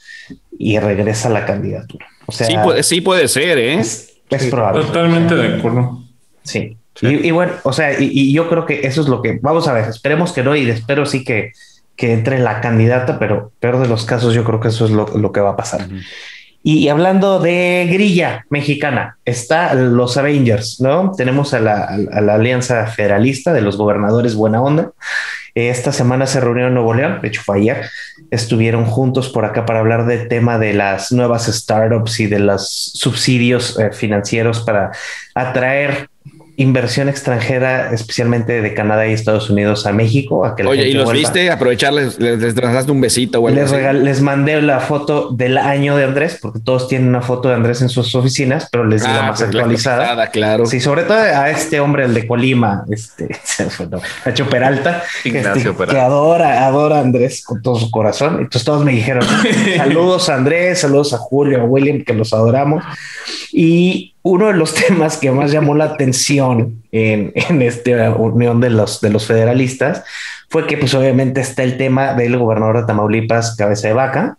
y 0.59 0.77
regresa 0.77 1.29
la 1.29 1.45
candidatura. 1.45 2.05
O 2.25 2.31
sea, 2.33 2.47
Sí, 2.47 2.55
puede, 2.61 2.83
sí 2.83 2.99
puede 3.01 3.27
ser, 3.29 3.57
¿eh? 3.57 3.75
es, 3.79 4.17
es 4.29 4.45
probable. 4.47 4.83
Totalmente 4.83 5.33
de 5.35 5.57
acuerdo. 5.59 6.03
Sí. 6.43 6.75
Y, 7.01 7.27
y 7.27 7.31
bueno, 7.31 7.53
o 7.63 7.71
sea, 7.71 7.97
y, 7.97 8.09
y 8.11 8.33
yo 8.33 8.49
creo 8.49 8.65
que 8.65 8.81
eso 8.87 9.01
es 9.01 9.07
lo 9.07 9.21
que 9.21 9.39
vamos 9.41 9.67
a 9.69 9.73
ver. 9.73 9.85
Esperemos 9.87 10.33
que 10.33 10.43
no 10.43 10.53
y 10.55 10.69
espero 10.69 11.05
sí 11.05 11.23
que, 11.23 11.51
que 11.95 12.11
entre 12.11 12.39
la 12.39 12.59
candidata, 12.59 13.19
pero 13.19 13.51
peor 13.59 13.79
de 13.79 13.87
los 13.87 14.03
casos, 14.03 14.33
yo 14.33 14.43
creo 14.43 14.59
que 14.59 14.67
eso 14.69 14.83
es 14.85 14.91
lo, 14.91 15.07
lo 15.17 15.31
que 15.31 15.39
va 15.39 15.51
a 15.51 15.55
pasar. 15.55 15.87
Y 16.69 16.89
hablando 16.89 17.39
de 17.39 17.87
grilla 17.89 18.45
mexicana, 18.49 19.17
está 19.23 19.73
los 19.73 20.17
Avengers, 20.17 20.81
¿no? 20.81 21.13
Tenemos 21.15 21.53
a 21.53 21.61
la, 21.61 21.97
Alianza 22.11 22.85
Federalista 22.87 23.53
de 23.53 23.61
los 23.61 23.77
Gobernadores 23.77 24.35
Buena 24.35 24.61
Onda. 24.61 24.91
Esta 25.55 25.93
semana 25.93 26.27
se 26.27 26.41
reunió 26.41 26.67
en 26.67 26.73
Nuevo 26.73 26.93
León, 26.93 27.19
de 27.21 27.29
hecho 27.29 27.41
fue 27.41 27.59
ayer. 27.59 27.89
Estuvieron 28.31 28.83
juntos 28.83 29.29
por 29.29 29.45
acá 29.45 29.65
para 29.65 29.79
hablar 29.79 30.07
del 30.07 30.27
tema 30.27 30.59
de 30.59 30.73
las 30.73 31.13
nuevas 31.13 31.45
startups 31.45 32.19
y 32.19 32.27
de 32.27 32.39
los 32.39 32.91
subsidios 32.95 33.79
eh, 33.79 33.93
financieros 33.93 34.59
para 34.59 34.91
atraer 35.35 36.09
inversión 36.59 37.07
extranjera, 37.07 37.91
especialmente 37.93 38.61
de 38.63 38.73
Canadá 38.73 39.07
y 39.07 39.13
Estados 39.13 39.49
Unidos 39.49 39.85
a 39.85 39.93
México. 39.93 40.43
A 40.43 40.55
que 40.55 40.63
la 40.63 40.71
Oye, 40.71 40.79
gente 40.81 40.91
¿y 40.91 40.93
los 40.95 41.05
vuelva. 41.05 41.19
viste? 41.19 41.51
Aprovecharles, 41.51 42.19
les, 42.19 42.39
les 42.39 42.55
trasladaste 42.55 42.91
un 42.91 42.99
besito 42.99 43.39
o 43.39 43.47
algo 43.47 43.59
Les, 43.61 43.69
regal- 43.71 44.03
les 44.03 44.21
mandé 44.21 44.59
la 44.63 44.79
foto 44.79 45.29
del 45.31 45.57
año 45.59 45.95
de 45.95 46.03
Andrés, 46.05 46.39
porque 46.41 46.59
todos 46.59 46.87
tienen 46.87 47.09
una 47.09 47.21
foto 47.21 47.47
de 47.49 47.53
Andrés 47.55 47.83
en 47.83 47.89
sus 47.89 48.13
oficinas, 48.15 48.67
pero 48.71 48.83
les 48.85 49.03
la 49.03 49.19
Ah, 49.19 49.21
más 49.27 49.39
pues 49.39 49.53
la 49.53 49.59
actualizada. 49.61 49.95
actualizada, 49.97 50.31
claro. 50.31 50.65
Sí, 50.65 50.79
sobre 50.79 51.03
todo 51.03 51.17
a 51.17 51.49
este 51.51 51.79
hombre, 51.79 52.05
el 52.05 52.13
de 52.15 52.25
Colima, 52.25 52.83
este, 52.89 53.29
se 53.43 53.65
me 53.65 53.69
fue, 53.69 53.85
no, 53.85 54.01
Nacho 54.25 54.49
Peralta, 54.49 55.03
que, 55.21 55.29
Ignacio 55.29 55.53
este, 55.71 55.73
Peralta. 55.73 55.93
que 55.93 55.99
adora, 56.01 56.65
adora 56.65 56.97
a 56.97 57.01
Andrés 57.01 57.43
con 57.45 57.61
todo 57.61 57.75
su 57.75 57.91
corazón. 57.91 58.37
Entonces 58.39 58.63
todos 58.63 58.83
me 58.83 58.93
dijeron, 58.93 59.23
saludos 59.77 60.27
a 60.29 60.33
Andrés, 60.35 60.79
saludos 60.79 61.13
a 61.13 61.17
Julio, 61.19 61.61
a 61.61 61.65
William, 61.65 62.03
que 62.03 62.15
los 62.15 62.33
adoramos. 62.33 62.83
Y 63.51 64.15
uno 64.29 64.47
de 64.47 64.53
los 64.53 64.73
temas 64.87 65.17
que 65.17 65.31
más 65.31 65.51
llamó 65.51 65.75
la 65.75 65.85
atención 65.85 66.83
en, 66.91 67.31
en 67.35 67.61
esta 67.61 68.11
unión 68.15 68.59
de 68.61 68.69
los, 68.69 69.01
de 69.01 69.09
los 69.09 69.25
federalistas 69.27 70.03
fue 70.49 70.65
que 70.67 70.77
pues 70.77 70.93
obviamente 70.93 71.41
está 71.41 71.63
el 71.63 71.77
tema 71.77 72.13
del 72.13 72.37
gobernador 72.37 72.77
de 72.81 72.85
Tamaulipas, 72.85 73.55
Cabeza 73.55 73.87
de 73.89 73.93
Vaca, 73.93 74.37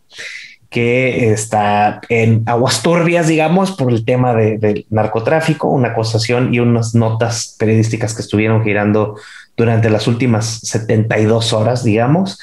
que 0.71 1.33
está 1.33 2.01
en 2.11 2.43
aguas 2.47 2.83
turbias, 2.83 3.27
digamos, 3.27 3.73
por 3.73 3.91
el 3.93 4.05
tema 4.05 4.35
de- 4.35 4.59
del 4.59 4.87
narcotráfico, 4.91 5.69
una 5.69 5.89
acusación 5.89 6.53
y 6.55 6.61
unas 6.61 6.95
notas 6.95 7.57
periodísticas 7.59 8.15
que 8.15 8.23
estuvieron 8.23 8.63
girando 8.65 9.17
durante 9.57 9.89
las 9.91 10.07
últimas 10.07 10.61
72 10.63 11.53
horas, 11.53 11.85
digamos. 11.85 12.39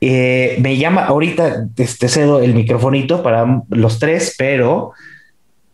Eh, 0.00 0.56
me 0.60 0.76
llama 0.76 1.04
ahorita, 1.04 1.66
este, 1.76 2.08
cedo 2.08 2.40
el 2.40 2.54
microfonito 2.54 3.22
para 3.22 3.62
los 3.70 3.98
tres, 4.00 4.34
pero 4.36 4.92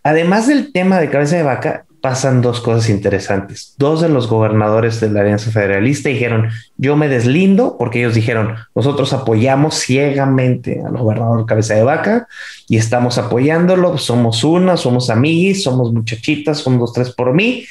además 0.08 0.46
del 0.46 0.72
tema 0.72 0.98
de 0.98 1.10
cabeza 1.10 1.36
de 1.36 1.42
vaca, 1.42 1.84
pasan 2.00 2.40
dos 2.40 2.60
cosas 2.60 2.88
interesantes. 2.88 3.74
Dos 3.76 4.00
de 4.00 4.08
los 4.08 4.26
gobernadores 4.26 5.00
de 5.00 5.10
la 5.10 5.20
Alianza 5.20 5.50
Federalista 5.50 6.08
dijeron, 6.08 6.48
yo 6.78 6.96
me 6.96 7.08
deslindo, 7.08 7.76
porque 7.76 7.98
ellos 7.98 8.14
dijeron, 8.14 8.54
nosotros 8.74 9.12
apoyamos 9.12 9.74
ciegamente 9.74 10.80
al 10.82 10.96
gobernador 10.96 11.44
cabeza 11.44 11.74
de 11.74 11.82
vaca 11.82 12.26
y 12.68 12.78
estamos 12.78 13.18
apoyándolo, 13.18 13.98
somos 13.98 14.44
una, 14.44 14.78
somos 14.78 15.10
amiguis, 15.10 15.62
somos 15.62 15.92
muchachitas, 15.92 16.58
son 16.58 16.78
dos, 16.78 16.94
tres 16.94 17.10
por 17.10 17.34
mí. 17.34 17.66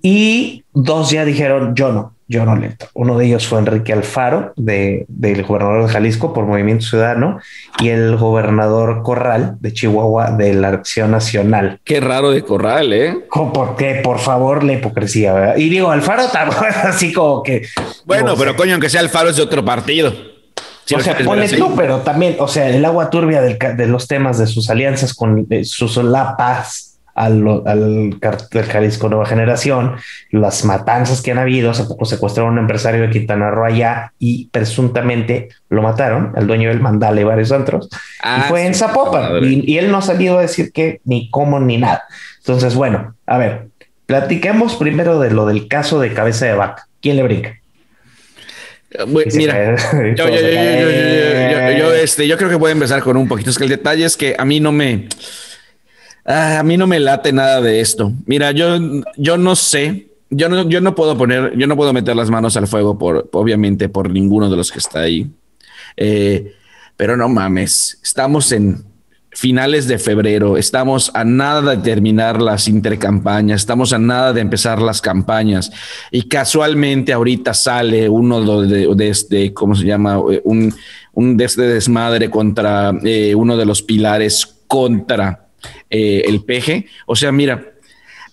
Y 0.00 0.64
dos 0.72 1.10
ya 1.10 1.26
dijeron, 1.26 1.74
yo 1.74 1.92
no, 1.92 2.14
yo 2.30 2.44
no 2.44 2.54
le 2.54 2.66
entro. 2.66 2.88
Uno 2.94 3.18
de 3.18 3.26
ellos 3.26 3.48
fue 3.48 3.58
Enrique 3.58 3.92
Alfaro, 3.92 4.52
de, 4.56 5.04
del 5.08 5.42
gobernador 5.42 5.86
de 5.86 5.92
Jalisco 5.92 6.32
por 6.32 6.46
Movimiento 6.46 6.86
Ciudadano, 6.86 7.40
y 7.80 7.88
el 7.88 8.16
gobernador 8.16 9.02
Corral 9.02 9.56
de 9.58 9.72
Chihuahua 9.72 10.30
de 10.30 10.54
la 10.54 10.68
Acción 10.68 11.10
Nacional. 11.10 11.80
Qué 11.82 12.00
raro 12.00 12.30
de 12.30 12.42
corral, 12.42 12.92
¿eh? 12.92 13.18
Porque, 13.52 14.00
por 14.04 14.20
favor, 14.20 14.62
la 14.62 14.74
hipocresía, 14.74 15.32
¿verdad? 15.32 15.56
Y 15.56 15.68
digo, 15.70 15.90
Alfaro 15.90 16.28
tampoco 16.28 16.66
es 16.66 16.76
así 16.76 17.12
como 17.12 17.42
que... 17.42 17.66
Bueno, 18.04 18.30
digo, 18.30 18.38
pero 18.38 18.56
coño, 18.56 18.74
aunque 18.74 18.88
sea 18.88 19.00
el 19.00 19.08
faro 19.08 19.30
es 19.30 19.36
de 19.36 19.42
otro 19.42 19.64
partido. 19.64 20.12
Si 20.84 20.94
o 20.94 21.00
sea, 21.00 21.14
así. 21.14 21.56
tú, 21.56 21.74
pero 21.76 21.98
también, 21.98 22.36
o 22.38 22.46
sea, 22.46 22.68
el 22.68 22.84
agua 22.84 23.10
turbia 23.10 23.42
del 23.42 23.58
de 23.58 23.86
los 23.86 24.06
temas 24.06 24.38
de 24.38 24.46
sus 24.46 24.70
alianzas 24.70 25.14
con 25.14 25.46
sus 25.64 25.92
solapas 25.92 26.89
al, 27.20 27.62
al 27.66 28.16
cartel 28.18 28.64
Jalisco 28.64 29.10
Nueva 29.10 29.26
Generación, 29.26 29.96
las 30.30 30.64
matanzas 30.64 31.20
que 31.20 31.32
han 31.32 31.38
habido, 31.38 31.70
hace 31.70 31.84
poco 31.84 32.06
secuestraron 32.06 32.52
a 32.52 32.52
un 32.54 32.58
empresario 32.60 33.02
de 33.02 33.10
Quintana 33.10 33.50
Roo 33.50 33.66
allá 33.66 34.14
y 34.18 34.46
presuntamente 34.46 35.50
lo 35.68 35.82
mataron, 35.82 36.32
al 36.34 36.46
dueño 36.46 36.70
del 36.70 36.80
mandale 36.80 37.20
y 37.20 37.24
varios 37.24 37.50
otros, 37.50 37.90
ah, 38.22 38.38
y 38.38 38.48
fue 38.48 38.64
en 38.64 38.74
Zapopan, 38.74 39.44
y, 39.44 39.76
él 39.76 39.90
no 39.90 39.98
ha 39.98 40.02
salido 40.02 40.38
a 40.38 40.42
decir 40.42 40.72
que 40.72 41.00
ni 41.04 41.28
cómo 41.30 41.60
ni 41.60 41.76
nada. 41.76 42.04
Entonces, 42.38 42.74
bueno, 42.74 43.14
a 43.26 43.36
ver, 43.36 43.68
platiquemos 44.06 44.76
primero 44.76 45.20
de 45.20 45.30
lo 45.30 45.44
del 45.44 45.68
caso 45.68 46.00
de 46.00 46.14
cabeza 46.14 46.46
de 46.46 46.54
vaca. 46.54 46.86
¿Quién 47.02 47.16
le 47.16 47.22
brinca? 47.22 47.56
Yo, 51.78 51.94
este, 51.94 52.26
yo 52.26 52.36
creo 52.36 52.48
que 52.48 52.56
voy 52.56 52.70
a 52.70 52.72
empezar 52.72 53.02
con 53.02 53.16
un 53.16 53.28
poquito. 53.28 53.50
Es 53.50 53.58
que 53.58 53.64
el 53.64 53.70
detalle 53.70 54.04
es 54.04 54.16
que 54.16 54.34
a 54.36 54.44
mí 54.44 54.58
no 54.58 54.72
me, 54.72 55.06
ah, 56.30 56.60
a 56.60 56.62
mí 56.62 56.76
no 56.76 56.86
me 56.86 57.00
late 57.00 57.32
nada 57.32 57.60
de 57.60 57.80
esto. 57.80 58.12
Mira, 58.26 58.52
yo, 58.52 58.78
yo 59.16 59.36
no 59.36 59.56
sé. 59.56 60.06
Yo 60.32 60.48
no, 60.48 60.68
yo 60.68 60.80
no 60.80 60.94
puedo 60.94 61.18
poner, 61.18 61.58
yo 61.58 61.66
no 61.66 61.74
puedo 61.74 61.92
meter 61.92 62.14
las 62.14 62.30
manos 62.30 62.56
al 62.56 62.68
fuego 62.68 62.96
por, 62.96 63.28
obviamente, 63.32 63.88
por 63.88 64.10
ninguno 64.10 64.48
de 64.48 64.56
los 64.56 64.70
que 64.70 64.78
está 64.78 65.00
ahí. 65.00 65.28
Eh, 65.96 66.54
pero 66.96 67.16
no 67.16 67.28
mames, 67.28 67.98
estamos 68.00 68.52
en 68.52 68.84
finales 69.32 69.88
de 69.88 69.98
febrero, 69.98 70.56
estamos 70.56 71.10
a 71.14 71.24
nada 71.24 71.74
de 71.74 71.82
terminar 71.82 72.40
las 72.40 72.68
intercampañas, 72.68 73.62
estamos 73.62 73.92
a 73.92 73.98
nada 73.98 74.32
de 74.32 74.40
empezar 74.40 74.80
las 74.82 75.00
campañas 75.00 75.70
y 76.10 76.22
casualmente 76.22 77.12
ahorita 77.12 77.54
sale 77.54 78.08
uno 78.08 78.62
de, 78.62 78.94
de 78.94 79.08
este, 79.08 79.52
¿cómo 79.52 79.74
se 79.74 79.84
llama? 79.84 80.20
Eh, 80.30 80.40
Un, 80.44 80.74
un 81.12 81.36
de 81.36 81.44
este 81.44 81.62
desmadre 81.62 82.30
contra 82.30 82.92
eh, 83.02 83.34
uno 83.34 83.56
de 83.56 83.66
los 83.66 83.82
pilares 83.82 84.46
contra 84.68 85.48
eh, 85.90 86.22
el 86.26 86.42
peje. 86.44 86.86
O 87.06 87.16
sea, 87.16 87.32
mira, 87.32 87.72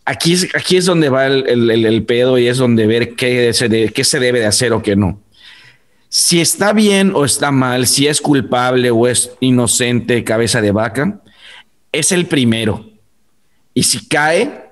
aquí 0.06 0.34
es, 0.34 0.48
aquí 0.56 0.78
es 0.78 0.86
donde 0.86 1.10
va 1.10 1.26
el, 1.28 1.48
el- 1.48 1.72
el- 1.72 1.86
el 1.86 2.04
pedo 2.04 2.38
y 2.38 2.48
es 2.48 2.58
donde 2.58 2.88
ver 2.88 3.16
qué 3.16 3.54
se, 3.54 3.70
de- 3.70 3.90
qué 3.92 4.04
se 4.04 4.20
debe 4.20 4.40
de 4.40 4.46
hacer 4.46 4.74
o 4.74 4.82
qué 4.82 4.96
no. 4.96 5.20
Si 6.10 6.40
está 6.40 6.72
bien 6.74 7.12
o 7.16 7.26
está 7.26 7.52
mal, 7.52 7.86
si 7.88 8.08
es 8.08 8.22
culpable 8.22 8.92
o 8.92 9.08
es 9.08 9.32
inocente, 9.42 10.24
cabeza 10.24 10.62
de 10.62 10.72
vaca, 10.72 11.22
es 11.92 12.12
el 12.12 12.26
primero. 12.28 12.86
Y 13.74 13.84
si 13.84 14.08
cae, 14.08 14.70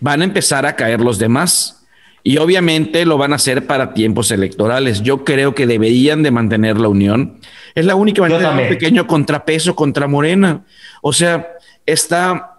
van 0.00 0.20
a 0.22 0.24
empezar 0.24 0.64
a 0.66 0.76
caer 0.76 1.00
los 1.00 1.18
demás. 1.18 1.74
Y 2.22 2.36
obviamente 2.38 3.04
lo 3.06 3.16
van 3.18 3.32
a 3.32 3.36
hacer 3.36 3.66
para 3.66 3.94
tiempos 3.94 4.30
electorales. 4.30 5.02
Yo 5.02 5.24
creo 5.24 5.54
que 5.54 5.66
deberían 5.66 6.22
de 6.22 6.30
mantener 6.30 6.78
la 6.78 6.88
unión. 6.88 7.40
Es 7.74 7.84
la 7.84 7.94
única 7.94 8.20
manera 8.22 8.40
de 8.54 8.62
un 8.62 8.68
pequeño 8.68 9.06
contrapeso 9.06 9.74
contra 9.74 10.06
Morena. 10.08 10.64
O 11.02 11.12
sea, 11.12 11.48
está, 11.92 12.54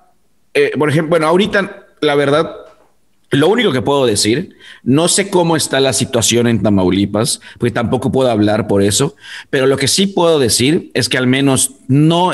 eh, 0.53 0.71
por 0.77 0.89
ejemplo, 0.89 1.11
bueno, 1.11 1.27
ahorita 1.27 1.87
la 2.01 2.15
verdad, 2.15 2.55
lo 3.31 3.47
único 3.47 3.71
que 3.71 3.81
puedo 3.81 4.05
decir, 4.05 4.55
no 4.83 5.07
sé 5.07 5.29
cómo 5.29 5.55
está 5.55 5.79
la 5.79 5.93
situación 5.93 6.47
en 6.47 6.63
Tamaulipas, 6.63 7.41
porque 7.57 7.71
tampoco 7.71 8.11
puedo 8.11 8.29
hablar 8.29 8.67
por 8.67 8.81
eso, 8.81 9.15
pero 9.49 9.67
lo 9.67 9.77
que 9.77 9.87
sí 9.87 10.07
puedo 10.07 10.39
decir 10.39 10.91
es 10.93 11.09
que 11.09 11.17
al 11.17 11.27
menos 11.27 11.71
no 11.87 12.31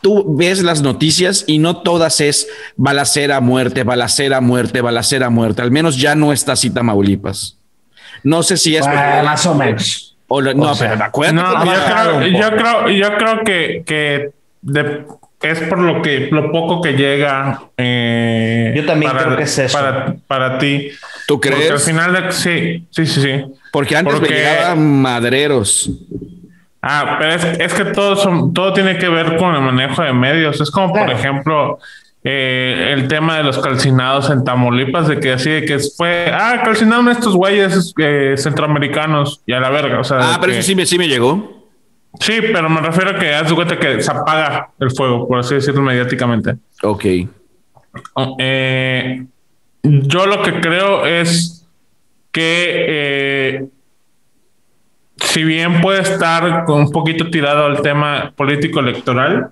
tú 0.00 0.34
ves 0.36 0.62
las 0.62 0.80
noticias 0.80 1.44
y 1.46 1.58
no 1.58 1.82
todas 1.82 2.20
es 2.20 2.48
balacera, 2.76 3.40
muerte, 3.40 3.82
balacera, 3.82 4.40
muerte, 4.40 4.80
balacera, 4.80 5.28
muerte. 5.28 5.60
Al 5.60 5.70
menos 5.70 5.98
ya 5.98 6.14
no 6.14 6.32
está 6.32 6.52
así 6.52 6.70
Tamaulipas. 6.70 7.58
No 8.22 8.42
sé 8.42 8.56
si 8.56 8.76
es 8.76 8.86
más 8.86 9.44
o 9.46 9.54
menos. 9.54 10.16
no, 10.28 10.74
pero 10.78 10.96
me 10.96 11.04
acuerdo. 11.04 11.34
No, 11.34 11.64
yo, 11.64 11.72
creo, 11.84 12.26
yo, 12.26 12.50
creo, 12.56 12.88
yo 12.88 13.16
creo 13.18 13.44
que, 13.44 13.82
que 13.84 14.30
de, 14.62 15.04
es 15.42 15.60
por 15.60 15.78
lo 15.78 16.02
que 16.02 16.28
lo 16.30 16.52
poco 16.52 16.80
que 16.80 16.92
llega. 16.92 17.62
Eh, 17.76 18.72
Yo 18.76 18.84
también 18.84 19.12
creo 19.12 19.36
que 19.36 19.44
es 19.44 19.58
eso. 19.58 19.78
Para, 19.78 20.14
para 20.26 20.58
ti. 20.58 20.90
¿Tú 21.26 21.40
crees? 21.40 21.56
Porque 21.56 21.72
al 21.72 21.80
final, 21.80 22.32
sí, 22.32 22.86
sí, 22.90 23.06
sí, 23.06 23.20
sí. 23.22 23.44
Porque 23.72 23.96
antes 23.96 24.16
Porque, 24.16 24.34
llegaban 24.34 25.02
madreros. 25.02 25.90
Ah, 26.82 27.16
pero 27.18 27.32
es, 27.32 27.44
es, 27.60 27.74
que 27.74 27.84
todo, 27.86 28.16
son, 28.16 28.54
todo 28.54 28.72
tiene 28.72 28.96
que 28.96 29.08
ver 29.08 29.36
con 29.36 29.54
el 29.54 29.60
manejo 29.60 30.02
de 30.02 30.12
medios. 30.12 30.60
Es 30.60 30.70
como, 30.70 30.92
por 30.92 31.10
ejemplo, 31.10 31.78
eh, 32.24 32.90
el 32.92 33.08
tema 33.08 33.36
de 33.36 33.44
los 33.44 33.58
calcinados 33.58 34.30
en 34.30 34.44
Tamaulipas, 34.44 35.08
de 35.08 35.20
que 35.20 35.32
así 35.32 35.50
de 35.50 35.64
que 35.64 35.78
fue, 35.78 36.30
ah, 36.32 36.60
calcinaron 36.64 37.08
estos 37.08 37.34
güeyes 37.34 37.94
eh, 37.98 38.34
centroamericanos 38.36 39.40
y 39.46 39.52
a 39.52 39.60
la 39.60 39.70
verga. 39.70 40.00
O 40.00 40.04
sea, 40.04 40.18
ah, 40.20 40.38
pero 40.40 40.52
eso 40.52 40.62
sí 40.62 40.74
me, 40.74 40.84
sí 40.84 40.98
me 40.98 41.08
llegó. 41.08 41.59
Sí, 42.18 42.40
pero 42.52 42.68
me 42.68 42.80
refiero 42.80 43.10
a 43.10 43.18
que 43.18 43.32
haz 43.32 43.52
cuenta 43.52 43.78
que 43.78 44.02
se 44.02 44.10
apaga 44.10 44.70
el 44.80 44.90
fuego, 44.90 45.28
por 45.28 45.38
así 45.38 45.54
decirlo 45.54 45.82
mediáticamente. 45.82 46.56
Ok. 46.82 47.04
Oh, 48.14 48.36
eh, 48.38 49.24
yo 49.82 50.26
lo 50.26 50.42
que 50.42 50.60
creo 50.60 51.06
es 51.06 51.66
que 52.32 52.84
eh, 52.88 53.68
si 55.16 55.44
bien 55.44 55.80
puede 55.80 56.00
estar 56.00 56.64
un 56.68 56.90
poquito 56.90 57.30
tirado 57.30 57.66
al 57.66 57.82
tema 57.82 58.32
político 58.36 58.80
electoral, 58.80 59.50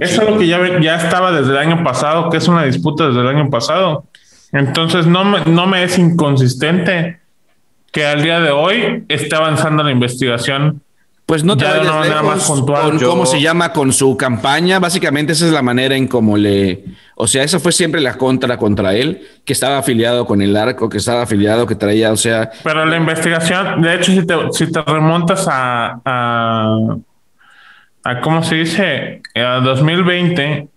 eso 0.00 0.22
es 0.22 0.30
lo 0.30 0.38
que 0.38 0.46
ya, 0.46 0.80
ya 0.80 0.96
estaba 0.96 1.32
desde 1.32 1.52
el 1.52 1.58
año 1.58 1.82
pasado, 1.82 2.30
que 2.30 2.36
es 2.36 2.48
una 2.48 2.64
disputa 2.64 3.08
desde 3.08 3.20
el 3.20 3.28
año 3.28 3.50
pasado. 3.50 4.04
Entonces 4.52 5.06
no 5.06 5.24
me, 5.24 5.40
no 5.46 5.66
me 5.66 5.82
es 5.82 5.98
inconsistente 5.98 7.20
que 7.90 8.06
al 8.06 8.22
día 8.22 8.40
de 8.40 8.50
hoy 8.50 9.04
esté 9.08 9.34
avanzando 9.34 9.82
la 9.82 9.90
investigación 9.90 10.82
pues 11.26 11.42
no 11.42 11.56
te 11.56 11.64
vayas 11.64 12.22
más 12.22 12.46
puntual, 12.46 12.90
con 12.90 12.98
cómo 12.98 13.26
se 13.26 13.40
llama 13.40 13.72
con 13.72 13.92
su 13.92 14.16
campaña. 14.16 14.78
Básicamente 14.78 15.32
esa 15.32 15.46
es 15.46 15.52
la 15.52 15.62
manera 15.62 15.96
en 15.96 16.06
cómo 16.06 16.36
le... 16.36 16.84
O 17.14 17.26
sea, 17.26 17.42
esa 17.42 17.58
fue 17.58 17.72
siempre 17.72 18.00
la 18.02 18.18
contra 18.18 18.58
contra 18.58 18.94
él, 18.94 19.26
que 19.44 19.54
estaba 19.54 19.78
afiliado 19.78 20.26
con 20.26 20.42
el 20.42 20.54
arco, 20.56 20.88
que 20.90 20.98
estaba 20.98 21.22
afiliado, 21.22 21.66
que 21.66 21.76
traía, 21.76 22.12
o 22.12 22.16
sea... 22.16 22.50
Pero 22.62 22.84
la 22.84 22.96
investigación, 22.96 23.80
de 23.80 23.94
hecho, 23.94 24.12
si 24.12 24.26
te, 24.26 24.34
si 24.52 24.70
te 24.70 24.82
remontas 24.82 25.48
a, 25.48 26.00
a, 26.04 26.96
a, 28.04 28.20
¿cómo 28.20 28.42
se 28.42 28.56
dice? 28.56 29.22
A 29.34 29.60
2020, 29.60 30.68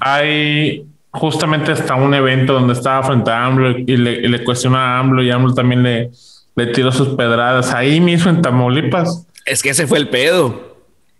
hay 0.00 0.84
justamente 1.12 1.72
hasta 1.72 1.94
un 1.94 2.14
evento 2.14 2.54
donde 2.54 2.72
estaba 2.72 3.02
frente 3.04 3.30
a 3.30 3.44
AMLO 3.46 3.70
y 3.70 3.96
le, 3.96 4.12
y 4.12 4.28
le 4.28 4.42
cuestionó 4.42 4.78
a 4.78 4.98
AMLO 4.98 5.22
y 5.22 5.30
AMLO 5.30 5.54
también 5.54 5.82
le, 5.82 6.10
le 6.56 6.66
tiró 6.68 6.90
sus 6.90 7.10
pedradas 7.10 7.72
ahí 7.72 8.00
mismo 8.00 8.30
en 8.30 8.42
Tamaulipas. 8.42 9.26
Es 9.44 9.62
que 9.62 9.70
ese 9.70 9.86
fue 9.86 9.98
el 9.98 10.08
pedo. 10.08 10.70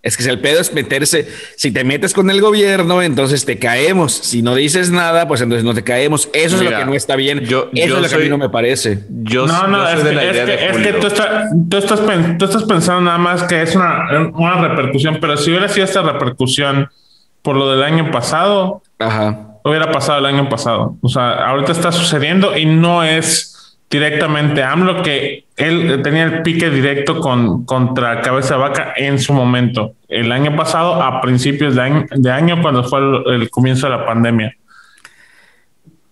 Es 0.02 0.16
que 0.16 0.22
si 0.22 0.30
el 0.30 0.38
pedo 0.38 0.60
es 0.60 0.72
meterse, 0.72 1.28
si 1.56 1.72
te 1.72 1.84
metes 1.84 2.14
con 2.14 2.30
el 2.30 2.40
gobierno, 2.40 3.02
entonces 3.02 3.44
te 3.44 3.58
caemos. 3.58 4.12
Si 4.12 4.40
no 4.40 4.54
dices 4.54 4.90
nada, 4.90 5.28
pues 5.28 5.42
entonces 5.42 5.62
no 5.62 5.74
te 5.74 5.84
caemos. 5.84 6.30
Eso 6.32 6.56
es 6.56 6.62
lo 6.62 6.70
que 6.70 6.86
no 6.86 6.94
está 6.94 7.16
bien. 7.16 7.40
Yo, 7.40 7.68
Eso 7.74 7.96
es 7.96 8.02
lo 8.02 8.08
que 8.08 8.14
a 8.14 8.18
mí 8.18 8.28
no 8.30 8.38
me 8.38 8.48
parece. 8.48 9.04
Yo, 9.10 9.46
no, 9.46 9.66
no, 9.66 9.86
es, 9.86 10.00
que, 10.00 10.92
tú, 10.94 11.06
estás, 11.76 12.62
pensando 12.62 13.02
nada 13.02 13.18
más 13.18 13.42
que 13.42 13.60
es 13.60 13.76
una, 13.76 14.30
una, 14.32 14.68
repercusión, 14.68 15.18
pero 15.20 15.36
si 15.36 15.50
hubiera 15.50 15.68
sido 15.68 15.84
esta 15.84 16.00
repercusión 16.00 16.88
por 17.42 17.56
lo 17.56 17.70
del 17.70 17.82
año 17.82 18.10
pasado, 18.10 18.82
hubiera 19.64 19.92
pasado 19.92 20.18
el 20.20 20.26
año 20.26 20.48
pasado. 20.48 20.96
O 21.02 21.08
sea, 21.10 21.46
ahorita 21.46 21.72
está 21.72 21.92
sucediendo 21.92 22.56
y 22.56 22.64
no 22.64 23.04
es 23.04 23.49
directamente 23.90 24.62
a 24.62 24.72
AMLO, 24.72 25.02
que 25.02 25.46
él 25.56 26.00
tenía 26.02 26.22
el 26.22 26.42
pique 26.42 26.70
directo 26.70 27.18
con, 27.20 27.64
contra 27.64 28.20
Cabeza 28.20 28.54
de 28.54 28.60
Vaca 28.60 28.92
en 28.96 29.18
su 29.18 29.32
momento, 29.32 29.94
el 30.08 30.30
año 30.30 30.54
pasado, 30.56 31.02
a 31.02 31.20
principios 31.20 31.74
de 31.74 31.82
año, 31.82 32.06
de 32.10 32.30
año 32.30 32.62
cuando 32.62 32.84
fue 32.84 33.00
el, 33.00 33.50
comienzo 33.50 33.88
de 33.88 33.96
la 33.96 34.06
pandemia. 34.06 34.56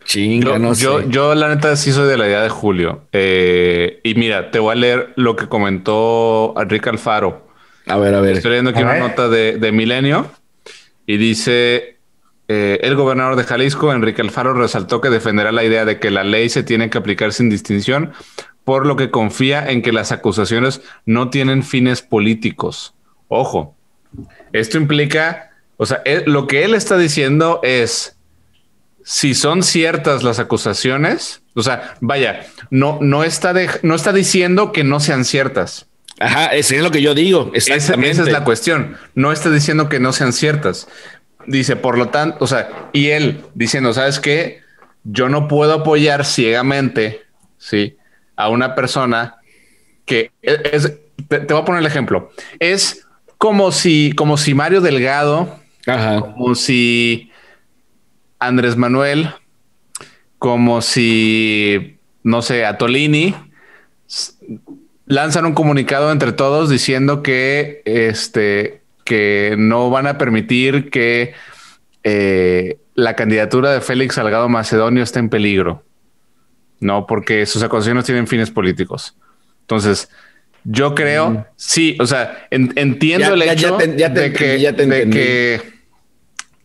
Chinga, 0.04 0.52
yo, 0.52 0.58
no 0.58 0.74
yo, 0.74 1.08
yo, 1.08 1.34
la 1.34 1.48
neta 1.48 1.76
sí 1.76 1.92
soy 1.92 2.08
de 2.08 2.16
la 2.16 2.26
idea 2.26 2.42
de 2.42 2.48
Julio. 2.48 3.02
Eh, 3.12 4.00
y 4.02 4.14
mira, 4.14 4.50
te 4.50 4.58
voy 4.58 4.72
a 4.72 4.74
leer 4.74 5.12
lo 5.16 5.36
que 5.36 5.46
comentó 5.46 6.54
Enrique 6.58 6.88
Alfaro. 6.88 7.46
A 7.86 7.96
ver, 7.96 8.14
a 8.14 8.20
ver. 8.20 8.38
Estoy 8.38 8.52
leyendo 8.52 8.70
aquí 8.70 8.82
una 8.82 8.98
nota 8.98 9.28
de, 9.28 9.58
de 9.58 9.70
Milenio 9.70 10.30
y 11.06 11.18
dice 11.18 11.97
eh, 12.48 12.80
el 12.82 12.96
gobernador 12.96 13.36
de 13.36 13.44
Jalisco, 13.44 13.92
Enrique 13.92 14.22
Alfaro, 14.22 14.54
resaltó 14.54 15.02
que 15.02 15.10
defenderá 15.10 15.52
la 15.52 15.64
idea 15.64 15.84
de 15.84 16.00
que 16.00 16.10
la 16.10 16.24
ley 16.24 16.48
se 16.48 16.62
tiene 16.62 16.88
que 16.88 16.96
aplicar 16.96 17.34
sin 17.34 17.50
distinción, 17.50 18.12
por 18.64 18.86
lo 18.86 18.96
que 18.96 19.10
confía 19.10 19.70
en 19.70 19.82
que 19.82 19.92
las 19.92 20.12
acusaciones 20.12 20.80
no 21.04 21.28
tienen 21.28 21.62
fines 21.62 22.00
políticos. 22.00 22.94
Ojo, 23.28 23.76
esto 24.52 24.78
implica, 24.78 25.50
o 25.76 25.84
sea, 25.84 26.02
lo 26.24 26.46
que 26.46 26.64
él 26.64 26.74
está 26.74 26.96
diciendo 26.96 27.60
es, 27.62 28.16
si 29.04 29.34
son 29.34 29.62
ciertas 29.62 30.22
las 30.22 30.38
acusaciones, 30.38 31.42
o 31.54 31.62
sea, 31.62 31.96
vaya, 32.00 32.46
no, 32.70 32.98
no, 33.02 33.24
está, 33.24 33.54
no 33.82 33.94
está 33.94 34.14
diciendo 34.14 34.72
que 34.72 34.84
no 34.84 35.00
sean 35.00 35.26
ciertas. 35.26 35.86
Ajá, 36.20 36.46
eso 36.46 36.74
es 36.74 36.82
lo 36.82 36.90
que 36.90 37.00
yo 37.00 37.14
digo. 37.14 37.50
Exactamente. 37.54 38.10
esa 38.10 38.22
es 38.22 38.32
la 38.32 38.42
cuestión. 38.42 38.96
No 39.14 39.30
está 39.30 39.50
diciendo 39.50 39.88
que 39.88 40.00
no 40.00 40.12
sean 40.12 40.32
ciertas 40.32 40.88
dice, 41.48 41.76
por 41.76 41.98
lo 41.98 42.08
tanto, 42.08 42.36
o 42.40 42.46
sea, 42.46 42.90
y 42.92 43.08
él 43.08 43.44
diciendo, 43.54 43.92
¿sabes 43.92 44.20
qué? 44.20 44.60
Yo 45.04 45.28
no 45.28 45.48
puedo 45.48 45.72
apoyar 45.72 46.24
ciegamente, 46.24 47.22
¿sí? 47.56 47.96
A 48.36 48.48
una 48.48 48.74
persona 48.74 49.36
que 50.04 50.30
es, 50.42 50.92
te, 51.28 51.38
voy 51.38 51.62
a 51.62 51.64
poner 51.64 51.80
el 51.80 51.86
ejemplo, 51.86 52.30
es 52.60 53.06
como 53.38 53.72
si, 53.72 54.12
como 54.16 54.36
si 54.36 54.54
Mario 54.54 54.80
Delgado, 54.80 55.58
como 55.84 56.54
si 56.54 57.30
Andrés 58.38 58.76
Manuel, 58.76 59.30
como 60.38 60.82
si, 60.82 61.98
no 62.22 62.42
sé, 62.42 62.66
Atolini, 62.66 63.34
lanzan 65.06 65.46
un 65.46 65.54
comunicado 65.54 66.12
entre 66.12 66.32
todos 66.32 66.68
diciendo 66.68 67.22
que 67.22 67.82
este 67.84 68.82
que 69.08 69.56
no 69.56 69.88
van 69.88 70.06
a 70.06 70.18
permitir 70.18 70.90
que 70.90 71.32
eh, 72.04 72.76
la 72.94 73.16
candidatura 73.16 73.72
de 73.72 73.80
Félix 73.80 74.16
Salgado 74.16 74.50
Macedonio 74.50 75.02
esté 75.02 75.18
en 75.18 75.30
peligro. 75.30 75.82
No, 76.78 77.06
porque 77.06 77.46
sus 77.46 77.62
acusaciones 77.62 78.04
tienen 78.04 78.26
fines 78.26 78.50
políticos. 78.50 79.16
Entonces, 79.62 80.10
yo 80.64 80.94
creo, 80.94 81.30
mm. 81.30 81.44
sí, 81.56 81.96
o 82.00 82.06
sea, 82.06 82.46
entiendo 82.50 83.32
el 83.32 83.42
hecho 83.42 83.78
de, 83.78 83.96
que, 83.96 84.58
de, 84.72 85.10
que, 85.10 85.62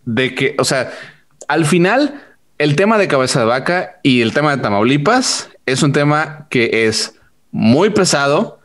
de 0.03 0.35
que, 0.35 0.55
o 0.59 0.65
sea, 0.65 0.91
al 1.47 1.65
final, 1.65 2.21
el 2.57 2.75
tema 2.75 2.97
de 2.97 3.07
cabeza 3.07 3.39
de 3.39 3.45
vaca 3.45 4.01
y 4.03 4.21
el 4.21 4.33
tema 4.33 4.53
de 4.53 4.61
Tamaulipas 4.61 5.49
es 5.65 5.81
un 5.81 5.93
tema 5.93 6.47
que 6.49 6.87
es 6.87 7.15
muy 7.51 7.91
pesado, 7.91 8.59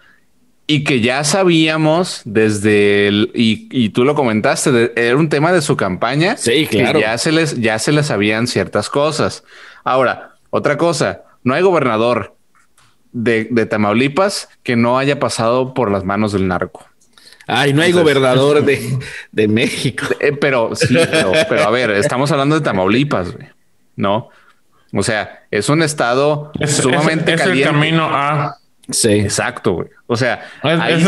y 0.70 0.84
que 0.84 1.00
ya 1.00 1.24
sabíamos 1.24 2.20
desde 2.26 3.08
el, 3.08 3.30
y, 3.34 3.88
tú 3.88 4.04
lo 4.04 4.14
comentaste, 4.14 4.92
era 4.96 5.16
un 5.16 5.30
tema 5.30 5.50
de 5.50 5.62
su 5.62 5.78
campaña. 5.78 6.36
Sí, 6.36 6.66
claro. 6.66 7.00
ya 7.00 7.16
se 7.16 7.32
les, 7.32 7.58
ya 7.58 7.78
se 7.78 7.90
les 7.90 8.06
sabían 8.06 8.46
ciertas 8.46 8.90
cosas. 8.90 9.44
Ahora, 9.82 10.34
otra 10.50 10.76
cosa, 10.76 11.22
no 11.42 11.54
hay 11.54 11.62
gobernador 11.62 12.36
de, 13.12 13.46
Tamaulipas 13.64 14.50
que 14.62 14.76
no 14.76 14.98
haya 14.98 15.18
pasado 15.18 15.72
por 15.72 15.90
las 15.90 16.04
manos 16.04 16.32
del 16.32 16.46
narco. 16.46 16.86
Ay, 17.46 17.72
no 17.72 17.80
hay 17.80 17.92
gobernador 17.92 18.62
de, 19.32 19.48
México. 19.48 20.04
Eh, 20.20 20.32
pero 20.38 20.74
sí, 20.74 20.98
pero, 21.48 21.62
a 21.62 21.70
ver, 21.70 21.92
estamos 21.92 22.30
hablando 22.30 22.56
de 22.56 22.60
Tamaulipas, 22.60 23.28
¿no? 23.96 24.28
O 24.92 25.02
sea, 25.02 25.46
es 25.50 25.70
un 25.70 25.82
estado 25.82 26.52
sumamente 26.66 27.32
es, 27.32 27.40
el 27.40 27.62
camino 27.62 28.06
a 28.10 28.58
Sí. 28.90 29.10
Exacto, 29.10 29.72
güey. 29.72 29.88
O 30.06 30.16
sea, 30.16 30.48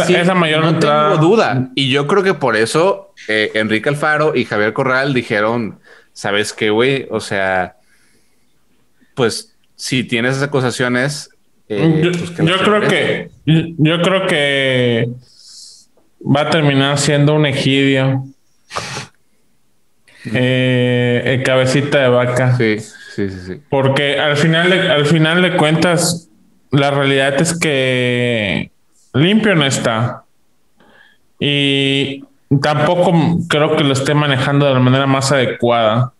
esa 0.08 0.34
mayor 0.34 0.64
no 0.64 0.78
tengo 0.78 1.16
duda. 1.16 1.70
Y 1.74 1.90
yo 1.90 2.06
creo 2.06 2.22
que 2.22 2.34
por 2.34 2.56
eso 2.56 3.14
eh, 3.28 3.50
Enrique 3.54 3.88
Alfaro 3.88 4.36
y 4.36 4.44
Javier 4.44 4.72
Corral 4.72 5.14
dijeron, 5.14 5.78
¿sabes 6.12 6.52
qué, 6.52 6.70
güey? 6.70 7.06
O 7.10 7.20
sea, 7.20 7.76
pues 9.14 9.56
si 9.76 10.04
tienes 10.04 10.32
esas 10.32 10.48
acusaciones, 10.48 11.30
eh, 11.68 12.00
yo, 12.02 12.12
pues 12.12 12.36
yo 12.36 12.58
creo 12.58 12.80
que 12.88 13.30
yo 13.46 14.02
creo 14.02 14.26
que 14.26 15.08
va 16.24 16.42
a 16.42 16.50
terminar 16.50 16.98
siendo 16.98 17.34
un 17.34 17.46
egidio. 17.46 18.24
Eh, 20.34 21.22
el 21.24 21.42
cabecita 21.42 21.98
de 21.98 22.08
vaca. 22.08 22.56
Sí, 22.56 22.78
sí, 22.78 23.30
sí, 23.30 23.38
sí. 23.46 23.60
Porque 23.70 24.18
al 24.18 24.36
final, 24.36 24.68
de, 24.68 24.90
al 24.90 25.06
final 25.06 25.40
de 25.42 25.56
cuentas, 25.56 26.29
la 26.72 26.90
realidad 26.90 27.40
es 27.40 27.58
que 27.58 28.70
limpio 29.14 29.54
no 29.54 29.64
está. 29.66 30.24
Y 31.38 32.24
tampoco 32.62 33.38
creo 33.48 33.76
que 33.76 33.84
lo 33.84 33.92
esté 33.92 34.14
manejando 34.14 34.66
de 34.66 34.74
la 34.74 34.80
manera 34.80 35.06
más 35.06 35.32
adecuada. 35.32 36.12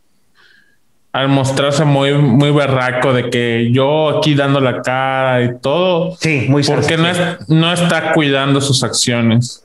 Al 1.12 1.28
mostrarse 1.28 1.84
muy, 1.84 2.14
muy 2.14 2.52
berraco 2.52 3.12
de 3.12 3.30
que 3.30 3.70
yo 3.72 4.18
aquí 4.18 4.34
dando 4.34 4.60
la 4.60 4.80
cara 4.80 5.42
y 5.42 5.58
todo. 5.60 6.16
Sí, 6.20 6.46
muy 6.48 6.62
Porque 6.62 6.96
no, 6.96 7.08
es- 7.08 7.48
no 7.48 7.72
está 7.72 8.12
cuidando 8.12 8.60
sus 8.60 8.84
acciones. 8.84 9.64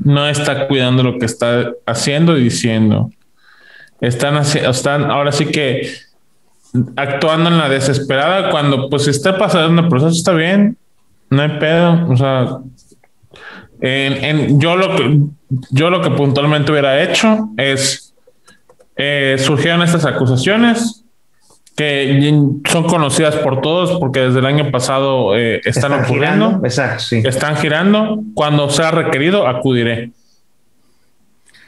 No 0.00 0.26
está 0.26 0.66
cuidando 0.66 1.02
lo 1.02 1.18
que 1.18 1.26
está 1.26 1.72
haciendo 1.86 2.38
y 2.38 2.44
diciendo. 2.44 3.10
Están, 4.00 4.36
están 4.38 5.10
ahora 5.10 5.30
sí 5.30 5.46
que 5.46 5.92
actuando 6.96 7.50
en 7.50 7.58
la 7.58 7.68
desesperada 7.68 8.50
cuando 8.50 8.88
pues 8.90 9.04
si 9.04 9.10
está 9.10 9.38
pasando 9.38 9.82
el 9.82 9.88
proceso 9.88 10.12
está 10.12 10.32
bien. 10.32 10.76
No 11.30 11.42
hay 11.42 11.50
pedo. 11.58 12.06
O 12.10 12.16
sea, 12.16 12.58
en, 13.80 14.24
en- 14.24 14.60
yo 14.60 14.76
lo 14.76 14.96
que 14.96 15.18
yo 15.70 15.90
lo 15.90 16.00
que 16.00 16.10
puntualmente 16.10 16.70
hubiera 16.72 17.02
hecho 17.02 17.50
es 17.56 18.14
eh, 18.96 19.36
surgieron 19.38 19.82
estas 19.82 20.04
acusaciones 20.04 21.00
que 21.76 22.32
son 22.70 22.84
conocidas 22.84 23.34
por 23.36 23.60
todos 23.60 23.98
porque 23.98 24.20
desde 24.20 24.38
el 24.38 24.46
año 24.46 24.70
pasado 24.70 25.36
eh, 25.36 25.56
están, 25.64 25.92
Están 25.92 26.04
ocurriendo, 26.04 26.46
girando. 26.46 26.66
Exacto, 26.66 27.00
sí. 27.02 27.22
están 27.24 27.56
girando. 27.56 28.20
Cuando 28.34 28.70
sea 28.70 28.92
requerido, 28.92 29.48
acudiré 29.48 30.10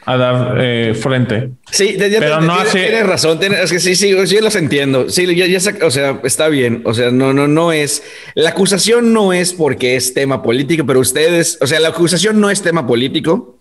a 0.08 0.16
dar 0.16 0.56
eh, 0.60 0.94
frente. 0.94 1.50
Sí, 1.70 1.96
Pero 1.98 2.40
no 2.40 2.54
tienes, 2.54 2.68
hace- 2.68 2.80
tienes 2.86 3.06
razón. 3.06 3.40
tienes- 3.40 3.58
es 3.64 3.72
que 3.72 3.80
sí, 3.80 3.94
sí, 3.96 4.14
sí, 4.26 4.38
los 4.40 4.54
entiendo. 4.56 5.10
Sí, 5.10 5.26
ya, 5.34 5.46
ya 5.46 5.58
sé, 5.60 5.74
o 5.82 5.90
sea, 5.90 6.20
está 6.24 6.48
bien. 6.48 6.82
O 6.84 6.94
sea, 6.94 7.10
no, 7.10 7.32
no, 7.32 7.48
no 7.48 7.72
es. 7.72 8.02
La 8.34 8.50
acusación 8.50 9.12
no 9.12 9.32
es 9.32 9.52
porque 9.52 9.96
es 9.96 10.14
tema 10.14 10.42
político, 10.42 10.86
pero 10.86 11.00
ustedes, 11.00 11.58
o 11.60 11.66
sea, 11.66 11.80
la 11.80 11.88
acusación 11.88 12.40
no 12.40 12.50
es 12.50 12.62
tema 12.62 12.86
político. 12.86 13.58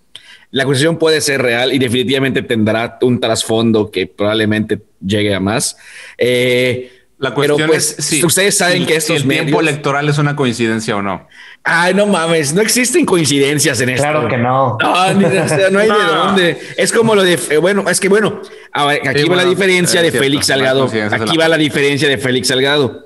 La 0.51 0.63
acusación 0.63 0.97
puede 0.99 1.19
ser 1.21 1.41
real 1.41 1.73
y 1.73 1.79
definitivamente 1.79 2.43
tendrá 2.43 2.99
un 3.01 3.19
trasfondo 3.19 3.89
que 3.89 4.05
probablemente 4.07 4.79
llegue 5.05 5.33
a 5.33 5.39
más. 5.39 5.75
Eh, 6.17 6.91
La 7.17 7.33
pero 7.33 7.55
cuestión 7.55 7.69
pues, 7.69 7.95
es 7.97 8.05
si 8.05 8.23
ustedes 8.25 8.55
saben 8.55 8.79
si- 8.81 8.85
que 8.85 8.93
si 8.93 9.13
estos 9.13 9.21
el 9.23 9.27
tiempo 9.29 9.59
electoral 9.61 10.07
es 10.09 10.17
una 10.19 10.35
coincidencia 10.35 10.95
o 10.95 11.01
no. 11.01 11.27
Ay, 11.67 11.95
no 11.95 12.05
mames, 12.05 12.53
no 12.53 12.61
existen 12.61 13.05
coincidencias 13.07 13.81
en 13.81 13.89
esto. 13.89 14.03
Claro 14.03 14.27
que 14.27 14.37
no. 14.37 14.77
No, 14.79 15.13
ni- 15.15 15.25
o 15.25 15.47
sea, 15.47 15.69
no 15.71 15.79
hay 15.79 15.87
de 15.87 15.93
dónde. 16.15 16.59
Es 16.77 16.91
como 16.93 17.15
lo 17.15 17.23
de, 17.23 17.39
eh, 17.49 17.57
bueno, 17.57 17.89
es 17.89 17.99
que 17.99 18.07
bueno, 18.07 18.39
a 18.71 18.85
ver, 18.85 19.07
aquí 19.07 19.23
Sí, 19.23 19.27
va 19.29 19.35
la 19.37 19.45
diferencia 19.45 19.99
es 19.99 20.05
de 20.05 20.11
cierto, 20.11 20.23
Félix 20.25 20.45
Salgado. 20.45 20.83
Aquí 20.85 21.35
la 21.37 21.43
va 21.43 21.47
la 21.49 21.57
diferencia 21.57 22.07
de 22.07 22.19
Félix 22.19 22.49
Salgado. 22.49 23.05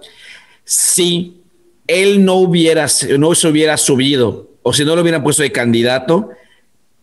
Si 0.65 1.41
él 1.87 2.25
no 2.25 2.35
hubiera, 2.35 2.85
no 3.17 3.33
se 3.33 3.47
hubiera 3.47 3.77
subido 3.77 4.49
o 4.61 4.73
si 4.73 4.83
no 4.83 4.95
lo 4.95 5.01
hubieran 5.01 5.23
puesto 5.23 5.41
de 5.41 5.51
candidato, 5.51 6.29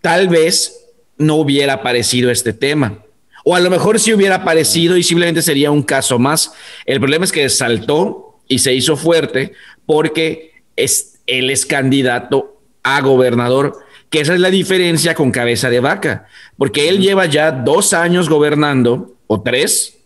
tal 0.03 0.29
vez 0.29 0.85
no 1.17 1.37
hubiera 1.37 1.73
aparecido 1.75 2.31
este 2.31 2.53
tema. 2.53 2.99
O 3.45 3.57
a 3.57 3.61
lo 3.61 3.71
mejor 3.71 3.99
sí 3.99 4.13
hubiera 4.13 4.37
aparecido 4.37 4.97
y 4.97 5.03
simplemente 5.03 5.41
sería 5.41 5.71
un 5.71 5.83
caso 5.83 6.19
más. 6.19 6.53
El 6.85 6.99
problema 7.01 7.25
es 7.25 7.33
que 7.33 7.49
saltó 7.49 8.41
y 8.47 8.59
se 8.59 8.75
hizo 8.75 8.97
fuerte 8.97 9.53
porque 9.87 10.53
es, 10.77 11.16
él 11.27 11.51
es 11.51 11.67
candidato 11.67 12.57
a 12.83 13.01
gobernador, 13.01 13.79
que 14.11 14.21
esa 14.21 14.35
es 14.35 14.41
la 14.41 14.51
diferencia 14.51 15.15
con 15.15 15.31
cabeza 15.33 15.69
de 15.71 15.81
vaca, 15.81 16.27
porque 16.57 16.89
él 16.89 17.01
lleva 17.01 17.27
ya 17.27 17.51
dos 17.51 17.93
años 17.93 18.29
gobernando, 18.29 19.15
o 19.27 19.43
tres, 19.43 19.99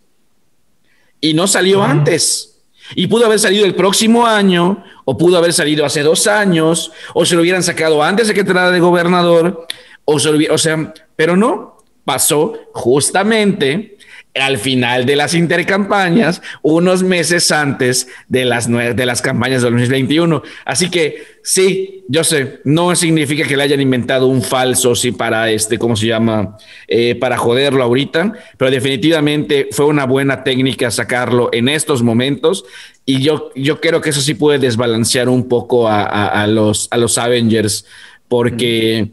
y 1.19 1.33
no 1.33 1.45
salió 1.47 1.83
antes. 1.83 2.47
Y 2.95 3.07
pudo 3.07 3.25
haber 3.27 3.39
salido 3.39 3.65
el 3.65 3.75
próximo 3.75 4.25
año, 4.25 4.83
o 5.05 5.17
pudo 5.17 5.37
haber 5.37 5.53
salido 5.53 5.85
hace 5.85 6.01
dos 6.01 6.25
años, 6.27 6.91
o 7.13 7.25
se 7.25 7.35
lo 7.35 7.41
hubieran 7.41 7.63
sacado 7.63 8.03
antes 8.03 8.27
de 8.27 8.33
que 8.33 8.39
entrara 8.41 8.71
de 8.71 8.79
gobernador, 8.79 9.67
o, 10.03 10.19
se 10.19 10.29
lo 10.29 10.37
hubiera- 10.37 10.53
o 10.53 10.57
sea, 10.57 10.93
pero 11.15 11.37
no, 11.37 11.77
pasó 12.03 12.53
justamente 12.73 13.97
al 14.33 14.57
final 14.57 15.05
de 15.05 15.15
las 15.17 15.33
intercampañas, 15.33 16.41
unos 16.61 17.03
meses 17.03 17.51
antes 17.51 18.07
de 18.27 18.45
las, 18.45 18.69
de 18.69 19.05
las 19.05 19.21
campañas 19.21 19.61
de 19.61 19.69
2021. 19.69 20.41
Así 20.65 20.89
que 20.89 21.23
sí, 21.43 22.03
yo 22.07 22.23
sé, 22.23 22.59
no 22.63 22.95
significa 22.95 23.45
que 23.47 23.57
le 23.57 23.63
hayan 23.63 23.81
inventado 23.81 24.27
un 24.27 24.41
falso, 24.41 24.95
sí, 24.95 25.11
para 25.11 25.49
este, 25.51 25.77
¿cómo 25.77 25.95
se 25.95 26.07
llama? 26.07 26.57
Eh, 26.87 27.15
para 27.15 27.37
joderlo 27.37 27.83
ahorita, 27.83 28.33
pero 28.57 28.71
definitivamente 28.71 29.67
fue 29.71 29.85
una 29.85 30.05
buena 30.05 30.43
técnica 30.43 30.91
sacarlo 30.91 31.49
en 31.51 31.67
estos 31.67 32.01
momentos. 32.01 32.63
Y 33.05 33.21
yo, 33.21 33.51
yo 33.55 33.81
creo 33.81 33.99
que 33.99 34.11
eso 34.11 34.21
sí 34.21 34.35
puede 34.35 34.59
desbalancear 34.59 35.27
un 35.27 35.49
poco 35.49 35.89
a, 35.89 36.03
a- 36.05 36.47
los, 36.47 36.87
a 36.91 36.97
los 36.97 37.17
Avengers, 37.17 37.85
porque 38.27 39.09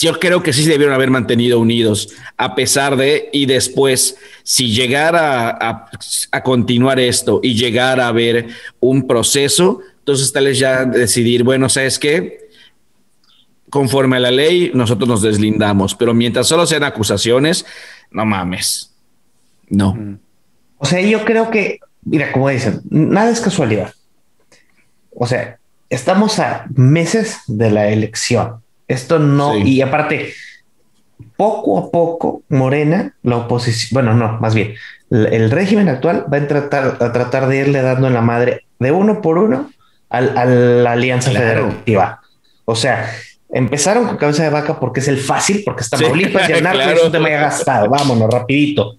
yo 0.00 0.18
creo 0.18 0.42
que 0.42 0.52
sí 0.52 0.64
se 0.64 0.70
debieron 0.70 0.94
haber 0.94 1.10
mantenido 1.10 1.58
unidos 1.58 2.08
a 2.36 2.54
pesar 2.54 2.96
de 2.96 3.28
y 3.32 3.46
después 3.46 4.16
si 4.42 4.72
llegara 4.72 5.58
a, 6.30 6.42
continuar 6.42 6.98
esto 6.98 7.40
y 7.42 7.54
llegar 7.54 8.00
a 8.00 8.08
haber 8.08 8.48
un 8.80 9.06
proceso, 9.06 9.80
entonces 9.98 10.32
tal 10.32 10.46
vez 10.46 10.58
ya 10.58 10.84
decidir, 10.84 11.44
bueno, 11.44 11.68
¿sabes 11.68 11.98
qué? 11.98 12.48
Conforme 13.70 14.16
a 14.16 14.20
la 14.20 14.30
ley, 14.30 14.70
nosotros 14.74 15.08
nos 15.08 15.22
deslindamos, 15.22 15.94
pero 15.94 16.14
mientras 16.14 16.46
solo 16.46 16.66
sean 16.66 16.84
acusaciones, 16.84 17.64
no 18.10 18.24
mames. 18.24 18.94
No. 19.68 20.18
O 20.78 20.84
sea, 20.84 21.00
yo 21.00 21.24
creo 21.24 21.50
que, 21.50 21.78
mira, 22.02 22.32
como 22.32 22.48
dicen, 22.48 22.80
nada 22.90 23.30
es 23.30 23.40
casualidad. 23.40 23.94
O 25.14 25.26
sea, 25.26 25.58
estamos 25.88 26.38
a 26.38 26.66
meses 26.74 27.38
de 27.46 27.70
la 27.70 27.88
elección. 27.88 28.61
Esto 28.92 29.18
no, 29.18 29.54
Sí. 29.54 29.62
y 29.64 29.80
aparte, 29.82 30.34
poco 31.36 31.78
a 31.78 31.90
poco, 31.90 32.42
Morena, 32.48 33.14
la 33.22 33.36
oposición, 33.38 33.90
bueno, 33.94 34.14
no, 34.14 34.38
más 34.40 34.54
bien, 34.54 34.74
el, 35.10 35.50
régimen 35.50 35.88
actual 35.88 36.26
va 36.32 36.38
a 36.38 36.48
tratar, 36.48 36.96
a 37.00 37.12
tratar 37.12 37.46
de 37.48 37.58
irle 37.58 37.82
dando 37.82 38.06
en 38.08 38.14
la 38.14 38.20
madre 38.22 38.66
de 38.78 38.92
uno 38.92 39.20
por 39.22 39.38
uno 39.38 39.70
al- 40.10 40.36
a 40.36 40.44
la 40.44 40.92
alianza 40.92 41.30
Claro. 41.30 41.46
federativa. 41.70 42.20
O 42.64 42.74
sea, 42.76 43.10
empezaron 43.50 44.06
con 44.06 44.16
cabeza 44.16 44.42
de 44.42 44.50
vaca 44.50 44.78
porque 44.80 45.00
es 45.00 45.08
el 45.08 45.18
fácil, 45.18 45.62
porque 45.64 45.82
está 45.82 45.96
Sí, 45.96 46.04
Tamaulipas 46.04 46.48
y 46.48 46.52
el 46.52 46.62
narco 46.62 46.78
claro. 46.82 46.96
es 46.98 47.04
un 47.04 47.12
tema 47.12 47.30
ya 47.30 47.40
gastado. 47.40 47.88
Vámonos, 47.88 48.30
rapidito. 48.30 48.96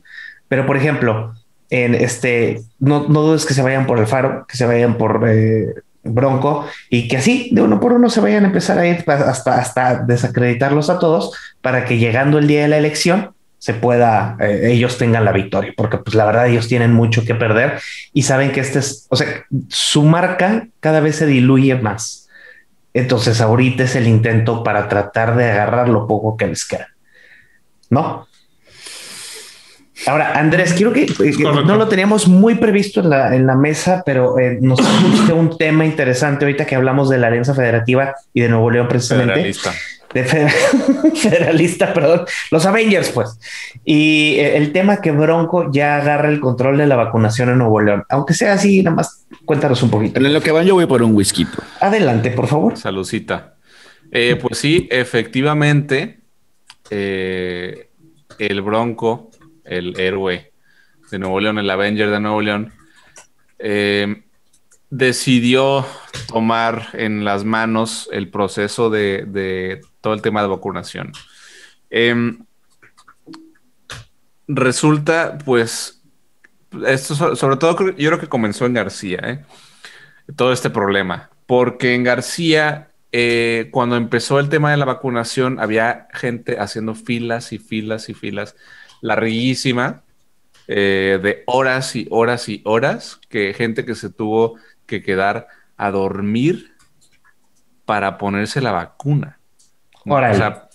Pero, 0.48 0.66
por 0.66 0.78
ejemplo, 0.78 1.34
en 1.70 1.96
este, 1.96 2.62
no, 2.80 3.06
no 3.10 3.22
dudes 3.22 3.46
que 3.46 3.54
se 3.54 3.62
vayan 3.64 3.86
por 3.88 3.98
el 4.00 4.06
faro, 4.08 4.46
que 4.48 4.58
se 4.58 4.66
vayan 4.66 4.98
por 4.98 5.24
eh, 5.28 5.74
Bronco 6.04 6.66
y 6.90 7.08
que 7.08 7.18
así 7.18 7.50
de 7.52 7.62
uno 7.62 7.80
por 7.80 7.94
uno 7.94 8.10
se 8.10 8.22
vayan 8.22 8.44
a 8.44 8.48
empezar 8.48 8.78
a 8.78 8.88
ir 8.88 9.04
hasta, 9.08 9.60
hasta 9.60 10.04
desacreditarlos 10.04 10.90
a 10.90 11.00
todos 11.00 11.32
para 11.62 11.86
que 11.86 11.98
llegando 11.98 12.40
el 12.40 12.48
día 12.48 12.64
de 12.64 12.68
la 12.68 12.78
elección 12.78 13.32
se 13.58 13.74
pueda, 13.74 14.36
eh, 14.42 14.72
ellos 14.74 14.98
tengan 14.98 15.24
la 15.24 15.32
victoria, 15.32 15.74
porque 15.78 15.98
pues 15.98 16.16
la 16.16 16.26
verdad 16.26 16.50
ellos 16.50 16.68
tienen 16.68 16.92
mucho 16.92 17.24
que 17.24 17.34
perder 17.34 17.80
y 18.12 18.24
saben 18.24 18.52
que 18.52 18.60
este 18.60 18.80
es, 18.80 19.08
o 19.10 19.16
sea, 19.16 19.46
su 19.70 20.04
marca 20.04 20.68
cada 20.82 21.00
vez 21.00 21.16
se 21.16 21.26
diluye 21.26 21.76
más. 21.76 22.28
Entonces 22.94 23.40
ahorita 23.40 23.84
es 23.84 23.96
el 23.96 24.08
intento 24.08 24.64
para 24.64 24.90
tratar 24.90 25.38
de 25.38 25.50
agarrar 25.50 25.88
lo 25.88 26.08
poco 26.08 26.36
que 26.36 26.48
les 26.48 26.66
queda. 26.66 26.90
¿No? 27.90 28.28
Ahora, 30.08 30.34
Andrés, 30.34 30.74
quiero 30.74 30.92
que, 30.94 31.04
eh, 31.04 31.34
no 31.40 31.76
lo 31.76 31.88
teníamos 31.88 32.28
muy 32.28 32.56
previsto 32.56 33.00
en 33.02 33.10
la, 33.10 33.36
en 33.36 33.46
la 33.48 33.56
mesa, 33.56 34.04
pero 34.06 34.38
eh, 34.40 34.58
nos 34.62 34.80
pusiste 34.82 35.34
un 35.34 35.58
tema 35.58 35.86
interesante 35.86 36.46
ahorita 36.46 36.66
que 36.66 36.76
hablamos 36.76 37.10
de 37.10 37.18
la 37.18 37.28
Alianza 37.28 37.54
Federativa 37.54 38.16
y 38.34 38.42
de 38.42 38.50
Nuevo 38.50 38.70
León 38.72 38.88
precisamente. 38.88 39.34
Federalista. 39.34 39.74
De 40.14 40.26
feder- 40.26 40.52
federalista, 41.16 41.92
perdón. 41.94 42.26
Los 42.52 42.66
Avengers, 42.68 43.10
pues. 43.10 43.40
Y 43.84 44.36
eh, 44.38 44.58
el 44.58 44.72
tema 44.72 44.98
que 45.02 45.12
Bronco 45.12 45.72
ya 45.72 45.98
agarra 45.98 46.30
el 46.30 46.40
control 46.40 46.78
de 46.78 46.86
la 46.86 46.96
vacunación 46.96 47.50
en 47.50 47.58
Nuevo 47.58 47.82
León. 47.82 48.04
Aunque 48.10 48.34
sea 48.36 48.54
así, 48.54 48.84
nada 48.84 48.96
más 48.98 49.26
cuéntanos 49.46 49.82
un 49.82 49.90
poquito. 49.90 50.20
En 50.20 50.32
lo 50.32 50.42
que 50.42 50.52
van, 50.52 50.66
yo 50.68 50.76
voy 50.76 50.86
por 50.86 51.02
un 51.02 51.16
whisky. 51.16 51.48
Adelante, 51.80 52.30
por 52.30 52.46
favor. 52.48 52.78
Salucita. 52.78 53.56
Eh, 54.12 54.38
pues 54.40 54.60
sí, 54.60 54.88
efectivamente, 54.92 56.20
eh, 56.92 57.90
el 58.38 58.62
Bronco, 58.62 59.32
el 59.64 60.00
héroe 60.00 60.52
de 61.12 61.20
Nuevo 61.20 61.40
León, 61.40 61.60
el 61.60 61.70
Avenger 61.70 62.10
de 62.10 62.20
Nuevo 62.20 62.42
León, 62.42 62.74
eh, 63.60 64.24
decidió 64.90 65.86
tomar 66.28 66.90
en 66.94 67.24
las 67.24 67.44
manos 67.44 68.10
el 68.12 68.30
proceso 68.30 68.90
de, 68.90 69.82
todo 70.02 70.14
el 70.14 70.22
tema 70.22 70.42
de 70.42 70.48
vacunación. 70.48 71.12
Em, 71.90 72.46
resulta, 74.48 75.38
pues, 75.44 76.02
esto 76.86 77.16
so- 77.16 77.36
sobre 77.36 77.58
todo 77.58 77.92
yo 77.92 78.10
creo 78.10 78.20
que 78.20 78.28
comenzó 78.28 78.66
en 78.66 78.74
García, 78.74 79.20
¿eh? 79.24 79.46
todo 80.36 80.54
este 80.54 80.70
problema, 80.70 81.30
porque 81.46 81.96
en 81.96 82.04
García, 82.04 82.90
eh, 83.12 83.70
cuando 83.72 83.96
empezó 83.96 84.40
el 84.40 84.50
tema 84.50 84.72
de 84.72 84.78
la 84.78 84.86
vacunación, 84.86 85.60
había 85.60 86.08
gente 86.14 86.58
haciendo 86.60 86.96
filas 86.96 87.54
y 87.54 87.60
filas 87.60 88.10
y 88.10 88.14
filas 88.14 88.56
larguísima, 89.04 90.02
eh, 90.68 91.20
de 91.22 91.44
horas 91.46 91.96
y 91.96 92.08
horas 92.10 92.48
y 92.48 92.62
horas, 92.64 93.20
que 93.30 93.54
gente 93.54 93.86
que 93.86 93.96
se 93.96 94.10
tuvo 94.10 94.56
que 94.86 95.04
quedar 95.04 95.48
a 95.76 95.92
dormir 95.92 96.74
para 97.86 98.18
ponerse 98.18 98.62
la 98.62 98.72
vacuna. 98.72 99.40
Órale. 100.06 100.36
O 100.36 100.38
sea, 100.38 100.70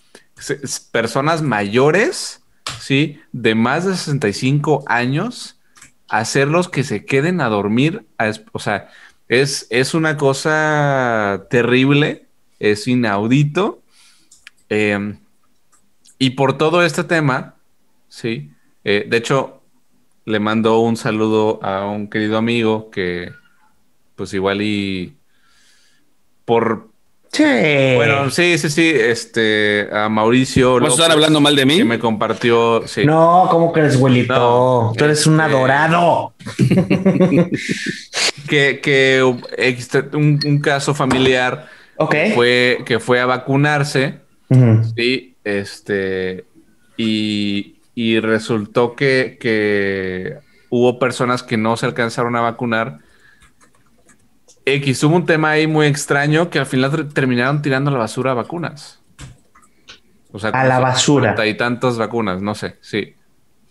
personas 0.92 1.40
mayores, 1.40 2.44
¿sí? 2.78 3.18
De 3.32 3.54
más 3.54 3.86
de 3.86 3.96
65 3.96 4.84
años, 4.86 5.58
hacerlos 6.06 6.68
que 6.68 6.84
se 6.84 7.06
queden 7.06 7.40
a 7.40 7.48
dormir. 7.48 8.06
a 8.18 8.30
o 8.52 8.58
sea, 8.58 8.90
es, 9.26 9.66
es 9.70 9.94
una 9.94 10.18
cosa 10.18 11.46
terrible, 11.48 12.26
es 12.58 12.86
inaudito. 12.86 13.82
eh, 14.68 15.16
y 16.18 16.30
por 16.30 16.58
todo 16.58 16.82
este 16.82 17.04
tema, 17.04 17.54
¿sí? 18.08 18.50
Eh, 18.84 19.06
de 19.08 19.16
hecho, 19.16 19.62
le 20.24 20.40
mando 20.40 20.80
un 20.80 20.96
saludo 20.96 21.60
a 21.62 21.86
un 21.86 22.08
querido 22.08 22.36
amigo 22.38 22.90
que, 22.90 23.32
pues 24.16 24.32
igual 24.34 24.62
y 24.62 25.16
por 26.44 26.88
Sí. 27.30 27.44
bueno, 27.96 28.30
sí, 28.30 28.56
sí, 28.56 28.70
sí. 28.70 28.90
Este, 28.94 29.86
a 29.92 30.08
Mauricio. 30.08 30.80
¿Vas 30.80 30.92
a 30.92 30.94
estar 30.94 31.10
hablando 31.10 31.40
mal 31.42 31.54
de 31.54 31.66
mí? 31.66 31.76
Que 31.76 31.84
me 31.84 31.98
compartió. 31.98 32.82
Sí. 32.86 33.04
No, 33.04 33.46
¿cómo 33.50 33.70
crees, 33.70 33.98
güelito? 33.98 34.34
No, 34.34 34.92
Tú 34.96 35.04
eres 35.04 35.26
un 35.26 35.38
este- 35.38 35.44
adorado. 35.54 36.32
Que, 38.48 38.80
que 38.80 39.36
existe 39.58 40.00
un, 40.16 40.40
un 40.42 40.58
caso 40.60 40.94
familiar 40.94 41.68
Ok. 41.98 42.14
fue 42.34 42.78
que 42.86 42.98
fue 42.98 43.20
a 43.20 43.26
vacunarse. 43.26 44.20
Sí, 44.96 45.36
este. 45.44 46.46
Y, 46.96 47.76
y 48.00 48.20
resultó 48.20 48.94
que, 48.94 49.38
que 49.40 50.38
hubo 50.70 51.00
personas 51.00 51.42
que 51.42 51.56
no 51.56 51.76
se 51.76 51.84
alcanzaron 51.84 52.36
a 52.36 52.40
vacunar. 52.40 52.98
X, 54.64 55.02
hubo 55.02 55.16
un 55.16 55.26
tema 55.26 55.50
ahí 55.50 55.66
muy 55.66 55.86
extraño 55.88 56.48
que 56.48 56.60
al 56.60 56.66
final 56.66 56.92
ter- 56.92 57.08
terminaron 57.08 57.60
tirando 57.60 57.90
a 57.90 57.94
la 57.94 57.98
basura 57.98 58.34
vacunas. 58.34 59.00
O 60.30 60.38
sea, 60.38 60.50
A 60.50 60.64
la 60.64 60.78
basura. 60.78 61.34
y 61.44 61.54
tantas 61.56 61.98
vacunas, 61.98 62.40
no 62.40 62.54
sé, 62.54 62.76
sí. 62.82 63.14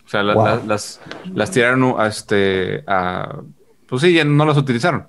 O 0.05 0.09
sea, 0.09 0.23
la- 0.23 0.33
Wow. 0.33 0.45
la- 0.45 0.61
las, 0.65 0.99
las 1.33 1.51
tiraron 1.51 1.95
a 1.97 2.07
este, 2.07 2.83
a, 2.85 3.39
pues 3.87 4.01
sí, 4.01 4.11
ya 4.11 4.25
no 4.25 4.43
las 4.45 4.57
utilizaron. 4.57 5.07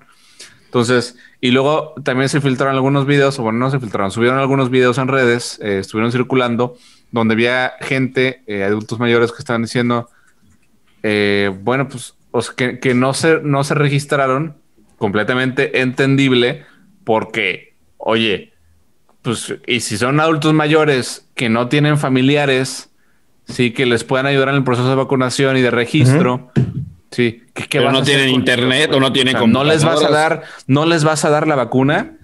Entonces, 0.63 1.17
y 1.41 1.51
luego 1.51 1.93
también 2.05 2.29
se 2.29 2.39
filtraron 2.39 2.75
algunos 2.75 3.05
videos, 3.05 3.37
o 3.39 3.43
bueno, 3.43 3.59
no 3.59 3.69
se 3.69 3.79
filtraron, 3.81 4.11
subieron 4.11 4.39
algunos 4.39 4.69
videos 4.69 4.97
en 4.97 5.09
redes, 5.09 5.59
eh, 5.61 5.79
estuvieron 5.79 6.11
circulando, 6.13 6.77
donde 7.11 7.33
había 7.33 7.73
gente, 7.81 8.43
eh, 8.47 8.63
adultos 8.63 8.99
mayores, 8.99 9.31
que 9.31 9.39
estaban 9.39 9.63
diciendo, 9.63 10.09
eh, 11.03 11.51
bueno, 11.61 11.87
pues, 11.87 12.15
o 12.31 12.41
sea, 12.41 12.53
que, 12.55 12.79
que 12.79 12.93
no, 12.93 13.13
se, 13.13 13.39
no 13.41 13.63
se 13.63 13.73
registraron, 13.73 14.57
completamente 14.97 15.81
entendible, 15.81 16.65
porque, 17.03 17.75
oye, 17.97 18.53
pues, 19.21 19.55
y 19.65 19.79
si 19.79 19.97
son 19.97 20.19
adultos 20.19 20.53
mayores 20.53 21.27
que 21.35 21.49
no 21.49 21.67
tienen 21.67 21.97
familiares, 21.97 22.91
sí, 23.45 23.71
que 23.71 23.85
les 23.85 24.03
puedan 24.03 24.27
ayudar 24.27 24.49
en 24.49 24.55
el 24.55 24.63
proceso 24.63 24.89
de 24.89 24.95
vacunación 24.95 25.57
y 25.57 25.61
de 25.61 25.71
registro, 25.71 26.51
sí, 27.11 27.43
¿qué, 27.53 27.67
qué 27.67 27.79
vas 27.79 27.91
no 27.91 27.99
a 27.99 28.01
hacer 28.01 28.17
tienen 28.17 28.35
internet 28.35 28.93
o 28.93 28.99
no 28.99 29.11
tienen 29.11 29.35
o 29.35 29.39
sea, 29.39 29.47
no 29.47 29.63
les 29.63 29.83
vas 29.83 30.03
a 30.03 30.09
dar, 30.09 30.43
no 30.67 30.85
les 30.85 31.03
vas 31.03 31.25
a 31.25 31.29
dar 31.29 31.47
la 31.47 31.55
vacuna, 31.55 32.17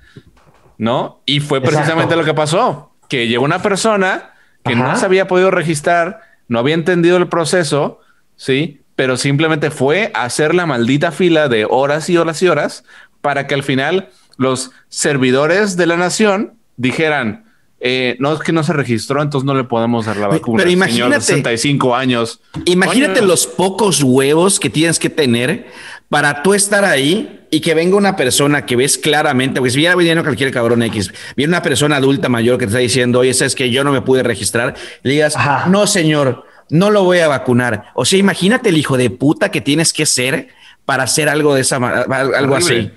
¿no? 0.77 1.21
Y 1.25 1.39
fue 1.39 1.61
precisamente 1.61 2.13
Exacto. 2.13 2.17
lo 2.17 2.25
que 2.25 2.33
pasó, 2.33 2.91
que 3.09 3.27
llegó 3.27 3.43
una 3.43 3.61
persona 3.61 4.34
que 4.65 4.73
Ajá. 4.73 4.91
no 4.93 4.95
se 4.97 5.05
había 5.05 5.27
podido 5.27 5.51
registrar, 5.51 6.21
no 6.47 6.59
había 6.59 6.73
entendido 6.75 7.17
el 7.17 7.27
proceso, 7.27 7.99
¿sí? 8.35 8.81
Pero 8.95 9.17
simplemente 9.17 9.71
fue 9.71 10.11
a 10.13 10.23
hacer 10.23 10.55
la 10.55 10.65
maldita 10.65 11.11
fila 11.11 11.47
de 11.49 11.65
horas 11.69 12.09
y 12.09 12.17
horas 12.17 12.41
y 12.41 12.47
horas 12.47 12.83
para 13.21 13.45
que 13.47 13.55
al 13.55 13.63
final 13.63 14.09
los 14.37 14.71
servidores 14.89 15.77
de 15.77 15.85
la 15.85 15.97
nación 15.97 16.53
dijeran, 16.77 17.45
eh, 17.79 18.15
no 18.19 18.33
es 18.33 18.39
que 18.39 18.51
no 18.51 18.63
se 18.63 18.73
registró, 18.73 19.21
entonces 19.21 19.45
no 19.45 19.53
le 19.53 19.65
podemos 19.65 20.05
dar 20.05 20.15
la 20.17 20.29
Pero 20.29 20.39
vacuna. 20.39 20.63
señor 20.63 20.67
de 20.67 20.73
imagínate- 20.73 21.21
65 21.21 21.95
años. 21.95 22.41
Imagínate 22.65 23.21
los 23.21 23.45
pocos 23.47 24.01
huevos 24.01 24.59
que 24.59 24.69
tienes 24.69 24.97
que 24.97 25.09
tener 25.09 25.67
para 26.09 26.43
tú 26.43 26.53
estar 26.53 26.85
ahí 26.85 27.41
y 27.51 27.61
que 27.61 27.73
venga 27.73 27.95
una 27.97 28.15
persona 28.15 28.65
que 28.65 28.75
ves 28.75 28.97
claramente, 28.97 29.59
porque 29.59 29.71
si 29.71 29.77
viera 29.77 29.95
viniendo 29.95 30.23
cualquier 30.23 30.51
cabrón 30.51 30.83
X, 30.83 31.11
viene 31.35 31.51
una 31.51 31.61
persona 31.61 31.95
adulta 31.97 32.29
mayor 32.29 32.57
que 32.57 32.65
te 32.65 32.69
está 32.71 32.79
diciendo, 32.79 33.19
oye, 33.19 33.31
es 33.31 33.55
que 33.55 33.69
yo 33.71 33.83
no 33.83 33.91
me 33.91 34.01
pude 34.01 34.23
registrar, 34.23 34.75
le 35.03 35.11
digas, 35.13 35.35
Ajá. 35.35 35.67
no, 35.69 35.87
señor, 35.87 36.45
no 36.69 36.89
lo 36.91 37.03
voy 37.03 37.19
a 37.19 37.27
vacunar. 37.27 37.85
O 37.93 38.05
sea, 38.05 38.19
imagínate 38.19 38.69
el 38.69 38.77
hijo 38.77 38.97
de 38.97 39.09
puta 39.09 39.49
que 39.51 39.61
tienes 39.61 39.93
que 39.93 40.05
ser 40.05 40.49
para 40.85 41.03
hacer 41.03 41.29
algo 41.29 41.55
de 41.55 41.61
esa 41.61 41.77
algo 41.77 42.55
Horrible. 42.55 42.57
así. 42.57 42.91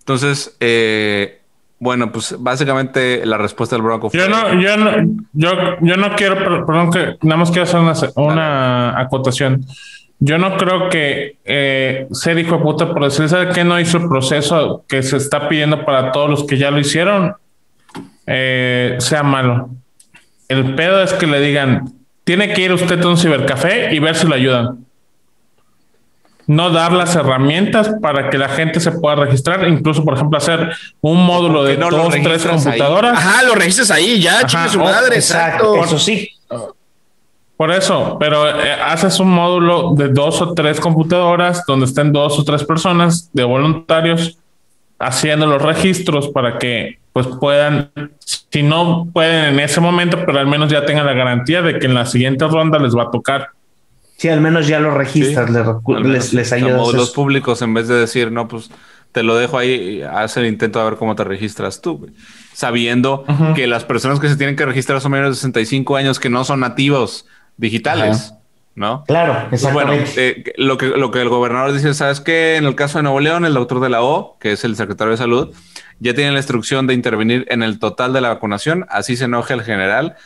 Entonces, 0.00 0.56
eh, 0.60 1.40
bueno, 1.78 2.12
pues 2.12 2.36
básicamente 2.38 3.24
la 3.26 3.38
respuesta 3.38 3.74
del 3.76 3.82
Bronco 3.82 4.10
fue... 4.10 4.20
Yo 4.20 4.28
no, 4.28 4.60
yo 4.60 4.76
no, 4.76 4.90
yo, 5.32 5.50
yo 5.80 5.96
no 5.96 6.14
quiero, 6.14 6.36
per- 6.38 6.64
perdón 6.66 6.90
que 6.92 7.16
nada 7.22 7.36
más 7.38 7.50
quiero 7.50 7.64
hacer 7.64 7.80
una, 7.80 7.94
una 8.16 9.00
acotación. 9.00 9.64
Yo 10.24 10.38
no 10.38 10.56
creo 10.56 10.88
que 10.88 11.38
eh, 11.44 12.06
ser 12.12 12.38
hijo 12.38 12.58
de 12.58 12.62
puta 12.62 12.92
por 12.92 13.02
decir, 13.02 13.28
¿sabe 13.28 13.52
qué 13.52 13.64
no 13.64 13.80
hizo 13.80 13.98
el 13.98 14.08
proceso 14.08 14.84
que 14.86 15.02
se 15.02 15.16
está 15.16 15.48
pidiendo 15.48 15.84
para 15.84 16.12
todos 16.12 16.30
los 16.30 16.44
que 16.44 16.58
ya 16.58 16.70
lo 16.70 16.78
hicieron? 16.78 17.34
Eh, 18.28 18.94
sea 19.00 19.24
malo. 19.24 19.70
El 20.46 20.76
pedo 20.76 21.02
es 21.02 21.12
que 21.12 21.26
le 21.26 21.40
digan, 21.40 21.92
tiene 22.22 22.52
que 22.52 22.60
ir 22.60 22.72
usted 22.72 23.02
a 23.02 23.08
un 23.08 23.18
cibercafé 23.18 23.92
y 23.92 23.98
ver 23.98 24.14
si 24.14 24.28
lo 24.28 24.36
ayudan. 24.36 24.86
No 26.46 26.70
dar 26.70 26.92
las 26.92 27.16
herramientas 27.16 27.90
para 28.00 28.30
que 28.30 28.38
la 28.38 28.48
gente 28.48 28.78
se 28.78 28.92
pueda 28.92 29.16
registrar, 29.16 29.66
incluso, 29.66 30.04
por 30.04 30.14
ejemplo, 30.14 30.38
hacer 30.38 30.70
un 31.00 31.26
módulo 31.26 31.62
¿Por 31.62 31.66
qué 31.66 31.72
de 31.72 31.78
no 31.78 31.90
dos, 31.90 32.10
tres 32.10 32.24
registras 32.24 32.64
ahí? 32.64 32.78
computadoras. 32.78 33.18
Ajá, 33.18 33.42
lo 33.42 33.56
registras 33.56 33.90
ahí, 33.90 34.20
ya, 34.20 34.36
Ajá, 34.36 34.46
chingue 34.46 34.68
su 34.68 34.80
oh, 34.80 34.84
madre, 34.84 35.16
Exacto. 35.16 35.74
exacto. 35.74 35.84
Eso 35.84 35.98
sí. 35.98 36.28
Por 37.62 37.70
eso, 37.70 38.16
pero 38.18 38.48
eh, 38.48 38.72
haces 38.84 39.20
un 39.20 39.30
módulo 39.30 39.94
de 39.94 40.08
dos 40.08 40.42
o 40.42 40.52
tres 40.52 40.80
computadoras 40.80 41.62
donde 41.64 41.86
estén 41.86 42.12
dos 42.12 42.36
o 42.36 42.42
tres 42.42 42.64
personas 42.64 43.30
de 43.32 43.44
voluntarios 43.44 44.36
haciendo 44.98 45.46
los 45.46 45.62
registros 45.62 46.26
para 46.30 46.58
que 46.58 46.98
pues 47.12 47.28
puedan, 47.40 47.92
si 48.24 48.64
no 48.64 49.06
pueden 49.12 49.54
en 49.54 49.60
ese 49.60 49.80
momento, 49.80 50.18
pero 50.26 50.40
al 50.40 50.48
menos 50.48 50.72
ya 50.72 50.84
tengan 50.84 51.06
la 51.06 51.12
garantía 51.12 51.62
de 51.62 51.78
que 51.78 51.86
en 51.86 51.94
la 51.94 52.04
siguiente 52.04 52.48
ronda 52.48 52.80
les 52.80 52.96
va 52.96 53.04
a 53.04 53.10
tocar. 53.12 53.50
Sí, 54.16 54.28
al 54.28 54.40
menos 54.40 54.66
ya 54.66 54.80
lo 54.80 54.90
registras, 54.92 55.48
Sí. 55.48 55.54
les, 56.02 56.04
les, 56.04 56.34
les 56.34 56.52
ayudas. 56.52 56.78
módulos 56.78 57.04
eso. 57.04 57.12
públicos 57.12 57.62
en 57.62 57.74
vez 57.74 57.86
de 57.86 57.94
decir, 57.94 58.32
no, 58.32 58.48
pues 58.48 58.72
te 59.12 59.22
lo 59.22 59.36
dejo 59.36 59.56
ahí 59.56 60.02
haz 60.02 60.36
el 60.36 60.46
intento 60.46 60.80
a 60.80 60.84
ver 60.84 60.96
cómo 60.96 61.14
te 61.14 61.22
registras 61.22 61.80
tú, 61.80 61.98
güey. 61.98 62.12
Sabiendo 62.54 63.24
Ujú. 63.28 63.54
que 63.54 63.68
las 63.68 63.84
personas 63.84 64.18
que 64.18 64.28
se 64.28 64.34
tienen 64.34 64.56
que 64.56 64.66
registrar 64.66 65.00
son 65.00 65.12
menores 65.12 65.36
de 65.36 65.40
65 65.42 65.94
años 65.94 66.18
que 66.18 66.28
no 66.28 66.42
son 66.42 66.58
nativos 66.58 67.24
digitales, 67.62 68.34
¿no? 68.74 69.04
Claro, 69.06 69.46
Pues 69.48 69.62
bueno, 69.72 69.92
exactamente. 69.94 70.50
eh, 70.50 70.52
lo, 70.58 70.76
que, 70.76 70.88
lo 70.88 71.10
que 71.10 71.22
el 71.22 71.28
gobernador 71.30 71.72
dice, 71.72 71.94
¿sabes 71.94 72.20
qué? 72.20 72.56
En 72.56 72.64
el 72.66 72.74
caso 72.74 72.98
de 72.98 73.04
Nuevo 73.04 73.20
León, 73.20 73.46
el 73.46 73.54
doctor 73.54 73.80
de 73.80 73.88
la 73.88 74.02
O, 74.02 74.36
que 74.38 74.52
es 74.52 74.64
el 74.64 74.76
secretario 74.76 75.12
de 75.12 75.16
salud, 75.16 75.54
ya 76.00 76.12
tiene 76.14 76.32
la 76.32 76.38
instrucción 76.38 76.86
de 76.86 76.94
intervenir 76.94 77.46
en 77.48 77.62
el 77.62 77.78
total 77.78 78.12
de 78.12 78.20
la 78.20 78.28
vacunación. 78.30 78.84
Así 78.90 79.16
se 79.16 79.24
enoja 79.24 79.54
el 79.54 79.62
general, 79.62 80.16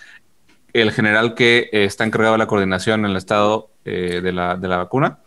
el 0.73 0.91
general 0.91 1.35
que 1.35 1.69
eh, 1.73 1.85
está 1.85 2.05
encargado 2.05 2.33
de 2.33 2.39
la 2.39 2.47
coordinación 2.47 3.05
en 3.05 3.11
el 3.13 3.17
estado 3.17 3.71
eh, 3.85 4.21
de, 4.23 4.33
la, 4.33 4.57
de 4.57 4.69
la 4.69 4.79
vacuna. 4.79 5.19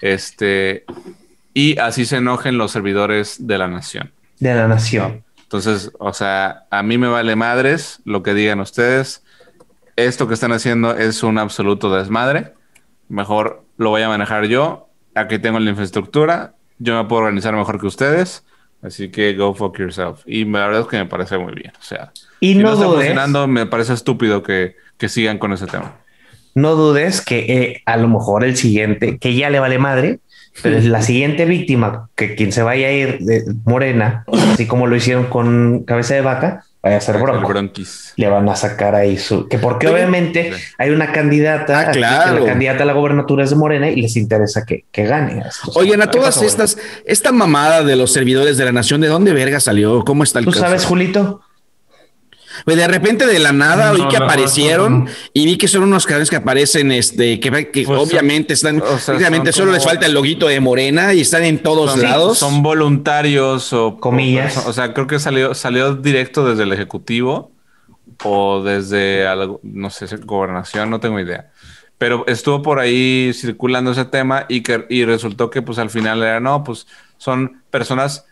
Este, 0.00 0.84
y 1.52 1.78
así 1.78 2.04
se 2.06 2.16
enojen 2.18 2.56
los 2.58 2.70
servidores 2.72 3.46
de 3.46 3.58
la 3.58 3.68
nación. 3.68 4.12
de 4.38 4.54
la 4.54 4.68
nación. 4.68 5.24
Entonces, 5.42 5.90
o 5.98 6.12
sea, 6.12 6.66
a 6.70 6.82
mí 6.84 6.96
me 6.96 7.08
vale 7.08 7.34
madres 7.34 8.00
lo 8.04 8.22
que 8.22 8.34
digan 8.34 8.60
ustedes. 8.60 9.24
Esto 10.06 10.28
que 10.28 10.34
están 10.34 10.52
haciendo 10.52 10.96
es 10.96 11.22
un 11.22 11.38
absoluto 11.38 11.94
desmadre. 11.94 12.52
Mejor 13.08 13.64
lo 13.76 13.90
voy 13.90 14.02
a 14.02 14.08
manejar 14.08 14.46
yo. 14.46 14.88
Aquí 15.14 15.38
tengo 15.38 15.58
la 15.58 15.70
infraestructura. 15.70 16.54
Yo 16.78 16.96
me 17.00 17.08
puedo 17.08 17.22
organizar 17.22 17.54
mejor 17.54 17.80
que 17.80 17.86
ustedes. 17.86 18.44
Así 18.82 19.10
que 19.10 19.34
go 19.34 19.54
fuck 19.54 19.78
yourself. 19.78 20.22
Y 20.26 20.44
la 20.44 20.66
verdad 20.66 20.80
es 20.82 20.86
que 20.86 20.96
me 20.98 21.06
parece 21.06 21.36
muy 21.38 21.54
bien. 21.54 21.72
O 21.78 21.82
sea, 21.82 22.12
Y 22.40 22.54
si 22.54 22.58
no 22.58 22.68
no 22.68 22.72
está 22.74 22.86
dudes, 22.86 22.96
funcionando, 22.96 23.46
me 23.46 23.66
parece 23.66 23.92
estúpido 23.92 24.42
que, 24.42 24.76
que 24.96 25.08
sigan 25.08 25.38
con 25.38 25.52
ese 25.52 25.66
tema. 25.66 25.96
no 26.54 26.74
dudes 26.74 27.20
que 27.20 27.38
eh, 27.48 27.82
a 27.86 27.96
lo 27.96 28.08
mejor 28.08 28.44
el 28.44 28.56
siguiente, 28.56 29.18
que 29.18 29.34
ya 29.34 29.50
le 29.50 29.60
vale 29.60 29.78
madre, 29.78 30.20
pero 30.62 30.76
es 30.78 30.84
la 30.86 31.02
siguiente 31.02 31.44
víctima, 31.44 32.08
que 32.16 32.34
quien 32.34 32.52
se 32.52 32.62
vaya 32.62 32.88
a 32.88 32.92
ir 32.92 33.18
de 33.20 33.44
Morena, 33.64 34.24
así 34.52 34.66
como 34.66 34.86
lo 34.86 34.96
hicieron 34.96 35.26
con 35.26 35.84
cabeza 35.84 36.14
de 36.14 36.22
vaca, 36.22 36.64
vaya 36.82 36.96
a 36.96 37.00
ser 37.00 37.18
bronco. 37.18 37.46
bronquis. 37.48 38.12
Le 38.16 38.28
van 38.28 38.48
a 38.48 38.56
sacar 38.56 38.94
ahí 38.94 39.18
su. 39.18 39.48
Que 39.48 39.58
porque 39.58 39.88
obviamente 39.88 40.52
sí. 40.54 40.62
hay 40.78 40.90
una 40.90 41.12
candidata, 41.12 41.76
Ah, 41.78 41.80
aquí, 41.82 41.92
que 41.92 41.98
claro. 41.98 42.40
la 42.40 42.46
candidata 42.46 42.82
a 42.82 42.86
la 42.86 42.92
gobernatura 42.92 43.44
es 43.44 43.50
de 43.50 43.56
Morena 43.56 43.88
y 43.90 44.00
les 44.00 44.16
interesa 44.16 44.64
que, 44.64 44.84
que 44.90 45.04
gane. 45.04 45.42
estos. 45.46 45.76
Oigan, 45.76 46.02
a 46.02 46.06
¿Qué 46.10 46.18
todas 46.18 46.40
estas, 46.42 46.78
esta 47.04 47.32
mamada 47.32 47.82
de 47.84 47.96
los 47.96 48.12
servidores 48.12 48.56
de 48.56 48.64
la 48.64 48.72
nación, 48.72 49.00
¿de 49.00 49.08
dónde 49.08 49.32
verga 49.32 49.60
salió? 49.60 50.04
¿Cómo 50.04 50.22
está 50.24 50.38
el 50.38 50.44
¿Tú 50.46 50.52
caso? 50.52 50.62
sabes, 50.64 50.84
Julito? 50.84 51.42
Pues 52.64 52.76
de 52.76 52.86
repente 52.88 53.26
de 53.26 53.38
la 53.38 53.52
nada 53.52 53.92
No, 53.92 54.08
que 54.08 54.18
no, 54.18 54.24
aparecieron 54.24 55.04
no. 55.04 55.10
y 55.32 55.44
vi 55.44 55.56
que 55.58 55.68
son 55.68 55.82
unos 55.82 56.06
canales 56.06 56.30
que 56.30 56.36
aparecen, 56.36 56.92
este, 56.92 57.38
que, 57.40 57.50
que 57.70 57.84
Pues 57.84 57.98
son- 57.98 58.08
obviamente 58.08 58.54
están, 58.54 58.80
o 58.82 58.98
sea, 58.98 59.16
obviamente 59.16 59.52
solo 59.52 59.72
les 59.72 59.84
falta 59.84 60.06
el 60.06 60.12
loguito 60.14 60.46
de 60.48 60.60
Morena 60.60 61.14
y 61.14 61.20
están 61.20 61.44
en 61.44 61.58
todos 61.62 61.92
Son, 61.92 62.02
lados. 62.02 62.38
son 62.38 62.62
voluntarios 62.62 63.72
o 63.72 63.96
Comillas. 63.98 64.56
O, 64.66 64.70
o 64.70 64.72
sea, 64.72 64.92
creo 64.94 65.06
que 65.06 65.18
salió, 65.18 65.54
salió 65.54 65.94
directo 65.94 66.44
desde 66.48 66.62
el 66.64 66.72
Ejecutivo 66.72 67.52
o 68.24 68.62
desde 68.62 69.26
algo, 69.26 69.60
no 69.62 69.88
sé, 69.90 70.06
gobernación, 70.24 70.90
no 70.90 71.00
tengo 71.00 71.18
idea. 71.20 71.50
Pero 71.98 72.24
estuvo 72.26 72.62
por 72.62 72.78
ahí 72.78 73.32
circulando 73.34 73.92
ese 73.92 74.04
tema 74.06 74.46
y 74.48 74.62
que 74.62 74.86
y 74.88 75.04
resultó 75.04 75.50
que 75.50 75.60
pues 75.62 75.78
al 75.78 75.90
final 75.90 76.22
era 76.22 76.40
no, 76.40 76.64
pues 76.64 76.86
son 77.18 77.62
personas 77.70 78.24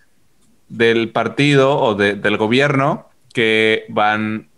del 0.69 1.11
partido 1.11 1.79
o 1.79 1.95
de- 1.95 2.15
del 2.15 2.37
gobierno 2.37 3.09
que 3.33 3.85
van 3.89 4.49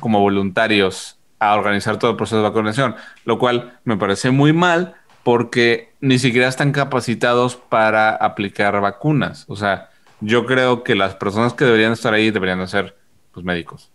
como 0.00 0.20
voluntarios 0.20 1.18
a 1.38 1.54
organizar 1.54 1.98
todo 1.98 2.12
el 2.12 2.16
proceso 2.16 2.36
de 2.38 2.42
vacunación, 2.42 2.96
lo 3.24 3.38
cual 3.38 3.78
me 3.84 3.96
parece 3.96 4.30
muy 4.30 4.52
mal 4.52 4.94
porque 5.22 5.90
ni 6.00 6.18
siquiera 6.18 6.48
están 6.48 6.72
capacitados 6.72 7.56
para 7.56 8.10
aplicar 8.10 8.80
vacunas. 8.80 9.44
O 9.48 9.56
sea, 9.56 9.90
yo 10.20 10.46
creo 10.46 10.82
que 10.84 10.94
las 10.94 11.14
personas 11.14 11.54
que 11.54 11.64
deberían 11.64 11.92
estar 11.92 12.12
ahí 12.14 12.30
deberían 12.30 12.60
de 12.60 12.66
ser 12.66 12.96
pues, 13.32 13.44
médicos 13.44 13.90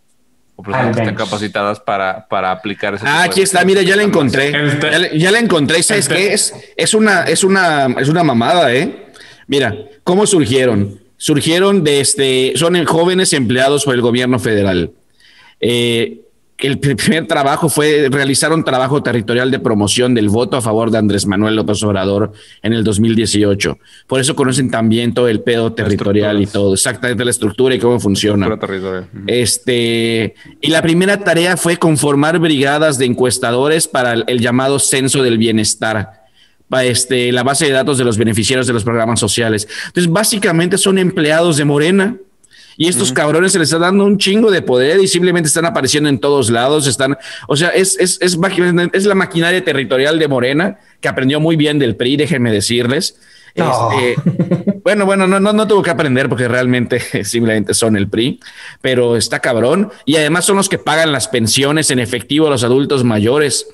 o 0.56 0.64
personas 0.64 0.88
Al 0.90 0.96
que 0.96 1.02
estén 1.02 1.16
capacitadas 1.16 1.80
para, 1.80 2.28
para 2.28 2.52
aplicar 2.52 2.94
ese 2.96 3.06
Ah, 3.08 3.24
aquí 3.24 3.42
está, 3.42 3.64
mira, 3.64 3.82
ya 3.82 3.96
la 3.96 4.04
encontré. 4.04 4.68
Este- 4.68 4.92
Ya, 4.92 5.00
le- 5.00 5.18
ya 5.20 5.32
la 5.32 5.40
encontré. 5.40 5.82
¿Sabes 5.84 6.06
este- 6.06 6.16
qué 6.16 6.34
es? 6.34 6.54
Es 6.76 6.94
una, 6.94 7.24
es 7.24 7.44
una, 7.44 7.86
es 7.98 8.10
una 8.10 8.24
mamada, 8.24 8.74
¿eh? 8.74 9.08
Mira, 9.48 9.74
¿cómo 10.04 10.28
surgieron? 10.28 11.00
Surgieron 11.22 11.84
de 11.84 12.00
este, 12.00 12.54
son 12.56 12.82
jóvenes 12.86 13.34
empleados 13.34 13.84
por 13.84 13.94
el 13.94 14.02
gobierno 14.02 14.40
federal. 14.40 14.92
Eh, 15.60 16.22
el 16.60 16.80
pr- 16.80 16.96
primer 16.98 17.28
trabajo 17.28 17.68
fue 17.70 18.08
realizar 18.12 18.52
un 18.54 18.64
trabajo 18.66 19.02
territorial 19.04 19.50
de 19.52 19.60
promoción 19.60 20.14
del 20.14 20.28
voto 20.30 20.58
a 20.58 20.62
favor 20.62 20.92
de 20.92 20.98
Andrés 20.98 21.26
Manuel 21.26 21.56
López 21.56 21.82
Obrador 21.84 22.32
en 22.64 22.72
el 22.74 22.84
2018. 22.84 23.78
Por 24.08 24.20
eso 24.22 24.36
conocen 24.36 24.72
también 24.72 25.14
todo 25.14 25.28
el 25.30 25.42
pedo 25.42 25.72
territorial 25.74 26.42
y 26.42 26.46
todo, 26.48 26.74
exactamente 26.74 27.24
la 27.26 27.32
estructura 27.32 27.76
y 27.76 27.80
cómo 27.80 28.00
funciona. 28.00 28.46
Este, 29.28 30.36
y 30.62 30.70
la 30.70 30.82
primera 30.82 31.18
tarea 31.24 31.56
fue 31.58 31.78
conformar 31.78 32.40
brigadas 32.40 32.98
de 32.98 33.06
encuestadores 33.06 33.88
para 33.88 34.14
el, 34.14 34.24
el 34.28 34.40
llamado 34.40 34.80
censo 34.80 35.24
del 35.24 35.38
bienestar, 35.38 36.19
este, 36.78 37.32
la 37.32 37.44
base 37.44 37.66
de 37.66 37.72
datos 37.72 37.98
de 37.98 38.04
los 38.04 38.18
beneficiarios 38.18 38.68
de 38.68 38.74
los 38.74 38.84
programas 38.84 39.20
sociales. 39.20 39.68
Entonces, 39.88 40.12
básicamente 40.12 40.78
son 40.78 40.98
empleados 40.98 41.58
de 41.58 41.66
Morena. 41.66 42.18
Y 42.78 42.88
estos 42.88 43.12
cabrones 43.12 43.52
se 43.52 43.60
les 43.60 43.68
está 43.68 43.78
dando 43.78 44.06
un 44.06 44.18
chingo 44.18 44.52
de 44.52 44.62
poder 44.62 45.02
y 45.02 45.08
simplemente 45.10 45.48
están 45.48 45.66
apareciendo 45.66 46.08
en 46.08 46.18
todos 46.18 46.50
lados. 46.50 46.88
Están, 46.88 47.18
o 47.50 47.58
sea, 47.58 47.70
es, 47.70 47.98
es, 48.00 48.20
es, 48.22 49.06
la 49.06 49.16
maquinaria 49.16 49.62
territorial 49.66 50.18
de 50.18 50.30
Morena 50.30 50.80
que 51.02 51.10
aprendió 51.10 51.42
muy 51.42 51.58
bien 51.58 51.78
del 51.78 51.98
PRI, 51.98 52.16
déjenme 52.16 52.54
decirles. 52.54 53.20
No. 53.54 53.90
Este, 53.92 54.80
bueno, 54.86 55.06
bueno, 55.06 55.28
no, 55.28 55.42
no, 55.42 55.52
no 55.52 55.68
tuvo 55.68 55.82
que 55.82 55.90
aprender 55.90 56.30
porque 56.30 56.48
realmente 56.48 57.02
simplemente 57.26 57.74
son 57.74 57.98
el 57.98 58.08
PRI, 58.08 58.40
pero 58.80 59.18
está 59.18 59.42
cabrón. 59.42 59.92
Y 60.06 60.16
además 60.16 60.46
son 60.46 60.56
los 60.56 60.70
que 60.70 60.78
pagan 60.78 61.12
las 61.12 61.28
pensiones 61.28 61.92
en 61.92 62.00
efectivo 62.00 62.48
a 62.48 62.50
los 62.50 62.64
adultos 62.64 63.04
mayores. 63.04 63.68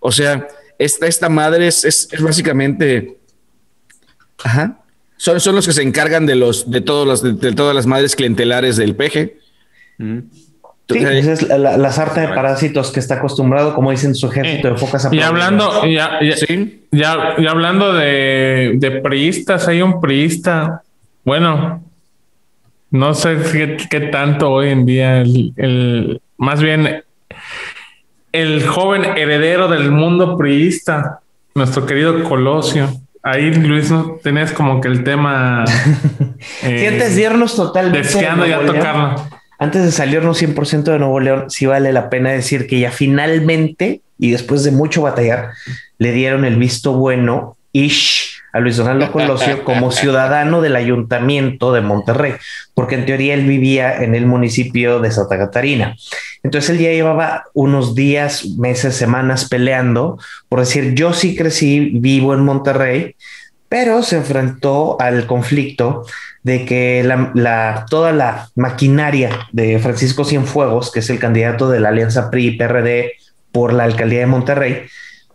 O 0.00 0.12
sea, 0.12 0.46
esta, 0.78 1.06
esta 1.06 1.28
madre 1.28 1.66
es, 1.68 1.84
es, 1.84 2.08
es 2.12 2.20
básicamente. 2.22 3.16
Ajá. 4.42 4.78
Son, 5.16 5.40
son 5.40 5.54
los 5.54 5.66
que 5.66 5.72
se 5.72 5.82
encargan 5.82 6.26
de 6.26 6.34
los 6.34 6.70
de 6.70 6.80
todos 6.80 7.06
los 7.06 7.22
de, 7.22 7.32
de 7.32 7.52
todas 7.54 7.74
las 7.74 7.86
madres 7.86 8.16
clientelares 8.16 8.76
del 8.76 8.94
peje. 8.96 9.38
Ujú. 9.98 10.22
Sí, 10.86 10.98
esa 10.98 11.32
es 11.32 11.42
la, 11.48 11.78
la- 11.78 11.92
sarta 11.92 12.20
de 12.20 12.28
parásitos 12.28 12.90
que 12.90 13.00
está 13.00 13.14
acostumbrado, 13.14 13.74
como 13.74 13.90
dicen 13.90 14.14
su 14.14 14.26
ejército 14.26 14.68
de 14.68 14.76
focas 14.76 15.08
Y 15.12 15.20
hablando, 15.20 15.86
ya, 15.86 16.18
ya, 16.22 16.36
Sí. 16.36 16.82
ya, 16.90 17.36
ya 17.38 17.50
hablando 17.52 17.94
de, 17.94 18.72
de 18.76 18.90
priistas, 19.00 19.66
hay 19.66 19.80
un 19.80 19.98
priista. 20.02 20.82
Bueno, 21.24 21.82
no 22.90 23.14
sé 23.14 23.38
qué, 23.50 23.78
qué 23.88 24.00
tanto 24.00 24.50
hoy 24.50 24.68
en 24.70 24.84
día 24.84 25.22
el, 25.22 25.54
el- 25.56 26.20
más 26.36 26.60
bien 26.60 27.02
el 28.34 28.66
joven 28.66 29.04
heredero 29.16 29.68
del 29.68 29.92
mundo 29.92 30.36
priista, 30.36 31.20
nuestro 31.54 31.86
querido 31.86 32.24
Colosio. 32.24 32.90
Ahí, 33.22 33.54
Luis, 33.54 33.92
no 33.92 34.18
tenés 34.20 34.50
como 34.50 34.80
que 34.80 34.88
el 34.88 35.04
tema. 35.04 35.64
eh, 36.64 36.78
Si 36.80 36.86
antes 36.86 37.14
de 37.14 37.22
irnos 37.22 37.54
totalmente. 37.54 37.98
de 37.98 38.04
deseando 38.04 38.44
ya 38.44 38.56
Nuevo 38.56 38.72
León, 38.72 38.76
tocarlo. 38.76 39.28
Antes 39.60 39.84
de 39.84 39.92
salirnos 39.92 40.42
100% 40.42 40.82
de 40.82 40.98
Nuevo 40.98 41.20
León, 41.20 41.44
sí 41.48 41.64
vale 41.66 41.92
la 41.92 42.10
pena 42.10 42.32
decir 42.32 42.66
que 42.66 42.80
ya 42.80 42.90
finalmente, 42.90 44.02
y 44.18 44.32
después 44.32 44.64
de 44.64 44.72
mucho 44.72 45.02
batallar, 45.02 45.52
le 45.98 46.10
dieron 46.10 46.44
el 46.44 46.56
visto 46.56 46.94
bueno, 46.94 47.56
ish, 47.72 48.42
a 48.54 48.60
Luis 48.60 48.76
Donaldo 48.78 49.12
Colosio 49.12 49.64
como 49.64 49.90
ciudadano 49.92 50.62
del 50.62 50.76
ayuntamiento 50.76 51.72
de 51.74 51.82
Monterrey, 51.82 52.34
porque 52.72 52.94
en 52.94 53.04
teoría 53.04 53.34
él 53.34 53.44
vivía 53.46 54.02
en 54.02 54.14
el 54.14 54.24
municipio 54.26 55.00
de 55.00 55.10
Santa 55.10 55.36
Catarina. 55.36 55.96
Entonces 56.42 56.70
él 56.70 56.78
ya 56.78 56.90
llevaba 56.92 57.44
unos 57.52 57.94
días, 57.94 58.46
meses, 58.58 58.94
semanas 58.96 59.48
peleando 59.48 60.18
por 60.48 60.60
decir, 60.60 60.94
yo 60.94 61.12
sí 61.12 61.34
crecí 61.36 61.90
vivo 61.94 62.32
en 62.32 62.40
Monterrey, 62.44 63.16
pero 63.68 64.02
se 64.04 64.16
enfrentó 64.16 64.96
al 65.00 65.26
conflicto 65.26 66.06
de 66.44 66.64
que 66.64 67.02
la, 67.04 67.32
la- 67.34 67.86
toda 67.90 68.12
la 68.12 68.50
maquinaria 68.54 69.48
de 69.52 69.78
Francisco 69.80 70.24
Cienfuegos, 70.24 70.92
que 70.92 71.00
es 71.00 71.10
el 71.10 71.18
candidato 71.18 71.68
de 71.68 71.80
la 71.80 71.88
alianza 71.88 72.30
PRI-PRD 72.30 73.12
por 73.50 73.72
la 73.72 73.84
alcaldía 73.84 74.20
de 74.20 74.26
Monterrey, 74.26 74.82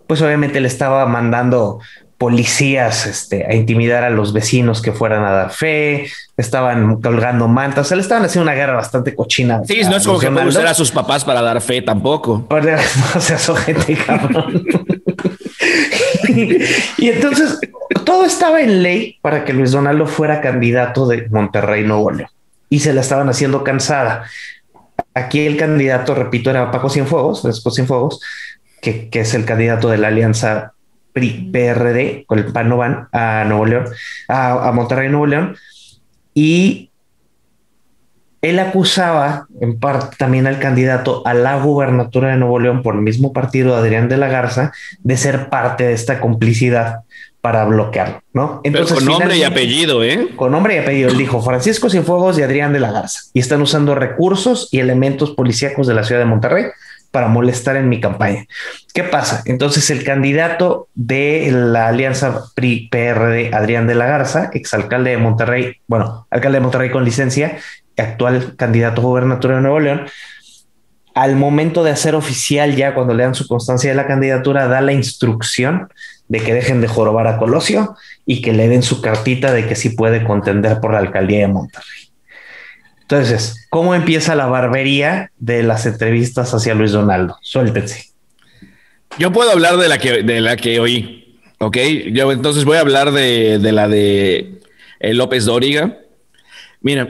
pues 0.07 0.22
obviamente 0.22 0.59
le 0.59 0.67
estaba 0.67 1.05
mandando 1.05 1.82
policías 2.20 3.05
este, 3.05 3.45
a 3.47 3.55
intimidar 3.55 4.03
a 4.03 4.09
los 4.09 4.34
vecinos 4.34 4.82
que 4.82 4.91
fueran 4.91 5.24
a 5.24 5.32
dar 5.32 5.51
fe, 5.51 6.11
estaban 6.36 7.01
colgando 7.01 7.47
mantas, 7.47 7.86
o 7.86 7.88
sea, 7.88 7.95
le 7.95 8.03
estaban 8.03 8.26
haciendo 8.26 8.43
una 8.43 8.55
guerra 8.55 8.74
bastante 8.74 9.15
cochina. 9.15 9.61
Sí, 9.65 9.82
no 9.89 9.95
es 9.95 10.05
como 10.05 10.20
que 10.20 10.28
usar 10.28 10.67
a 10.67 10.74
sus 10.74 10.91
papás 10.91 11.24
para 11.24 11.41
dar 11.41 11.61
fe 11.61 11.82
tampoco. 11.82 12.45
No 13.13 13.22
seas 13.22 13.47
ojete, 13.47 13.95
cabrón. 13.95 14.65
y 16.97 17.07
entonces 17.09 17.57
todo 18.03 18.26
estaba 18.26 18.59
en 18.59 18.84
ley 18.84 19.17
para 19.22 19.45
que 19.45 19.53
Luis 19.53 19.72
Donaldo 19.72 20.05
fuera 20.05 20.41
candidato 20.41 21.07
de 21.07 21.30
Monterrey, 21.30 21.86
Nuevo 21.86 22.11
León. 22.11 22.30
Y 22.70 22.80
se 22.80 22.93
la 22.93 22.99
estaban 22.99 23.30
haciendo 23.30 23.63
cansada. 23.63 24.26
Aquí 25.13 25.47
el 25.47 25.55
candidato, 25.55 26.15
repito, 26.15 26.49
era 26.49 26.70
Paco 26.70 26.89
Cienfuegos, 26.89 27.41
Francisco 27.41 27.72
Cienfuegos, 27.72 28.20
que, 28.82 29.09
que 29.09 29.22
es 29.22 29.34
el 29.34 29.45
candidato 29.45 29.89
de 29.89 29.97
la 29.97 30.09
alianza 30.09 30.74
PRI-PRD 31.14 32.26
con 32.26 32.39
el 32.39 32.45
PAN 32.51 32.70
no 32.70 32.78
van 32.78 33.07
a 33.12 33.43
Nuevo 33.45 33.66
León, 33.66 33.86
a, 34.28 34.70
a 34.70 34.72
Monterrey, 34.72 35.10
Nuevo 35.10 35.26
León. 35.26 35.55
Y 36.34 36.89
él 38.41 38.60
acusaba 38.60 39.47
en 39.60 39.80
parte 39.80 40.16
también 40.18 40.47
al 40.47 40.60
candidato 40.60 41.24
a 41.26 41.34
la 41.34 41.57
gubernatura 41.57 42.30
de 42.30 42.38
Nuevo 42.38 42.60
León 42.60 42.84
por 42.84 42.95
el 42.95 43.01
mismo 43.01 43.34
partido, 43.34 43.76
Adrián 43.76 44.07
de 44.07 44.18
la 44.18 44.30
Garza, 44.30 44.72
de 45.03 45.18
ser 45.18 45.49
parte 45.49 45.84
de 45.86 45.93
esta 45.93 46.22
complicidad 46.22 47.01
para 47.41 47.64
bloquearlo, 47.66 48.22
¿no? 48.34 48.62
Pero 48.64 48.86
con 48.86 49.05
nombre 49.05 49.38
y 49.38 49.43
apellido, 49.43 50.03
¿eh? 50.03 50.28
Con 50.36 50.51
nombre 50.51 50.76
y 50.76 50.78
apellido, 50.78 51.10
él 51.10 51.18
dijo 51.18 51.41
Francisco 51.41 51.89
Cienfuegos 51.89 52.38
y 52.38 52.43
Adrián 52.43 52.74
de 52.74 52.82
la 52.82 52.91
Garza, 52.91 53.22
y 53.34 53.39
están 53.39 53.62
usando 53.62 53.95
recursos 53.95 54.68
y 54.72 54.80
elementos 54.80 55.32
policíacos 55.32 55.88
de 55.88 55.93
la 55.93 56.03
ciudad 56.03 56.20
de 56.20 56.26
Monterrey 56.26 56.66
para 57.12 57.28
molestar 57.28 57.76
en 57.76 57.89
mi 57.89 57.99
campaña. 57.99 58.45
¿Qué 58.93 59.03
pasa? 59.03 59.41
Entonces 59.45 59.89
el 59.89 60.03
candidato 60.03 60.88
de 60.95 61.49
la 61.51 61.88
alianza 61.88 62.43
PRI-PRD, 62.55 63.53
Adrián 63.53 63.88
de 63.88 63.95
la 63.95 64.05
Garza, 64.05 64.49
exalcalde 64.53 65.12
de 65.12 65.18
Monterrey, 65.18 65.78
bueno, 65.88 66.28
alcalde 66.30 66.57
de 66.57 66.64
Monterrey 66.64 66.89
con 66.91 67.03
licencia, 67.03 67.57
actual 67.97 68.55
candidato 68.55 69.01
a 69.01 69.03
gobernatura 69.03 69.55
de 69.55 69.62
Nuevo 69.62 69.80
León, 69.80 70.05
al 71.16 71.36
momento 71.36 71.84
de 71.84 71.91
hacer 71.91 72.16
oficial 72.16 72.76
ya 72.76 72.93
cuando 72.93 73.14
le 73.14 73.24
dan 73.24 73.36
su 73.36 73.47
constancia 73.47 73.89
de 73.89 73.95
la 73.95 74.07
candidatura, 74.07 74.68
da 74.68 74.82
la 74.82 74.93
instrucción 74.93 75.89
de 76.28 76.39
que 76.39 76.53
dejen 76.53 76.80
de 76.80 76.88
jorobar 76.88 77.28
a 77.28 77.38
Colosio 77.38 77.95
y 78.26 78.41
que 78.41 78.53
le 78.53 78.70
den 78.70 78.84
su 78.84 79.01
cartita 79.01 79.51
de 79.51 79.68
que 79.68 79.76
sí 79.76 79.89
puede 79.89 80.24
contender 80.24 80.80
por 80.80 80.93
la 80.93 80.99
alcaldía 80.99 81.39
de 81.39 81.47
Monterrey. 81.47 82.09
Entonces, 83.12 83.66
¿cómo 83.72 83.95
empieza 83.95 84.36
la 84.36 84.45
barbería 84.45 85.32
de 85.39 85.64
las 85.64 85.88
entrevistas 85.88 86.53
hacia 86.53 86.76
Luis 86.76 86.91
Donaldo? 86.91 87.39
Suéltense. 87.41 88.12
Yo 89.18 89.34
puedo 89.34 89.49
hablar 89.49 89.78
de 89.78 89.89
la 89.89 89.97
que, 89.97 90.22
de 90.22 90.41
la 90.41 90.55
que 90.55 90.80
oí, 90.80 91.39
¿ok? 91.57 91.78
Yo 92.12 92.32
entonces 92.32 92.66
voy 92.66 92.78
a 92.78 92.82
hablar 92.82 93.12
de, 93.12 93.57
de 93.57 93.72
la 93.72 93.88
de 93.88 94.60
eh, 94.99 95.14
López 95.16 95.45
Dóriga. 95.45 95.97
Mira, 96.82 97.10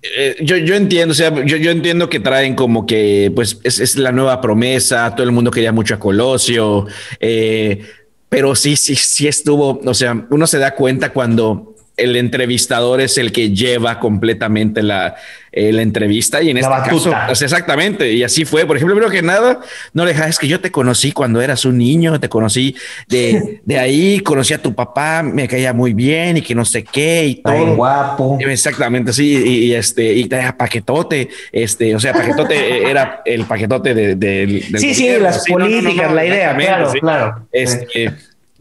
eh, 0.00 0.36
yo, 0.40 0.56
yo 0.56 0.74
entiendo, 0.74 1.12
o 1.12 1.14
sea, 1.14 1.34
yo, 1.44 1.58
yo 1.58 1.70
entiendo 1.70 2.08
que 2.08 2.20
traen 2.20 2.54
como 2.54 2.86
que, 2.86 3.30
pues, 3.34 3.60
es, 3.62 3.96
la 3.96 4.12
nueva 4.12 4.40
promesa, 4.40 5.14
todo 5.14 5.24
el 5.24 5.32
mundo 5.32 5.50
quería 5.50 5.70
mucho 5.70 5.94
a 5.94 5.98
Colosio, 5.98 6.86
eh, 7.20 7.84
pero 8.30 8.54
sí, 8.54 8.74
sí, 8.74 8.96
sí 8.96 9.28
estuvo, 9.28 9.82
o 9.84 9.94
sea, 9.94 10.26
uno 10.30 10.46
se 10.46 10.56
da 10.56 10.74
cuenta 10.74 11.12
cuando 11.12 11.69
el 12.02 12.16
entrevistador 12.16 13.00
es 13.00 13.18
el 13.18 13.32
que 13.32 13.50
lleva 13.50 13.98
completamente 14.00 14.82
la, 14.82 15.16
eh, 15.52 15.72
la 15.72 15.82
entrevista 15.82 16.40
y 16.42 16.50
en 16.50 16.56
La 16.56 16.60
este 16.60 16.70
batuta. 16.72 17.34
sea, 17.34 17.44
exactamente, 17.46 18.12
y 18.12 18.22
así 18.22 18.44
fue. 18.44 18.66
Por 18.66 18.76
ejemplo, 18.76 18.94
primero 18.96 19.12
que 19.12 19.22
nada, 19.22 19.60
no 19.92 20.04
le 20.04 20.12
dejas, 20.12 20.28
es 20.30 20.38
que 20.38 20.48
yo 20.48 20.60
te 20.60 20.70
conocí 20.70 21.12
cuando 21.12 21.40
eras 21.40 21.64
un 21.64 21.78
niño, 21.78 22.18
te 22.20 22.28
conocí 22.28 22.74
de, 23.08 23.60
de 23.64 23.78
ahí, 23.78 24.20
conocí 24.20 24.54
a 24.54 24.62
tu 24.62 24.74
papá, 24.74 25.22
me 25.22 25.46
caía 25.48 25.72
muy 25.72 25.92
bien 25.94 26.36
y 26.38 26.42
que 26.42 26.54
no 26.54 26.64
sé 26.64 26.84
qué 26.84 27.26
y 27.26 27.34
todo. 27.36 27.76
guapo. 27.76 28.38
Exactamente, 28.40 29.12
sí, 29.12 29.42
y, 29.44 29.64
y 29.66 29.74
este, 29.74 30.12
y 30.14 30.24
traía 30.26 30.56
paquetote, 30.56 31.28
este, 31.52 31.94
o 31.94 32.00
sea, 32.00 32.12
paquetote 32.12 32.54
eh, 32.86 32.90
era 32.90 33.22
el 33.24 33.44
paquetote 33.44 33.94
de, 33.94 34.14
de- 34.16 34.46
del 34.46 34.78
Sí, 34.78 34.94
sí, 34.94 35.02
gobierno. 35.04 35.24
las 35.24 35.44
Sí, 35.44 35.52
no, 35.52 35.58
no, 35.58 35.64
políticas, 35.66 36.08
no, 36.08 36.14
la 36.14 36.26
idea, 36.26 36.56
claro, 36.56 36.92
sí. 36.92 37.00
claro. 37.00 37.46
Este, 37.52 38.12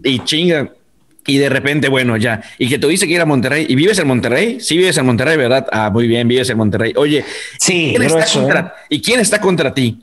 y 0.03 0.19
chinga. 0.19 0.69
Y 1.29 1.37
de 1.37 1.47
repente, 1.47 1.89
bueno, 1.89 2.17
ya. 2.17 2.41
Y 2.57 2.67
que 2.67 2.79
tú 2.79 2.87
dices 2.87 3.07
que 3.07 3.13
ir 3.13 3.21
a 3.21 3.25
Monterrey. 3.25 3.67
¿Y 3.69 3.75
vives 3.75 3.99
en 3.99 4.07
Monterrey? 4.07 4.59
Sí, 4.59 4.75
vives 4.75 4.97
en 4.97 5.05
Monterrey, 5.05 5.37
¿verdad? 5.37 5.67
Ah, 5.71 5.91
muy 5.91 6.07
bien, 6.07 6.27
vives 6.27 6.49
en 6.49 6.57
Monterrey. 6.57 6.93
Oye, 6.95 7.23
Sí, 7.59 7.93
¿quién 7.95 8.01
está 8.01 8.25
contra, 8.25 8.59
¿eh? 8.59 8.85
¿y 8.89 8.99
quién 8.99 9.19
está 9.19 9.39
contra 9.39 9.71
ti? 9.71 10.01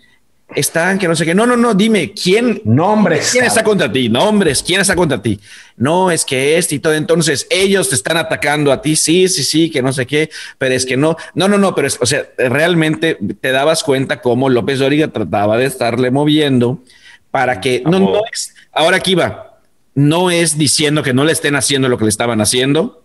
Están 0.54 1.00
que 1.00 1.08
no 1.08 1.16
sé 1.16 1.24
qué. 1.24 1.34
No, 1.34 1.44
no, 1.44 1.56
no, 1.56 1.74
dime, 1.74 2.12
¿quién, 2.12 2.62
Nombres. 2.64 3.30
¿Quién 3.32 3.44
está 3.44 3.64
contra 3.64 3.90
ti? 3.90 4.08
Nombres, 4.08 4.62
¿quién 4.62 4.80
está 4.80 4.94
contra 4.94 5.20
ti? 5.20 5.40
No, 5.76 6.12
es 6.12 6.24
que 6.24 6.56
este 6.56 6.76
y 6.76 6.78
todo. 6.78 6.94
Entonces, 6.94 7.48
ellos 7.50 7.88
te 7.88 7.96
están 7.96 8.16
atacando 8.18 8.70
a 8.70 8.80
ti. 8.80 8.94
Sí, 8.94 9.26
sí, 9.26 9.42
sí, 9.42 9.68
que 9.68 9.82
no 9.82 9.92
sé 9.92 10.06
qué, 10.06 10.30
pero 10.58 10.76
es 10.76 10.86
que 10.86 10.96
no. 10.96 11.16
No, 11.34 11.48
no, 11.48 11.58
no, 11.58 11.74
pero 11.74 11.88
es, 11.88 11.98
o 12.00 12.06
sea, 12.06 12.24
realmente 12.38 13.18
te 13.40 13.50
dabas 13.50 13.82
cuenta 13.82 14.20
cómo 14.20 14.48
López 14.48 14.78
Dóriga 14.78 15.08
trataba 15.08 15.56
de 15.56 15.64
estarle 15.64 16.12
moviendo 16.12 16.84
para 17.32 17.60
que 17.60 17.82
no, 17.84 17.98
no 17.98 18.22
es. 18.32 18.54
Ahora 18.72 18.98
aquí 18.98 19.16
va. 19.16 19.45
No 19.96 20.30
es 20.30 20.56
diciendo 20.56 21.02
que 21.02 21.12
no 21.12 21.24
le 21.24 21.32
estén 21.32 21.56
haciendo 21.56 21.88
lo 21.88 21.98
que 21.98 22.04
le 22.04 22.10
estaban 22.10 22.40
haciendo. 22.40 23.02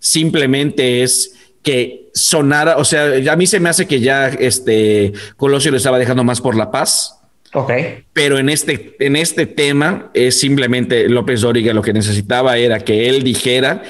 Simplemente 0.00 1.04
es 1.04 1.34
que 1.62 2.08
sonara, 2.12 2.76
o 2.78 2.84
sea, 2.84 3.12
a 3.30 3.36
mí 3.36 3.46
se 3.46 3.60
me 3.60 3.68
hace 3.68 3.86
que 3.86 4.00
ya 4.00 4.26
este 4.26 5.12
Colosio 5.36 5.70
lo 5.70 5.76
estaba 5.76 5.98
dejando 5.98 6.24
más 6.24 6.40
por 6.40 6.56
la 6.56 6.72
paz 6.72 7.20
Ok. 7.54 7.70
pero 8.12 8.38
en 8.38 8.48
este, 8.48 8.96
en 8.98 9.14
este 9.14 9.46
tema 9.46 10.10
es 10.12 10.40
simplemente 10.40 11.08
López 11.08 11.42
Dóriga 11.42 11.72
lo 11.72 11.82
que 11.82 11.92
necesitaba 11.92 12.56
era 12.56 12.80
que 12.80 13.08
él 13.08 13.22
dijera 13.22 13.82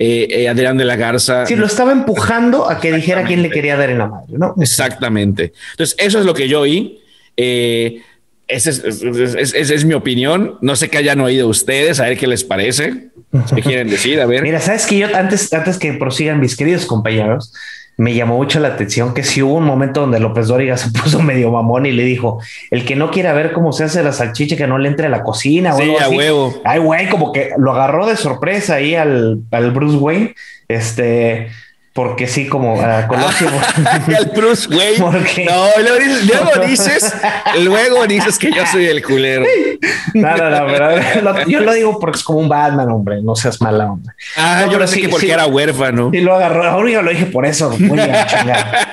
eh, 0.00 0.28
eh, 0.30 0.48
Adrián 0.48 0.78
de 0.78 0.84
la 0.84 0.94
Garza. 0.94 1.44
Sí, 1.44 1.56
lo 1.56 1.66
estaba 1.66 1.90
empujando 1.90 2.70
a 2.70 2.80
que 2.80 2.92
dijera 2.92 3.24
quién 3.24 3.42
le 3.42 3.50
quería 3.50 3.76
dar 3.76 3.90
en 3.90 3.98
la 3.98 4.06
madre, 4.06 4.38
¿no? 4.38 4.54
Exactamente. 4.60 5.52
Entonces, 5.72 5.96
eso 5.98 6.20
es 6.20 6.24
lo 6.24 6.34
que 6.34 6.46
yo 6.46 6.60
oí. 6.60 7.00
Eh, 7.36 8.00
esa 8.48 8.70
es, 8.70 8.82
es- 8.84 9.54
es- 9.54 9.70
es- 9.70 9.84
mi 9.84 9.94
opinión. 9.94 10.56
No 10.60 10.74
sé 10.76 10.88
qué 10.88 10.98
hayan 10.98 11.20
oído 11.20 11.46
ustedes, 11.48 12.00
a 12.00 12.04
ver 12.04 12.16
qué 12.18 12.26
les 12.26 12.44
parece. 12.44 13.08
¿Qué 13.54 13.62
quieren 13.62 13.88
decir? 13.90 14.20
A 14.20 14.26
ver. 14.26 14.42
Mira, 14.42 14.58
sabes 14.60 14.86
que 14.86 14.98
yo 14.98 15.06
antes, 15.14 15.52
antes 15.52 15.78
que 15.78 15.92
prosigan 15.92 16.40
mis 16.40 16.56
queridos 16.56 16.86
compañeros, 16.86 17.52
me 17.98 18.14
llamó 18.14 18.36
mucho 18.36 18.60
la 18.60 18.68
atención 18.68 19.12
que 19.12 19.24
si 19.24 19.42
hubo 19.42 19.54
un 19.56 19.64
momento 19.64 20.00
donde 20.02 20.20
López 20.20 20.46
Dóriga 20.46 20.76
se 20.78 20.90
puso 20.90 21.20
medio 21.20 21.50
mamón 21.50 21.84
y 21.86 21.92
le 21.92 22.04
dijo: 22.04 22.40
el 22.70 22.84
que 22.84 22.96
no 22.96 23.10
quiera 23.10 23.32
ver 23.34 23.52
cómo 23.52 23.72
se 23.72 23.84
hace 23.84 24.02
la 24.02 24.12
salchicha, 24.12 24.56
que 24.56 24.66
no 24.66 24.78
le 24.78 24.88
entre 24.88 25.06
a 25.06 25.10
la 25.10 25.22
cocina 25.22 25.74
o 25.74 25.78
Sí, 25.78 25.82
algo 25.82 26.00
a 26.00 26.04
así. 26.04 26.16
huevo. 26.16 26.62
Ay, 26.64 26.78
güey, 26.80 27.08
como 27.08 27.32
que 27.32 27.50
lo 27.58 27.72
agarró 27.72 28.06
de 28.06 28.16
sorpresa 28.16 28.76
ahí 28.76 28.94
al, 28.94 29.40
al 29.50 29.70
Bruce 29.72 29.96
Wayne. 29.98 30.34
Este, 30.68 31.48
porque 31.98 32.28
sí, 32.28 32.46
como 32.46 32.80
a 32.80 33.08
Colosio. 33.08 33.48
el 34.06 34.26
Bruce 34.26 34.68
Wayne. 34.68 34.98
No, 35.00 35.66
luego 35.82 35.98
dices, 35.98 36.24
luego 36.30 36.64
dices, 36.68 37.14
luego 37.64 38.06
dices 38.06 38.38
que 38.38 38.52
yo 38.52 38.64
soy 38.70 38.86
el 38.86 39.02
culero. 39.04 39.44
no, 40.14 40.36
no, 40.36 40.48
no, 40.48 40.66
pero 40.68 41.48
yo 41.48 41.58
lo 41.58 41.72
digo 41.72 41.98
porque 41.98 42.18
es 42.18 42.22
como 42.22 42.38
un 42.38 42.48
Batman, 42.48 42.88
hombre. 42.92 43.20
No 43.20 43.34
seas 43.34 43.60
mala 43.60 43.90
onda. 43.90 44.14
Ah, 44.36 44.62
No, 44.64 44.70
yo 44.74 44.78
pensé 44.78 44.94
sí, 44.94 45.00
que 45.02 45.08
porque 45.08 45.26
sí. 45.26 45.32
era 45.32 45.46
huérfano. 45.46 46.10
Y 46.12 46.20
lo 46.20 46.36
agarró. 46.36 46.68
Ahora 46.68 46.88
yo 46.88 47.02
lo 47.02 47.10
dije 47.10 47.26
por 47.26 47.44
eso. 47.44 47.76
Muy 47.76 47.98
chingar. 47.98 48.86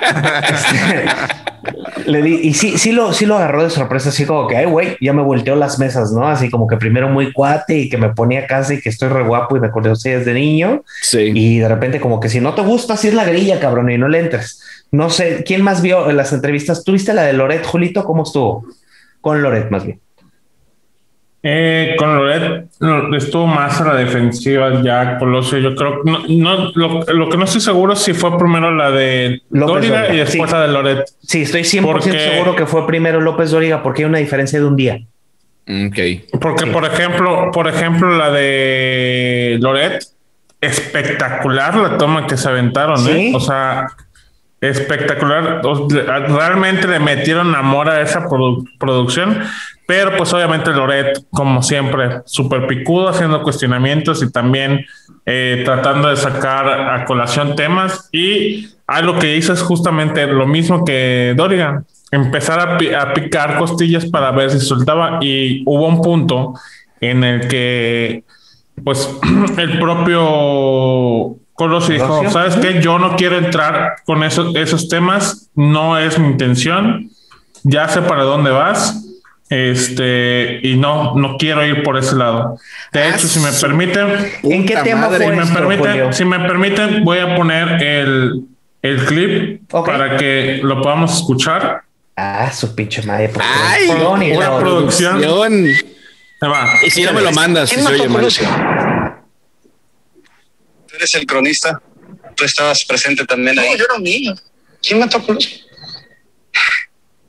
Este, 1.65 2.11
le 2.11 2.21
di, 2.21 2.35
y 2.43 2.53
sí, 2.53 2.77
sí 2.77 2.91
lo, 2.91 3.13
sí 3.13 3.25
lo 3.25 3.35
agarró 3.35 3.63
de 3.63 3.69
sorpresa, 3.69 4.09
así 4.09 4.25
como 4.25 4.47
que, 4.47 4.57
ay, 4.57 4.65
güey, 4.65 4.97
ya 5.01 5.13
me 5.13 5.23
volteó 5.23 5.55
las 5.55 5.79
mesas, 5.79 6.11
¿no? 6.11 6.27
Así 6.27 6.49
como 6.49 6.67
que 6.67 6.77
primero 6.77 7.09
muy 7.09 7.31
cuate 7.33 7.77
y 7.77 7.89
que 7.89 7.97
me 7.97 8.09
ponía 8.09 8.45
casi 8.47 8.81
que 8.81 8.89
estoy 8.89 9.09
re 9.09 9.23
guapo 9.23 9.57
y 9.57 9.59
me 9.59 9.71
conocí 9.71 10.09
desde 10.09 10.33
niño. 10.33 10.83
Sí. 11.01 11.31
Y 11.33 11.59
de 11.59 11.67
repente, 11.67 11.99
como 11.99 12.19
que 12.19 12.29
si 12.29 12.39
no 12.39 12.53
te 12.53 12.61
gusta, 12.61 12.94
así 12.95 13.07
es 13.09 13.13
la 13.13 13.25
grilla, 13.25 13.59
cabrón, 13.59 13.89
y 13.91 13.97
no 13.97 14.07
le 14.07 14.19
entres. 14.19 14.61
No 14.91 15.09
sé, 15.09 15.43
¿quién 15.45 15.61
más 15.61 15.81
vio 15.81 16.09
en 16.09 16.17
las 16.17 16.33
entrevistas? 16.33 16.83
¿Tuviste 16.83 17.13
la 17.13 17.23
de 17.23 17.33
Loret, 17.33 17.65
Julito? 17.65 18.03
¿Cómo 18.03 18.23
estuvo? 18.23 18.65
Con 19.21 19.41
Loret, 19.41 19.69
más 19.69 19.85
bien. 19.85 19.99
Eh, 21.47 21.95
con 21.99 22.15
Loret 22.15 22.65
no, 22.79 23.15
estuvo 23.15 23.45
más 23.45 23.79
a 23.79 23.85
la 23.85 23.95
defensiva 23.95 24.81
ya 24.81 25.19
Colosio. 25.19 25.59
Yo 25.59 25.75
creo 25.75 26.01
no, 26.03 26.23
no 26.27 26.71
lo, 26.73 27.03
lo 27.03 27.29
que 27.29 27.37
no 27.37 27.43
estoy 27.43 27.61
seguro 27.61 27.93
es 27.93 27.99
si 27.99 28.13
fue 28.15 28.35
primero 28.35 28.73
la 28.73 28.89
de 28.89 29.43
López 29.51 29.75
Dóriga 29.75 30.01
Dóriga, 30.01 30.13
y 30.15 30.17
después 30.17 30.49
sí. 30.49 30.55
la 30.55 30.61
de 30.63 30.67
Loret. 30.73 31.05
Sí, 31.21 31.41
estoy 31.43 31.61
100% 31.61 31.83
Porque- 31.83 32.11
seguro 32.19 32.55
que 32.55 32.65
fue 32.65 32.87
primero 32.87 33.21
López 33.21 33.51
Dóriga 33.51 33.83
porque 33.83 34.01
hay 34.01 34.09
una 34.09 34.17
diferencia 34.17 34.57
de 34.57 34.65
un 34.65 34.75
día. 34.75 34.99
Ok. 35.67 36.39
Porque, 36.41 36.65
por 36.67 36.85
ejemplo, 36.85 37.51
por 37.51 37.67
ejemplo, 37.67 38.17
la 38.17 38.31
de 38.31 39.57
Loret, 39.61 40.03
espectacular 40.65 41.75
la 41.75 41.97
toma 41.97 42.27
que 42.27 42.37
se 42.37 42.47
aventaron, 42.49 42.97
Sí. 42.99 43.11
¿eh? 43.11 43.31
O 43.35 43.39
sea, 43.39 43.87
espectacular. 44.61 45.61
Realmente 46.27 46.87
le 46.87 46.99
metieron 46.99 47.53
amor 47.55 47.89
a 47.89 48.01
esa 48.01 48.25
produ- 48.27 48.67
producción, 48.79 49.39
pero 49.87 50.15
pues 50.17 50.33
obviamente 50.33 50.71
Loret, 50.71 51.25
como 51.29 51.61
siempre, 51.61 52.21
súper 52.25 52.65
picudo, 52.67 53.09
haciendo 53.09 53.43
cuestionamientos 53.43 54.23
y 54.23 54.31
también 54.31 54.85
eh, 55.25 55.61
tratando 55.65 56.09
de 56.09 56.15
sacar 56.17 56.67
a 56.67 57.05
colación 57.05 57.55
temas. 57.55 58.09
Y 58.11 58.69
algo 58.87 59.19
que 59.19 59.35
hizo 59.35 59.53
es 59.53 59.61
justamente 59.61 60.25
lo 60.27 60.47
mismo 60.47 60.83
que 60.85 61.33
Doriga, 61.35 61.83
empezar 62.11 62.59
a, 62.59 62.77
pi- 62.77 62.93
a 62.93 63.13
picar 63.13 63.57
costillas 63.57 64.05
para 64.07 64.31
ver 64.31 64.49
si 64.51 64.59
soltaba. 64.59 65.19
Y 65.21 65.63
hubo 65.65 65.87
un 65.87 66.01
punto 66.01 66.53
en 67.01 67.23
el 67.23 67.47
que, 67.47 68.23
pues, 68.83 69.09
el 69.57 69.79
propio 69.79 71.37
Colosio 71.53 71.93
dijo, 71.95 72.29
¿sabes 72.29 72.55
qué? 72.57 72.81
Yo 72.81 72.99
no 72.99 73.15
quiero 73.15 73.37
entrar 73.37 73.95
con 74.05 74.23
esos, 74.23 74.55
esos 74.55 74.89
temas, 74.89 75.49
no 75.55 75.97
es 75.97 76.19
mi 76.19 76.27
intención, 76.27 77.09
ya 77.63 77.87
sé 77.87 78.01
para 78.01 78.23
dónde 78.23 78.51
vas. 78.51 79.01
Este, 79.47 80.59
y 80.63 80.75
no, 80.75 81.15
no 81.15 81.37
quiero 81.37 81.63
ir 81.65 81.83
por 81.83 81.97
ese 81.97 82.15
lado. 82.15 82.57
De 82.91 83.03
Ah, 83.03 83.09
hecho, 83.09 83.27
si 83.27 83.39
me 83.39 83.51
permiten, 83.51 84.07
¿En 84.43 84.65
qué 84.65 84.75
tema 84.77 85.01
madre, 85.01 85.25
si 85.25 85.31
me, 85.31 85.43
esto, 85.43 85.53
permiten, 85.53 85.91
Julio? 85.91 86.13
si 86.13 86.25
me 86.25 86.39
permiten, 86.39 87.03
voy 87.03 87.19
a 87.19 87.35
poner 87.35 87.81
el, 87.83 88.41
el 88.81 89.05
clip 89.05 89.61
Ok. 89.71 89.85
para 89.87 90.17
que 90.17 90.59
lo 90.63 90.81
podamos 90.81 91.15
escuchar. 91.17 91.83
Ah, 92.17 92.51
su 92.51 92.73
pinche 92.75 93.03
madre. 93.03 93.31
Ay, 93.39 93.87
una 94.35 94.57
producción. 94.57 95.19
Producción. 95.21 95.94
Va. 96.49 96.79
Y 96.83 96.89
si 96.91 97.03
no 97.03 97.13
me 97.13 97.21
lo 97.21 97.31
mandas, 97.31 97.69
si 97.69 97.75
¿Quién 97.75 97.85
mató 97.85 97.95
oye 98.03 98.45
a? 98.45 99.21
Tú 100.87 100.95
eres 100.95 101.15
el 101.15 101.25
cronista. 101.25 101.81
Tú 102.35 102.43
estabas 102.43 102.83
presente 102.85 103.25
también 103.25 103.57
ahí. 103.59 103.71
No, 103.71 103.77
yo 103.77 103.85
era 103.85 103.93
un 103.95 104.03
niño. 104.03 104.35
¿Quién 104.81 104.99
mató 104.99 105.17
a 105.17 105.23
Colosio? 105.23 105.57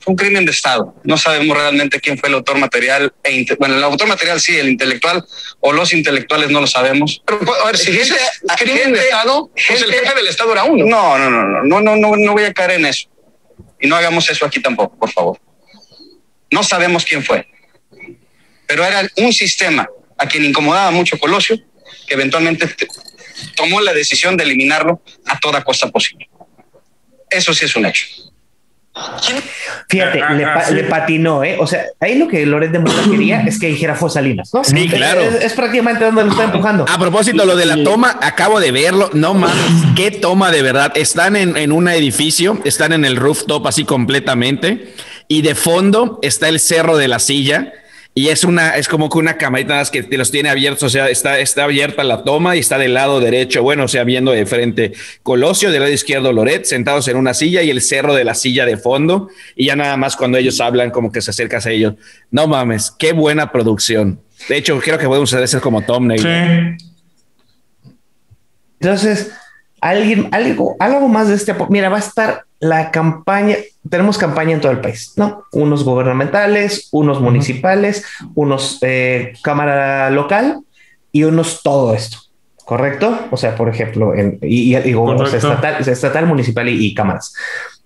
Fue 0.00 0.12
un 0.12 0.16
crimen 0.16 0.44
de 0.44 0.52
Estado. 0.52 0.94
No 1.02 1.16
sabemos 1.16 1.56
realmente 1.56 2.00
quién 2.00 2.16
fue 2.18 2.28
el 2.28 2.36
autor 2.36 2.58
material. 2.58 3.12
E 3.24 3.44
bueno, 3.58 3.76
el 3.76 3.82
autor 3.82 4.06
material 4.06 4.40
sí, 4.40 4.56
el 4.56 4.68
intelectual 4.68 5.24
o 5.60 5.72
los 5.72 5.92
intelectuales 5.92 6.50
no 6.50 6.60
lo 6.60 6.66
sabemos. 6.66 7.22
Pero, 7.26 7.40
pues, 7.40 7.60
a 7.60 7.66
ver, 7.66 7.76
si 7.76 7.92
Gente- 7.92 8.14
crimen 8.58 8.82
gente- 8.82 8.98
de 9.00 9.04
Estado, 9.04 9.50
pues 9.66 9.82
el 9.82 9.92
jefe 9.92 10.14
del 10.14 10.26
Estado 10.28 10.52
era 10.52 10.64
uno. 10.64 10.84
No, 10.84 11.18
no, 11.18 11.30
no, 11.30 11.42
no, 11.44 11.62
no, 11.64 11.80
no, 11.80 11.96
no, 11.96 12.16
no 12.16 12.32
voy 12.32 12.44
a 12.44 12.54
caer 12.54 12.72
en 12.72 12.86
eso. 12.86 13.08
Y 13.80 13.88
no 13.88 13.96
hagamos 13.96 14.28
eso 14.30 14.46
aquí 14.46 14.60
tampoco, 14.60 14.96
por 14.96 15.10
favor. 15.10 15.40
No 16.52 16.62
sabemos 16.62 17.04
quién 17.04 17.24
fue. 17.24 17.48
Pero 18.66 18.84
era 18.84 19.08
un 19.16 19.32
sistema 19.32 19.88
a 20.18 20.26
quien 20.26 20.44
incomodaba 20.44 20.90
mucho 20.90 21.18
Colosio, 21.18 21.56
que 22.06 22.14
eventualmente 22.14 22.66
te- 22.68 22.86
tomó 23.56 23.80
la 23.80 23.92
decisión 23.92 24.36
de 24.36 24.44
eliminarlo 24.44 25.02
a 25.26 25.38
toda 25.38 25.62
costa 25.62 25.90
posible. 25.90 26.28
Eso 27.30 27.52
sí 27.54 27.64
es 27.66 27.76
un 27.76 27.86
hecho. 27.86 28.06
Fíjate, 29.90 30.22
Ah, 30.22 30.32
le, 30.32 30.44
ah, 30.46 30.54
pa- 30.54 30.64
sí. 30.64 30.74
le 30.74 30.84
patinó, 30.84 31.44
¿eh? 31.44 31.56
O 31.60 31.66
sea, 31.66 31.84
ahí 32.00 32.16
lo 32.16 32.26
que 32.28 32.46
Loret 32.46 32.70
de 32.70 32.78
Mola 32.78 33.02
quería 33.10 33.42
es 33.42 33.58
que 33.60 33.66
dijera 33.66 33.94
fue 33.94 34.08
Salinas, 34.08 34.52
¿no? 34.54 34.64
Sí, 34.64 34.88
claro. 34.88 35.20
Es, 35.20 35.44
es 35.44 35.52
prácticamente 35.52 36.02
donde 36.04 36.24
lo 36.24 36.30
está 36.30 36.44
empujando. 36.44 36.86
A 36.88 36.98
propósito, 36.98 37.44
lo 37.44 37.56
de 37.56 37.66
la 37.66 37.84
toma, 37.84 38.18
acabo 38.22 38.58
de 38.58 38.72
verlo. 38.72 39.10
No 39.12 39.34
mames, 39.34 39.54
qué 39.94 40.10
toma 40.10 40.50
de 40.50 40.62
verdad. 40.62 40.92
Están 40.96 41.36
en, 41.36 41.58
en 41.58 41.72
un 41.72 41.88
edificio, 41.88 42.58
están 42.64 42.94
en 42.94 43.04
el 43.04 43.16
rooftop 43.16 43.66
así 43.66 43.84
completamente. 43.84 44.94
Y 45.28 45.42
de 45.42 45.54
fondo 45.54 46.18
está 46.22 46.48
el 46.48 46.58
cerro 46.58 46.96
de 46.96 47.08
la 47.08 47.18
silla. 47.18 47.72
Y 48.18 48.30
es 48.30 48.44
una, 48.44 48.76
es 48.78 48.88
como 48.88 49.10
que 49.10 49.18
una 49.18 49.36
camarita 49.36 49.68
nada 49.68 49.80
más 49.82 49.90
que 49.90 50.02
te 50.02 50.16
los 50.16 50.30
tiene 50.30 50.48
abiertos, 50.48 50.84
o 50.84 50.88
sea, 50.88 51.10
está, 51.10 51.38
está 51.38 51.64
abierta 51.64 52.02
la 52.02 52.24
toma 52.24 52.56
y 52.56 52.60
está 52.60 52.78
del 52.78 52.94
lado 52.94 53.20
derecho, 53.20 53.62
bueno, 53.62 53.84
o 53.84 53.88
sea, 53.88 54.04
viendo 54.04 54.32
de 54.32 54.46
frente 54.46 54.94
Colosio, 55.22 55.70
del 55.70 55.80
lado 55.80 55.92
izquierdo 55.92 56.32
Loret, 56.32 56.64
sentados 56.64 57.06
en 57.08 57.18
una 57.18 57.34
silla 57.34 57.60
y 57.62 57.68
el 57.68 57.82
cerro 57.82 58.14
de 58.14 58.24
la 58.24 58.34
silla 58.34 58.64
de 58.64 58.78
fondo. 58.78 59.28
Y 59.54 59.66
ya 59.66 59.76
nada 59.76 59.98
más 59.98 60.16
cuando 60.16 60.38
ellos 60.38 60.62
hablan, 60.62 60.90
como 60.90 61.12
que 61.12 61.20
se 61.20 61.30
acercas 61.30 61.66
a 61.66 61.72
ellos. 61.72 61.96
No 62.30 62.46
mames, 62.46 62.90
qué 62.98 63.12
buena 63.12 63.52
producción. 63.52 64.18
De 64.48 64.56
hecho, 64.56 64.80
creo 64.80 64.96
que 64.96 65.06
podemos 65.06 65.30
hacer 65.30 65.44
eso 65.44 65.60
como 65.60 65.82
thumbnail. 65.82 66.22
Sí. 66.22 66.86
Entonces, 68.80 69.30
alguien, 69.80 70.28
algo, 70.32 70.76
algo 70.80 71.08
más 71.08 71.28
de 71.28 71.34
este. 71.34 71.52
apo- 71.54 71.68
Mira, 71.70 71.88
va 71.88 71.96
a 71.96 72.00
estar 72.00 72.44
la 72.60 72.90
campaña. 72.90 73.56
Tenemos 73.88 74.18
campaña 74.18 74.52
en 74.52 74.60
todo 74.60 74.72
el 74.72 74.80
país, 74.80 75.12
¿no? 75.16 75.44
Unos 75.52 75.84
gubernamentales, 75.84 76.88
unos 76.92 77.20
municipales, 77.20 78.04
unos 78.34 78.78
eh, 78.82 79.34
cámara 79.42 80.10
local 80.10 80.60
y 81.12 81.24
unos 81.24 81.62
todo 81.62 81.94
esto. 81.94 82.18
¿Correcto? 82.64 83.28
O 83.30 83.36
sea, 83.36 83.54
por 83.54 83.68
ejemplo, 83.68 84.12
en, 84.14 84.38
y, 84.42 84.74
y- 84.76 84.90
y 84.90 84.94
estatal, 85.36 85.88
estatal, 85.88 86.26
municipal 86.26 86.68
y, 86.68 86.84
y 86.86 86.94
cámaras. 86.94 87.32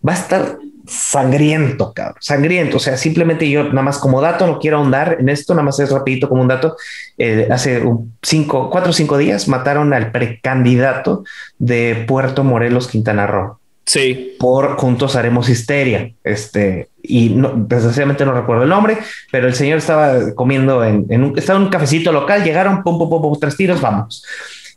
Va 0.07 0.13
a 0.13 0.17
estar 0.17 0.57
sangriento, 0.91 1.93
cabrón, 1.95 2.17
sangriento. 2.21 2.79
O 2.79 2.81
sea, 2.81 2.97
simplemente 2.97 3.49
yo 3.49 3.65
nada 3.65 3.83
más 3.83 3.99
como 3.99 4.21
dato, 4.21 4.47
no 4.47 4.59
quiero 4.59 4.79
ahondar 4.79 5.19
en 5.21 5.29
esto, 5.29 5.55
nada 5.55 5.65
más 5.65 5.79
es 5.79 5.91
rapidito 5.91 6.29
como 6.29 6.43
un 6.43 6.49
dato. 6.49 6.77
Eh, 7.17 7.49
hace 7.51 7.81
un 7.81 8.17
cinco, 8.23 8.69
cuatro 8.71 8.91
o 8.91 8.93
cinco 8.93 9.17
días 9.17 9.47
mataron 9.49 9.93
al 9.93 10.11
precandidato 10.11 11.25
de 11.59 12.05
Puerto 12.09 12.45
Morelos, 12.45 12.89
Quintana 12.89 13.27
Roo 13.27 13.59
Sí. 13.87 14.37
por 14.39 14.77
Juntos 14.77 15.17
Haremos 15.17 15.49
Histeria. 15.49 16.13
Este, 16.23 16.89
y 17.03 17.31
no, 17.31 17.53
desgraciadamente 17.57 18.25
no 18.25 18.33
recuerdo 18.33 18.65
el 18.65 18.69
nombre, 18.69 18.99
pero 19.33 19.47
el 19.49 19.55
señor 19.55 19.79
estaba 19.79 20.33
comiendo 20.35 20.85
en, 20.85 21.07
en 21.09 21.25
un, 21.25 21.39
estaba 21.39 21.59
en 21.59 21.67
un 21.67 21.71
cafecito 21.71 22.13
local, 22.13 22.45
llegaron, 22.45 22.83
pum, 22.83 22.99
pum, 22.99 23.09
pum, 23.09 23.23
pum, 23.23 23.39
tres 23.41 23.57
tiros, 23.57 23.81
vamos. 23.81 24.25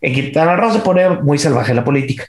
En 0.04 0.14
Quintana 0.14 0.58
Roo 0.58 0.74
se 0.74 0.80
pone 0.80 1.08
muy 1.22 1.40
salvaje 1.40 1.74
la 1.74 1.86
política. 1.86 2.28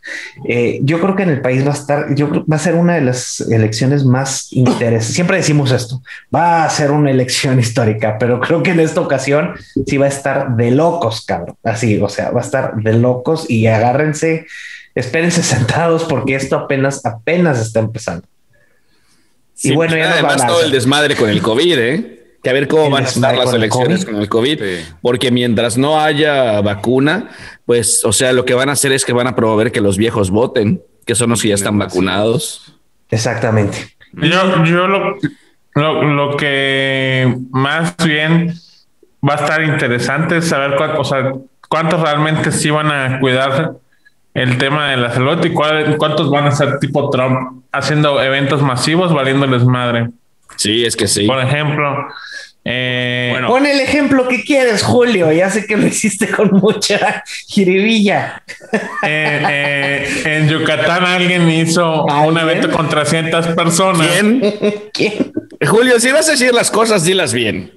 Eh, 0.49 0.79
yo 0.83 1.01
creo 1.01 1.17
que 1.17 1.25
en 1.25 1.31
el 1.31 1.41
país 1.43 1.67
va 1.67 1.73
a 1.73 1.75
estar, 1.75 2.15
yo 2.15 2.31
creo 2.31 2.45
va 2.47 2.55
a 2.55 2.61
ser 2.61 2.77
una 2.77 2.95
de 2.95 3.01
las 3.01 3.41
elecciones 3.41 4.05
más 4.05 4.53
interesantes. 4.53 5.13
Siempre 5.13 5.39
decimos 5.39 5.73
esto, 5.73 6.01
va 6.33 6.65
a 6.65 6.71
ser 6.71 6.93
una 6.93 7.11
elección 7.11 7.59
histórica, 7.65 8.17
pero 8.17 8.39
creo 8.39 8.63
que 8.63 8.71
en 8.71 8.79
esta 8.79 9.01
ocasión 9.01 9.55
sí 9.87 9.97
va 9.97 10.07
a 10.07 10.09
estar 10.09 10.55
de 10.55 10.71
locos, 10.71 11.27
cabrón. 11.27 11.57
Así, 11.65 11.99
o 12.01 12.09
sea, 12.09 12.31
va 12.31 12.43
a 12.43 12.45
estar 12.45 12.77
de 12.77 12.93
locos 12.93 13.51
y 13.51 13.67
agárrense, 13.67 14.47
espérense 14.95 15.43
sentados 15.43 16.05
porque 16.05 16.37
esto 16.37 16.55
apenas, 16.55 17.05
apenas 17.05 17.59
está 17.61 17.81
empezando. 17.81 18.25
Sí, 19.55 19.73
y 19.73 19.75
bueno, 19.75 19.97
ya 19.97 20.05
nos 20.05 20.13
además 20.13 20.43
a 20.43 20.47
todo 20.47 20.63
el 20.63 20.71
desmadre 20.71 21.17
con 21.17 21.29
el 21.29 21.43
COVID, 21.43 21.79
¿eh? 21.79 22.24
Que 22.45 22.51
a 22.51 22.53
ver 22.53 22.69
cómo 22.69 22.91
van 22.91 23.05
a 23.05 23.09
estar 23.09 23.37
las 23.37 23.53
elecciones 23.53 24.05
con 24.05 24.17
el 24.17 24.29
COVID, 24.29 24.59
Sí. 24.63 24.85
porque 25.03 25.31
mientras 25.33 25.77
no 25.79 26.01
haya 26.01 26.61
vacuna, 26.61 27.31
pues, 27.67 28.05
o 28.05 28.13
sea, 28.13 28.33
lo 28.33 28.45
que 28.45 28.55
van 28.55 28.69
a 28.69 28.73
hacer 28.73 28.93
es 28.93 29.05
que 29.05 29.13
van 29.13 29.27
a 29.27 29.35
promover 29.35 29.73
que 29.73 29.81
los 29.81 29.97
viejos 29.97 30.31
voten, 30.31 30.83
que 31.07 31.15
son 31.15 31.31
los 31.31 31.41
que 31.43 31.49
ya 31.49 31.55
están 31.55 31.79
vacunados. 31.79 32.75
Exactamente. 33.11 33.97
Yo, 34.13 34.65
yo 34.65 34.87
lo, 34.87 35.17
lo, 35.75 36.03
lo 36.03 36.37
que 36.37 37.35
más 37.51 37.97
bien 38.05 38.55
va 39.27 39.33
a 39.35 39.37
estar 39.37 39.63
interesante 39.65 40.37
es 40.37 40.45
saber 40.49 40.77
cuántos, 40.77 41.01
o 41.01 41.05
sea, 41.15 41.33
cuántos 41.69 42.01
realmente 42.01 42.53
sí 42.53 42.71
van 42.71 42.93
a 42.93 43.19
cuidar 43.21 43.73
el 44.35 44.59
tema 44.59 44.91
de 44.91 44.97
la 44.99 45.13
salud 45.15 45.43
y 45.45 45.51
cuál- 45.51 45.97
cuántos 45.97 46.29
van 46.31 46.47
a 46.47 46.51
ser 46.51 46.79
tipo 46.79 47.09
Trump 47.11 47.63
haciendo 47.73 48.23
eventos 48.23 48.61
masivos 48.63 49.13
valiéndoles 49.15 49.65
madre. 49.65 50.09
Sí, 50.57 50.85
es 50.85 50.95
que 50.95 51.09
sí. 51.09 51.27
Por 51.27 51.41
ejemplo, 51.41 52.07
eh, 52.65 53.29
Bueno. 53.33 53.49
Pon 53.49 53.67
el 53.67 53.81
ejemplo 53.81 54.27
que 54.29 54.43
quieres, 54.43 54.83
Julio. 54.83 55.31
Ya 55.33 55.51
sé 55.51 55.67
que 55.67 55.77
lo 55.77 55.87
hiciste 55.87 56.29
con 56.29 56.51
mucha 56.53 57.23
jiribilla. 57.47 58.43
eh, 59.03 59.43
eh, 59.51 60.23
en 60.25 60.49
Yucatán 60.49 61.05
alguien 61.05 61.49
hizo 61.51 62.05
un 62.05 62.39
evento 62.39 62.71
con 62.71 62.89
300 62.89 63.49
personas. 63.49 64.09
¿Quién? 64.09 64.55
¿Quién? 64.93 65.33
Julio, 65.67 65.99
si 66.01 66.11
vas 66.11 66.29
a 66.29 66.33
decir 66.33 66.53
las 66.55 66.71
cosas, 66.71 67.05
dilas 67.05 67.33
bien. 67.33 67.73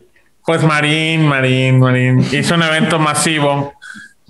Pues 0.45 0.63
Marín, 0.63 1.27
Marín, 1.27 1.79
Marín 1.79 2.25
hizo 2.31 2.55
un 2.55 2.63
evento 2.63 2.99
masivo, 2.99 3.73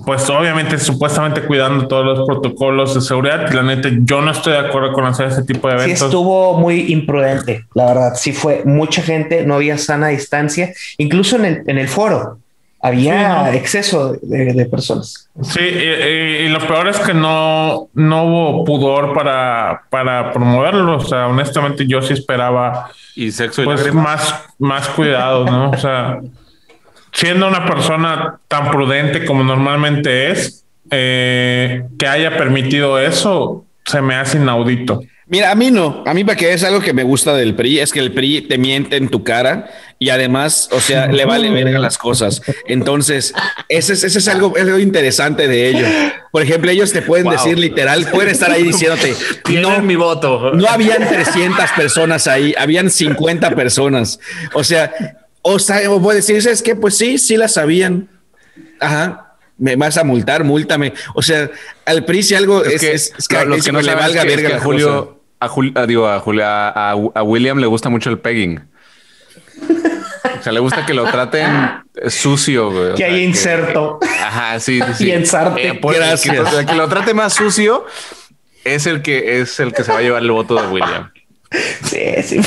pues 0.06 0.30
obviamente 0.30 0.78
supuestamente 0.78 1.42
cuidando 1.42 1.88
todos 1.88 2.06
los 2.06 2.28
protocolos 2.28 2.94
de 2.96 3.02
seguridad. 3.02 3.52
La 3.52 3.64
neta, 3.64 3.90
yo 4.02 4.22
no 4.22 4.32
estoy 4.32 4.54
de 4.54 4.60
acuerdo 4.60 4.94
con 4.94 5.06
hacer 5.06 5.28
ese 5.28 5.44
tipo 5.44 5.68
de 5.68 5.78
Sí 5.80 5.84
eventos. 5.86 6.04
estuvo 6.06 6.54
muy 6.60 6.92
imprudente, 6.94 7.66
la 7.74 7.86
verdad. 7.88 8.14
Sí 8.16 8.32
fue 8.32 8.62
mucha 8.66 9.02
gente, 9.02 9.44
no 9.46 9.56
había 9.56 9.78
sana 9.78 10.10
distancia. 10.10 10.72
Incluso 10.98 11.36
en 11.38 11.46
el, 11.46 11.64
en 11.68 11.78
el 11.80 11.88
foro 11.88 12.38
había 12.80 13.40
Sí, 13.40 13.46
¿no? 13.46 13.52
exceso 13.58 14.14
de, 14.22 14.54
de 14.54 14.66
personas. 14.68 15.30
Sí, 15.42 15.62
y, 15.62 15.64
y- 15.64 16.46
y 16.46 16.50
lo 16.50 16.60
peor 16.68 16.88
es 16.88 17.00
que 17.00 17.16
no, 17.16 17.90
no 17.96 18.24
hubo 18.26 18.64
pudor 18.66 19.14
para, 19.14 19.82
para 19.90 20.32
promoverlo. 20.32 20.98
O 20.98 21.00
sea, 21.06 21.28
honestamente 21.28 21.88
yo 21.88 22.04
sí 22.04 22.14
esperaba 22.14 22.92
Y 23.16 23.32
sexo 23.32 23.64
y 23.64 23.66
pues 23.66 23.80
lágrimas. 23.80 24.04
más, 24.06 24.44
más 24.60 24.88
cuidado, 24.90 25.44
¿no? 25.46 25.72
O 25.72 25.78
sea, 25.78 26.20
siendo 27.18 27.48
una 27.48 27.66
persona 27.66 28.40
tan 28.48 28.70
prudente 28.70 29.26
como 29.26 29.44
normalmente 29.44 30.30
es, 30.30 30.64
eh, 30.92 31.84
que 31.98 32.08
haya 32.08 32.38
permitido 32.38 33.00
eso, 33.00 33.66
se 33.86 34.02
me 34.04 34.14
hace 34.14 34.38
inaudito. 34.38 35.02
Mira, 35.26 35.50
a 35.52 35.56
mí 35.56 35.72
no. 35.72 36.04
A 36.06 36.14
mí 36.14 36.24
para 36.24 36.38
que 36.38 36.54
es 36.54 36.64
algo 36.64 36.80
que 36.80 36.94
me 36.94 37.02
gusta 37.02 37.34
del 37.34 37.56
PRI, 37.56 37.80
es 37.80 37.92
que 37.92 38.00
el 38.00 38.14
PRI 38.14 38.42
te 38.44 38.60
miente 38.60 38.98
en 38.98 39.10
tu 39.10 39.24
cara 39.24 39.68
y 39.98 40.10
además, 40.10 40.70
o 40.72 40.80
sea, 40.80 41.08
le 41.08 41.26
vale 41.26 41.50
verga 41.50 41.80
las 41.80 41.98
cosas. 41.98 42.44
Entonces, 42.68 43.34
ese 43.68 43.94
es, 43.94 44.04
ese 44.04 44.20
es 44.20 44.28
algo, 44.28 44.56
es 44.56 44.64
algo 44.64 44.78
interesante 44.78 45.48
de 45.48 45.70
ellos. 45.70 45.90
Por 46.32 46.44
ejemplo, 46.44 46.70
ellos 46.70 46.94
te 46.94 47.02
pueden 47.02 47.26
Wow. 47.26 47.34
decir 47.34 47.58
literal, 47.58 48.06
pueden 48.12 48.30
estar 48.30 48.52
ahí 48.52 48.62
diciéndote, 48.64 49.16
no, 49.60 49.82
mi 49.82 49.96
voto. 49.96 50.54
no 50.54 50.68
habían 50.68 51.06
300 51.06 51.72
personas 51.72 52.28
ahí, 52.28 52.54
habían 52.58 52.92
50 52.92 53.56
personas. 53.56 54.20
O 54.54 54.64
sea, 54.64 54.94
o 55.54 55.60
sea, 55.60 55.90
o 55.92 56.02
puede 56.02 56.18
decir, 56.18 56.42
¿sabes 56.42 56.62
qué? 56.62 56.76
Pues 56.76 56.98
sí, 56.98 57.18
sí 57.18 57.38
las 57.38 57.54
sabían. 57.54 58.10
Ajá. 58.80 59.36
Me 59.58 59.76
vas 59.76 59.98
a 59.98 60.04
multar, 60.04 60.44
múltame. 60.44 60.94
O 61.16 61.22
sea, 61.24 61.50
al 61.86 62.06
PRI 62.06 62.22
si 62.24 62.36
algo 62.36 62.64
es, 62.64 62.80
que, 62.80 62.94
es, 62.94 63.14
es 63.18 63.32
lo- 63.32 63.46
los 63.46 63.58
que 63.58 63.64
que 63.66 63.72
no 63.72 63.82
le 63.82 63.96
valga 63.96 64.22
es 64.22 64.26
que- 64.26 64.30
es 64.32 64.36
verga 64.36 64.48
que 64.50 64.54
las 64.56 64.64
Julio, 64.64 65.22
a, 65.40 65.50
Jul- 65.50 65.78
a- 65.78 65.86
digo, 65.88 66.08
a, 66.08 66.20
Julio- 66.20 66.46
a, 66.46 66.70
a- 66.70 66.92
a 67.16 67.24
William 67.24 67.58
le 67.58 67.66
gusta 67.68 67.90
mucho 67.90 68.10
el 68.12 68.20
pegging. 68.20 68.62
O 70.40 70.44
sea, 70.44 70.52
le 70.54 70.60
gusta 70.60 70.86
que 70.86 70.94
lo 70.94 71.06
traten 71.06 71.50
sucio, 72.10 72.70
güey. 72.72 72.88
O 72.90 72.92
Que 72.92 72.98
sea, 72.98 73.08
haya 73.08 73.18
inserto. 73.24 74.00
Ajá, 74.24 74.60
sí, 74.60 74.80
sí, 74.80 74.94
sí. 74.96 75.08
Y 75.08 75.12
ensarte. 75.12 75.74
pues, 75.76 75.98
Gracias. 75.98 76.54
Que, 76.56 76.66
que 76.66 76.76
lo 76.76 76.88
trate 76.88 77.14
más 77.16 77.34
sucio 77.34 77.86
es 78.64 78.86
el 78.86 79.02
que 79.02 79.42
es 79.42 79.60
el 79.60 79.74
que 79.74 79.84
se 79.84 79.92
va 79.92 79.98
a 80.00 80.02
llevar 80.02 80.22
el 80.22 80.32
voto 80.32 80.56
de 80.62 80.68
William. 80.68 81.12
Sí, 81.84 82.02
sí. 82.24 82.42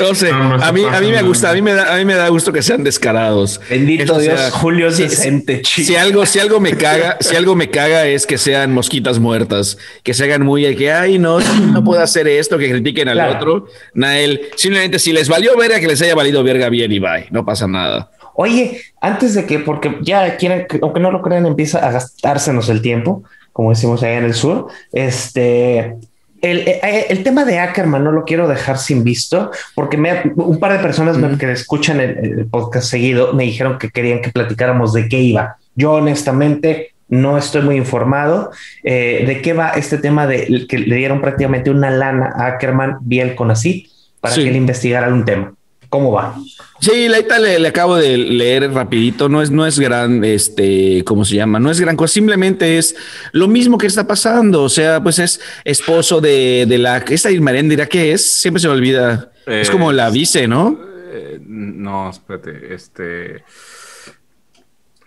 No 0.00 0.14
sé, 0.14 0.30
No, 0.32 0.48
no 0.50 0.58
se 0.58 0.64
a 0.64 0.72
mí, 0.72 0.82
a 0.84 1.00
mí 1.00 1.10
me 1.10 1.22
gusta, 1.22 1.50
a 1.50 1.54
mí 1.54 1.62
me 1.62 1.72
da, 1.72 1.94
a 1.94 1.98
mí 1.98 2.04
me 2.04 2.14
da 2.14 2.28
gusto 2.28 2.52
que 2.52 2.62
sean 2.62 2.82
descarados. 2.84 3.60
Bendito 3.70 4.18
Dios, 4.18 4.38
sea, 4.40 4.50
Julio 4.50 4.88
es 4.88 4.96
si- 4.96 5.02
decente, 5.04 5.62
chico. 5.62 5.86
Si 5.86 5.96
algo, 5.96 6.26
si 6.26 6.38
algo 6.38 6.60
me 6.60 6.76
caga, 6.76 7.16
si 7.20 7.36
algo 7.36 7.54
me 7.54 7.70
caga 7.70 8.06
es 8.06 8.26
que 8.26 8.38
sean 8.38 8.72
mosquitas 8.72 9.18
muertas, 9.18 9.78
que 10.02 10.14
se 10.14 10.24
hagan 10.24 10.42
muy 10.42 10.62
de 10.62 10.74
que 10.76 10.92
ay 10.92 11.18
no, 11.18 11.38
no 11.40 11.84
puedo 11.84 12.02
hacer 12.02 12.26
esto, 12.28 12.58
que 12.58 12.70
critiquen 12.70 13.08
al 13.08 13.14
Claro. 13.16 13.36
otro. 13.36 13.66
Nael, 13.94 14.40
simplemente 14.56 14.98
si 14.98 15.12
les 15.12 15.28
valió 15.28 15.56
verga, 15.56 15.78
que 15.80 15.86
les 15.86 16.00
haya 16.02 16.14
valido 16.14 16.42
verga 16.42 16.68
bien 16.68 16.90
y 16.92 16.98
bye, 16.98 17.26
no 17.30 17.44
pasa 17.44 17.66
nada. 17.66 18.10
Oye, 18.34 18.82
antes 19.00 19.34
de 19.34 19.46
que, 19.46 19.60
porque 19.60 19.96
ya 20.02 20.36
quieren, 20.36 20.66
que- 20.68 20.78
aunque 20.82 21.00
no 21.00 21.10
lo 21.10 21.22
crean, 21.22 21.46
empieza 21.46 21.78
a 21.86 21.90
gastársenos 21.92 22.68
el 22.68 22.82
tiempo, 22.82 23.22
como 23.52 23.70
decimos 23.70 24.02
allá 24.02 24.18
en 24.18 24.24
el 24.24 24.34
sur. 24.34 24.66
Este, 24.92 25.94
el, 26.42 26.58
eh, 26.68 27.06
el 27.08 27.22
tema 27.22 27.44
de 27.44 27.58
Ackerman 27.58 28.04
no 28.04 28.12
lo 28.12 28.24
quiero 28.24 28.48
dejar 28.48 28.78
sin 28.78 29.04
visto, 29.04 29.50
porque 29.74 29.96
me, 29.96 30.32
un 30.36 30.58
par 30.58 30.72
de 30.72 30.78
personas 30.78 31.16
que 31.38 31.50
escuchan 31.52 32.00
el, 32.00 32.18
el 32.18 32.46
podcast 32.46 32.88
seguido 32.88 33.32
me 33.32 33.44
dijeron 33.44 33.78
que 33.78 33.90
querían 33.90 34.20
que 34.20 34.30
platicáramos 34.30 34.92
de 34.92 35.08
qué 35.08 35.18
iba. 35.20 35.56
Yo 35.74 35.92
honestamente 35.92 36.92
no 37.08 37.38
estoy 37.38 37.62
muy 37.62 37.76
informado 37.76 38.50
eh, 38.82 39.24
de 39.26 39.40
qué 39.40 39.52
va 39.52 39.70
este 39.70 39.98
tema 39.98 40.26
de 40.26 40.66
que 40.68 40.78
le 40.78 40.96
dieron 40.96 41.20
prácticamente 41.20 41.70
una 41.70 41.90
lana 41.90 42.32
a 42.36 42.46
Ackerman 42.48 42.98
vía 43.02 43.22
el 43.22 43.34
CONACYT 43.34 43.88
para 44.20 44.34
Sí. 44.34 44.42
que 44.42 44.48
él 44.50 44.56
investigara 44.56 45.08
un 45.08 45.24
tema. 45.24 45.52
¿Cómo 45.96 46.12
va? 46.12 46.36
Sí, 46.78 47.08
la 47.08 47.16
neta 47.16 47.38
le, 47.38 47.58
le 47.58 47.68
acabo 47.68 47.96
de 47.96 48.18
leer 48.18 48.70
rapidito, 48.70 49.30
no 49.30 49.40
es, 49.40 49.50
no 49.50 49.66
es 49.66 49.78
gran, 49.78 50.22
este, 50.24 51.02
¿cómo 51.04 51.24
se 51.24 51.36
llama? 51.36 51.58
No 51.58 51.70
es 51.70 51.80
gran 51.80 51.96
cosa, 51.96 52.12
simplemente 52.12 52.76
es 52.76 52.94
lo 53.32 53.48
mismo 53.48 53.78
que 53.78 53.86
está 53.86 54.06
pasando, 54.06 54.62
o 54.62 54.68
sea, 54.68 55.02
pues 55.02 55.18
es 55.18 55.40
esposo 55.64 56.20
de, 56.20 56.66
de 56.68 56.76
la, 56.76 56.98
esta 56.98 57.30
Irma 57.30 57.52
dirá 57.52 57.86
que 57.86 58.12
es, 58.12 58.30
siempre 58.30 58.60
se 58.60 58.68
me 58.68 58.74
olvida, 58.74 59.32
es 59.46 59.70
como 59.70 59.90
la 59.90 60.10
vice, 60.10 60.46
¿no? 60.46 60.78
Eh, 61.14 61.40
no, 61.46 62.10
espérate, 62.10 62.74
este. 62.74 63.42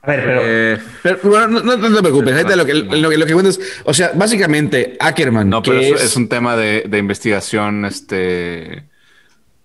A 0.01 0.07
ver, 0.09 0.23
pero... 0.25 0.41
eh, 0.43 0.77
Pero 1.03 1.19
bueno, 1.25 1.47
no, 1.61 1.79
te 1.79 2.01
preocupes, 2.01 2.33
ahorita 2.33 2.55
lo 2.55 2.65
que, 2.65 2.73
lo, 2.73 3.09
que, 3.11 3.17
lo 3.19 3.25
que 3.27 3.33
cuento 3.33 3.51
es, 3.51 3.59
o 3.83 3.93
sea, 3.93 4.11
básicamente 4.15 4.97
Ackerman, 4.99 5.47
no, 5.47 5.61
pero 5.61 5.79
es, 5.79 5.91
es, 5.91 6.03
es 6.03 6.15
un 6.15 6.27
tema 6.27 6.55
de, 6.57 6.85
de 6.89 6.97
investigación, 6.97 7.85
este. 7.85 8.88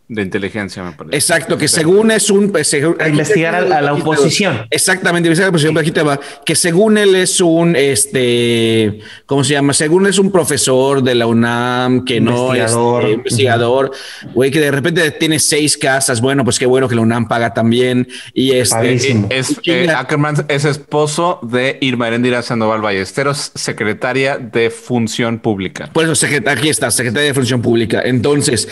De 0.06 0.20
inteligencia, 0.20 0.82
me 0.82 0.92
parece. 0.92 1.16
Exacto, 1.16 1.56
que 1.56 1.66
según 1.66 2.10
es 2.10 2.28
un... 2.30 2.50
pues, 2.52 2.68
según- 2.68 2.96
A 3.00 3.08
investigar 3.08 3.54
a, 3.54 3.78
a 3.78 3.80
la 3.80 3.94
oposición. 3.94 4.66
Exactamente, 4.70 5.28
investigar 5.28 5.46
a 5.46 5.48
la 5.48 5.50
oposición, 5.50 5.74
pero 5.74 5.80
aquí 5.82 5.92
te 5.92 6.02
va, 6.02 6.20
que 6.44 6.54
según 6.54 6.98
él 6.98 7.14
es 7.14 7.40
un, 7.40 7.74
este, 7.74 9.00
¿cómo 9.26 9.42
se 9.44 9.54
llama? 9.54 9.72
Según 9.72 10.06
es 10.06 10.18
un 10.18 10.30
profesor 10.30 11.02
de 11.02 11.14
la 11.14 11.26
UNAM, 11.26 12.04
que 12.04 12.20
no 12.20 12.52
es 12.54 12.60
Investigador. 12.60 13.04
eh, 13.06 13.12
investigador, 13.12 13.90
güey, 14.34 14.50
que 14.50 14.60
de 14.60 14.70
repente 14.70 15.10
tiene 15.12 15.38
seis 15.38 15.76
casas, 15.78 16.20
bueno, 16.20 16.44
pues 16.44 16.58
qué 16.58 16.66
bueno 16.66 16.86
que 16.88 16.94
la 16.96 17.00
UNAM 17.00 17.26
paga 17.26 17.54
también, 17.54 18.06
y 18.34 18.52
este... 18.52 18.74
Padrísimo. 18.74 19.26
Es, 19.30 19.50
Y 19.62 19.70
eh, 19.70 19.80
chinga. 19.84 20.00
Ackerman 20.00 20.44
es 20.48 20.64
esposo 20.66 21.38
de 21.42 21.78
Irma 21.80 22.08
Erendira 22.08 22.42
Sandoval 22.42 22.82
Ballesteros, 22.82 23.52
secretaria 23.54 24.36
de 24.36 24.68
Función 24.70 25.38
Pública. 25.38 25.88
Por 25.92 26.04
eso, 26.04 26.12
secret- 26.14 26.46
aquí 26.48 26.68
está, 26.68 26.90
Secretaría 26.90 27.28
de 27.28 27.34
Función 27.34 27.62
Pública. 27.62 28.02
Entonces, 28.04 28.68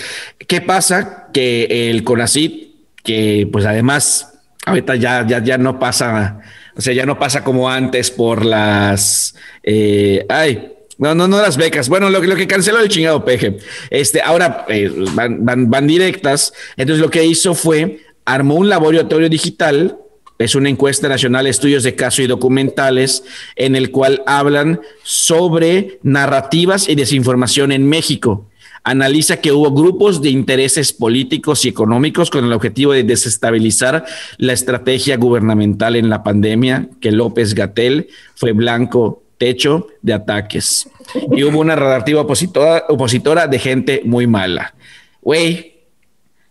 ¿qué 0.47 0.61
pasa? 0.61 1.29
Que 1.33 1.91
el 1.91 2.05
CONACIT, 2.05 2.75
que 3.05 3.49
pues 3.51 3.65
además 3.67 4.29
ahorita 4.67 4.95
ya, 4.97 5.27
ya, 5.27 5.43
ya 5.43 5.59
no 5.59 5.79
pasa, 5.79 6.39
o 6.77 6.81
sea, 6.81 6.93
ya 6.95 7.05
no 7.05 7.19
pasa 7.19 7.43
como 7.43 7.69
antes 7.71 8.11
por 8.11 8.45
las, 8.45 9.35
eh, 9.63 10.25
ay, 10.29 10.69
no, 10.99 11.15
no, 11.15 11.27
no 11.27 11.41
las 11.43 11.57
becas. 11.57 11.89
Bueno, 11.89 12.11
lo, 12.11 12.21
que- 12.21 12.29
lo 12.29 12.37
que 12.37 12.47
canceló 12.47 12.79
el 12.79 12.89
chingado 12.89 13.25
peje. 13.25 13.57
Este, 13.91 14.21
ahora 14.23 14.65
eh, 14.69 14.89
van, 15.15 15.45
van, 15.45 15.69
van 15.69 15.87
directas. 15.89 16.53
Entonces, 16.77 17.01
lo 17.03 17.11
que 17.11 17.25
hizo 17.25 17.55
fue 17.55 18.01
armó 18.25 18.55
un 18.55 18.69
laboratorio 18.69 19.29
digital 19.29 19.99
es 20.39 20.55
una 20.55 20.69
encuesta 20.69 21.09
nacional 21.09 21.47
estudios 21.47 21.83
de 21.83 21.95
caso 21.97 22.23
y 22.23 22.27
documentales 22.29 23.25
en 23.57 23.75
el 23.77 23.91
cual 23.91 24.23
hablan 24.27 24.81
sobre 25.03 25.99
narrativas 26.03 26.89
y 26.89 26.95
desinformación 26.95 27.73
en 27.73 27.89
México. 27.89 28.47
Analiza 28.85 29.37
que 29.37 29.53
hubo 29.53 29.71
grupos 29.71 30.21
de 30.23 30.31
intereses 30.31 30.93
políticos 30.93 31.65
y 31.65 31.69
económicos 31.69 32.31
con 32.31 32.45
el 32.45 32.53
objetivo 32.53 32.93
de 32.93 33.05
desestabilizar 33.05 34.05
la 34.39 34.53
estrategia 34.53 35.17
gubernamental 35.17 35.95
en 35.97 36.11
la 36.11 36.23
pandemia, 36.25 36.89
que 37.01 37.13
López 37.13 37.55
Gatel 37.55 38.09
fue 38.35 38.53
blanco 38.53 39.23
techo 39.39 39.87
de 40.03 40.15
ataques. 40.15 40.89
Y 41.37 41.45
hubo 41.45 41.61
una 41.61 41.77
narrativa 41.77 42.21
opositora, 42.23 42.85
opositora 42.89 43.47
de 43.47 43.59
gente 43.59 44.03
muy 44.05 44.27
mala. 44.27 44.75
Güey, 45.21 45.71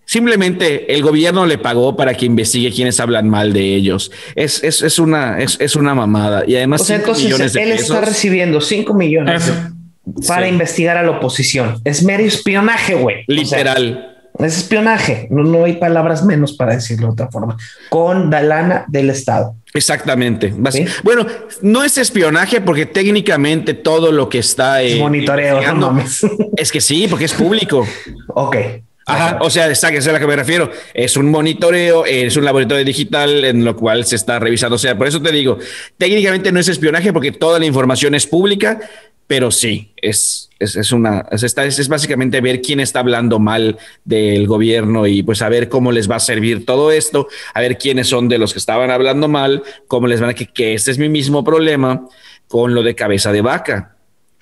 Simplemente 0.03 0.93
el 0.93 1.03
gobierno 1.03 1.45
le 1.45 1.57
pagó 1.57 1.95
para 1.95 2.13
que 2.15 2.25
investigue 2.25 2.69
quienes 2.71 2.99
hablan 2.99 3.29
mal 3.29 3.53
de 3.53 3.75
ellos. 3.75 4.11
Es, 4.35 4.61
es, 4.61 4.81
es 4.81 4.99
una, 4.99 5.39
es, 5.39 5.55
es 5.61 5.77
una 5.77 5.95
mamada. 5.95 6.43
Y 6.45 6.57
además, 6.57 6.81
O 6.81 6.83
sea, 6.83 6.97
cinco 6.97 7.13
millones 7.13 7.31
entonces 7.33 7.53
de 7.53 7.63
él 7.63 7.69
pesos. 7.77 7.95
está 7.95 8.01
recibiendo 8.05 8.59
5 8.59 8.93
millones 8.93 9.47
Es- 9.47 9.53
para 10.27 10.45
Sí. 10.47 10.51
investigar 10.53 10.97
a 10.97 11.03
la 11.03 11.11
oposición. 11.11 11.79
Es 11.83 12.03
mero 12.03 12.23
espionaje, 12.23 12.95
güey. 12.95 13.17
O 13.21 13.45
sea, 13.45 13.59
Literal. 13.59 14.15
es 14.39 14.57
espionaje. 14.57 15.27
No, 15.29 15.43
no 15.43 15.65
hay 15.65 15.73
palabras 15.73 16.23
menos 16.25 16.53
para 16.53 16.73
decirlo 16.73 17.07
de 17.07 17.13
otra 17.13 17.29
forma. 17.29 17.57
Con 17.89 18.29
la 18.31 18.41
lana 18.41 18.85
del 18.87 19.09
Estado. 19.09 19.55
Exactamente. 19.73 20.53
¿Sí? 20.71 20.85
Bueno, 21.03 21.25
no 21.61 21.83
es 21.83 21.97
espionaje 21.97 22.59
porque 22.61 22.85
técnicamente 22.85 23.73
todo 23.73 24.11
lo 24.11 24.27
que 24.27 24.39
está 24.39 24.81
Es 24.81 24.93
eh, 24.95 24.99
monitoreo, 24.99 25.61
no 25.73 25.91
mames. 25.91 26.25
es 26.57 26.71
que 26.71 26.81
sí, 26.81 27.07
porque 27.09 27.25
es 27.25 27.33
público. 27.33 27.87
ok. 28.29 28.55
Ajá, 29.07 29.39
o 29.41 29.49
sea, 29.49 29.67
esa 29.69 29.89
es 29.89 30.07
a 30.07 30.11
la 30.11 30.19
que 30.19 30.27
me 30.27 30.35
refiero. 30.35 30.69
Es 30.93 31.17
un 31.17 31.29
monitoreo, 31.31 32.05
es 32.05 32.37
un 32.37 32.45
laboratorio 32.45 32.85
digital 32.85 33.43
en 33.43 33.65
lo 33.65 33.75
cual 33.75 34.05
se 34.05 34.15
está 34.15 34.39
revisando. 34.39 34.75
O 34.75 34.79
sea, 34.79 34.95
por 34.97 35.07
eso 35.07 35.21
te 35.21 35.31
digo, 35.31 35.57
técnicamente 35.97 36.51
no 36.51 36.59
es 36.59 36.67
espionaje 36.69 37.11
porque 37.11 37.31
toda 37.31 37.59
la 37.59 37.65
información 37.65 38.13
es 38.15 38.27
pública, 38.27 38.79
pero 39.31 39.49
sí, 39.49 39.93
es, 39.95 40.49
es, 40.59 40.75
es 40.75 40.91
una, 40.91 41.25
es, 41.31 41.41
es 41.55 41.87
básicamente 41.87 42.41
ver 42.41 42.61
quién 42.61 42.81
está 42.81 42.99
hablando 42.99 43.39
mal 43.39 43.77
del 44.03 44.45
gobierno 44.45 45.07
y 45.07 45.23
pues 45.23 45.41
a 45.41 45.47
ver 45.47 45.69
cómo 45.69 45.93
les 45.93 46.11
va 46.11 46.17
a 46.17 46.19
servir 46.19 46.65
todo 46.65 46.91
esto, 46.91 47.29
a 47.53 47.61
ver 47.61 47.77
quiénes 47.77 48.09
son 48.09 48.27
de 48.27 48.37
los 48.37 48.51
que 48.51 48.59
estaban 48.59 48.91
hablando 48.91 49.29
mal, 49.29 49.63
cómo 49.87 50.07
les 50.07 50.19
van 50.19 50.31
a 50.31 50.33
que, 50.33 50.47
que 50.47 50.73
este 50.73 50.91
es 50.91 50.97
mi 50.97 51.07
mismo 51.07 51.45
problema 51.45 52.05
con 52.49 52.75
lo 52.75 52.83
de 52.83 52.93
cabeza 52.93 53.31
de 53.31 53.39
vaca 53.39 53.95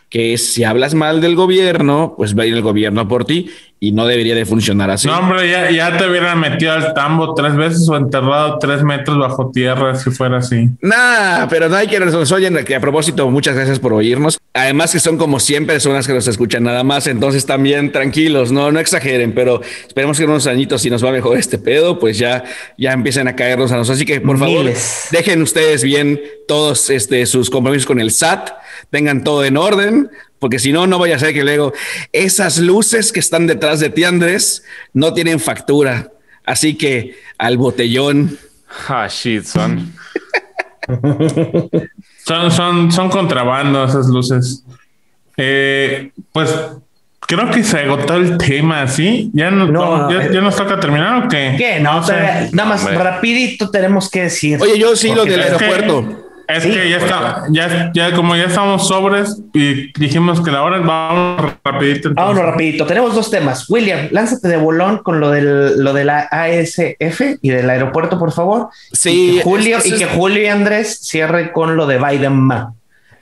que 0.10 0.38
si 0.38 0.64
hablas 0.64 0.96
mal 0.96 1.22
del 1.22 1.36
gobierno, 1.36 2.16
pues 2.18 2.38
va 2.38 2.44
a 2.44 2.46
ir 2.48 2.56
el 2.56 2.62
gobierno 2.62 3.08
por 3.08 3.26
ti 3.26 3.50
y 3.82 3.94
no 3.94 4.06
debería 4.08 4.36
de 4.36 4.46
funcionar 4.46 4.90
así. 4.90 5.08
No, 5.08 5.18
hombre, 5.20 5.50
ya, 5.50 5.72
ya 5.72 5.98
te 5.98 6.10
hubieran 6.10 6.40
metido 6.40 6.74
al 6.74 6.94
tambo 6.94 7.34
tres 7.34 7.56
veces 7.56 7.88
o 7.88 7.96
enterrado 7.96 8.58
tres 8.60 8.84
metros 8.84 9.18
bajo 9.18 9.52
tierra 9.52 9.96
si 9.96 10.12
fuera 10.12 10.38
así. 10.38 10.70
Nah, 10.82 11.48
pero 11.48 11.70
no 11.70 11.78
hay 11.78 11.88
que 11.88 12.00
nos 12.00 12.32
oyen. 12.32 12.58
Que 12.66 12.76
a 12.76 12.82
propósito, 12.82 13.30
muchas 13.30 13.56
gracias 13.56 13.80
por 13.80 13.94
oírnos. 13.94 14.40
Además 14.54 14.92
que 14.92 15.00
son 15.00 15.18
como 15.18 15.40
100 15.40 15.68
personas 15.68 16.08
que 16.08 16.14
nos 16.14 16.28
escuchan 16.28 16.64
nada 16.64 16.84
más, 16.84 17.08
entonces 17.08 17.46
también 17.46 17.92
tranquilos, 17.92 18.52
no, 18.52 18.72
no 18.72 18.80
exageren, 18.80 19.34
pero 19.34 19.62
esperemos 19.88 20.18
que 20.18 20.24
en 20.24 20.32
unos 20.32 20.48
añitos 20.48 20.82
si 20.82 20.90
nos 20.90 21.06
va 21.06 21.12
mejor 21.12 21.38
este 21.38 21.60
pedo, 21.60 22.00
pues 22.00 22.18
ya, 22.18 22.44
ya 22.78 22.92
empiecen 22.92 23.28
a 23.28 23.36
caernos 23.36 23.72
a 23.72 23.78
nosotros. 23.78 23.98
Así 23.98 24.06
que 24.06 24.20
por 24.20 24.40
favor, 24.40 24.66
Miles. 24.66 25.08
dejen 25.12 25.42
ustedes 25.42 25.84
bien 25.84 26.20
todos 26.48 26.90
este, 26.90 27.26
sus 27.28 27.50
compromisos 27.50 27.86
con 27.86 28.00
el 28.00 28.12
SAT, 28.12 28.50
tengan 28.90 29.24
todo 29.24 29.44
en 29.46 29.58
orden, 29.58 30.10
porque 30.40 30.60
si 30.60 30.72
no, 30.72 30.88
no 30.88 31.00
vaya 31.00 31.16
a 31.16 31.20
ser 31.20 31.34
que 31.34 31.44
luego 31.44 31.74
esas 32.14 32.58
luces 32.60 33.12
que 33.12 33.20
están 33.20 33.46
detrás 33.48 33.80
de 33.80 33.90
ti, 33.90 34.04
Andrés, 34.04 34.64
no 34.94 35.14
tienen 35.14 35.40
factura. 35.40 36.12
Así 36.46 36.76
que 36.76 37.16
al 37.38 37.58
botellón. 37.58 38.38
Ah, 38.88 39.08
shit, 39.10 39.44
son. 39.44 39.94
Son, 42.26 42.52
son, 42.52 42.92
son 42.92 43.10
contrabando 43.10 43.84
esas 43.86 44.08
luces. 44.08 44.64
Eh, 45.38 46.12
pues 46.32 46.54
creo 47.22 47.50
que 47.50 47.64
se 47.64 47.80
agotó 47.80 48.16
el 48.16 48.38
tema, 48.38 48.88
¿sí? 48.88 49.32
¿Ya, 49.34 49.50
no, 49.50 49.66
No, 49.68 50.12
ya, 50.12 50.26
eh. 50.26 50.30
ya 50.34 50.42
nos 50.42 50.56
toca 50.56 50.80
terminar 50.80 51.26
o 51.26 51.28
qué? 51.28 51.56
¿Qué? 51.58 51.80
No, 51.80 52.04
sé. 52.04 52.14
todavía- 52.14 52.50
nada 52.52 52.70
más 52.70 52.82
Hombre. 52.86 52.98
rapidito 53.04 53.72
tenemos 53.72 54.10
que 54.12 54.24
decir. 54.24 54.60
Oye, 54.62 54.78
yo 54.78 54.96
sí 54.96 55.14
lo 55.14 55.26
del 55.26 55.36
que- 55.40 55.42
aeropuerto. 55.42 56.29
Es 56.50 56.64
Sí, 56.64 56.72
que 56.72 56.90
ya 56.90 56.98
está, 56.98 57.44
ya, 57.52 57.92
ya 57.94 58.12
como 58.14 58.36
ya 58.36 58.46
estamos 58.46 58.88
sobres 58.88 59.40
y 59.54 59.92
dijimos 60.00 60.42
que 60.42 60.50
la 60.50 60.64
hora 60.64 60.80
vamos 60.80 61.54
rapidito. 61.64 62.10
entonces. 62.10 62.16
Vámonos 62.16 62.44
rapidito. 62.44 62.86
Tenemos 62.88 63.14
dos 63.14 63.30
temas. 63.30 63.70
William, 63.70 64.08
lánzate 64.10 64.48
de 64.48 64.58
bolón 64.58 64.98
con 65.04 65.20
lo 65.20 65.30
del 65.30 65.78
lo 65.84 65.94
de 65.94 66.06
la 66.06 66.28
ASF 66.32 67.38
y 67.44 67.50
del 67.50 67.70
aeropuerto, 67.70 68.18
por 68.18 68.32
favor. 68.32 68.70
Sí, 68.92 69.34
Y 69.34 69.38
que 69.38 69.44
Julio 69.44 69.78
es- 69.78 69.86
y 69.86 69.98
que 69.98 70.06
Julio 70.08 70.42
y 70.42 70.48
Andrés 70.48 71.00
cierre 71.04 71.52
con 71.52 71.76
lo 71.78 71.86
de 71.86 72.00
Biden 72.00 72.34
Ma. 72.34 72.74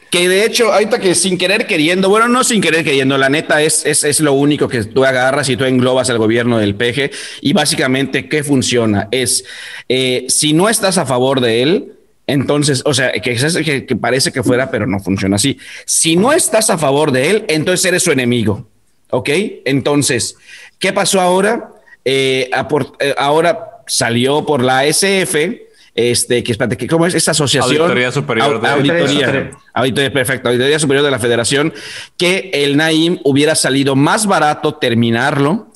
Que 0.10 0.30
de 0.30 0.46
hecho, 0.46 0.72
ahorita 0.72 1.00
que 1.00 1.14
sin 1.14 1.38
querer 1.38 1.68
queriendo, 1.68 2.08
bueno, 2.08 2.30
no 2.30 2.46
sin 2.46 2.62
querer 2.62 2.86
queriendo, 2.86 3.18
la 3.18 3.28
neta 3.28 3.62
es, 3.62 3.86
es, 3.86 4.06
es 4.06 4.22
lo 4.22 4.32
único 4.32 4.70
que 4.70 4.86
tú 4.86 5.04
agarras 5.04 5.50
y 5.50 5.58
tú 5.58 5.66
englobas 5.66 6.10
al 6.10 6.18
gobierno 6.18 6.60
del 6.60 6.76
PG 6.76 7.12
y 7.42 7.52
básicamente, 7.52 8.30
¿qué 8.30 8.42
funciona? 8.42 9.10
Es, 9.12 9.44
eh, 9.90 10.26
si 10.30 10.54
no 10.54 10.70
estás 10.70 10.98
a 10.98 11.06
favor 11.06 11.42
de 11.42 11.62
él, 11.62 11.92
entonces, 12.28 12.82
o 12.86 12.94
sea, 12.94 13.12
que, 13.14 13.32
es- 13.32 13.58
que, 13.58 13.86
que 13.86 13.96
parece 13.96 14.32
que 14.32 14.44
fuera, 14.44 14.70
pero 14.70 14.86
no 14.86 15.00
funciona 15.00 15.38
así. 15.38 15.58
Si 15.86 16.16
no 16.16 16.34
estás 16.34 16.70
a 16.70 16.78
favor 16.78 17.12
de 17.12 17.30
él, 17.30 17.46
entonces 17.48 17.86
eres 17.86 18.04
su 18.04 18.12
enemigo, 18.12 18.68
¿ok? 19.10 19.30
Entonces, 19.66 20.36
¿qué 20.78 20.92
pasó 20.94 21.22
ahora? 21.22 21.72
Eh, 22.06 22.50
eh, 23.00 23.16
ahora 23.18 23.70
salió 23.88 24.46
por 24.46 24.62
la 24.64 24.80
ASF, 24.80 25.36
este, 25.96 26.44
que 26.44 26.54
que 26.78 26.88
¿cómo 26.88 27.08
es 27.08 27.16
esa 27.16 27.32
asociación? 27.32 27.78
Auditoría 27.82 28.12
Superior 28.12 28.62
de- 28.62 28.68
Auditoría, 28.68 29.04
Auditoría. 29.04 29.52
Auditoría, 29.74 30.14
perfecto. 30.14 30.50
Auditoría 30.50 30.78
Superior 30.80 31.04
de 31.06 31.12
la 31.12 31.20
Federación, 31.20 31.74
que 32.18 32.52
el 32.54 32.78
Naim 32.78 33.20
hubiera 33.24 33.56
salido 33.56 33.96
más 33.96 34.28
barato 34.28 34.76
terminarlo 34.76 35.72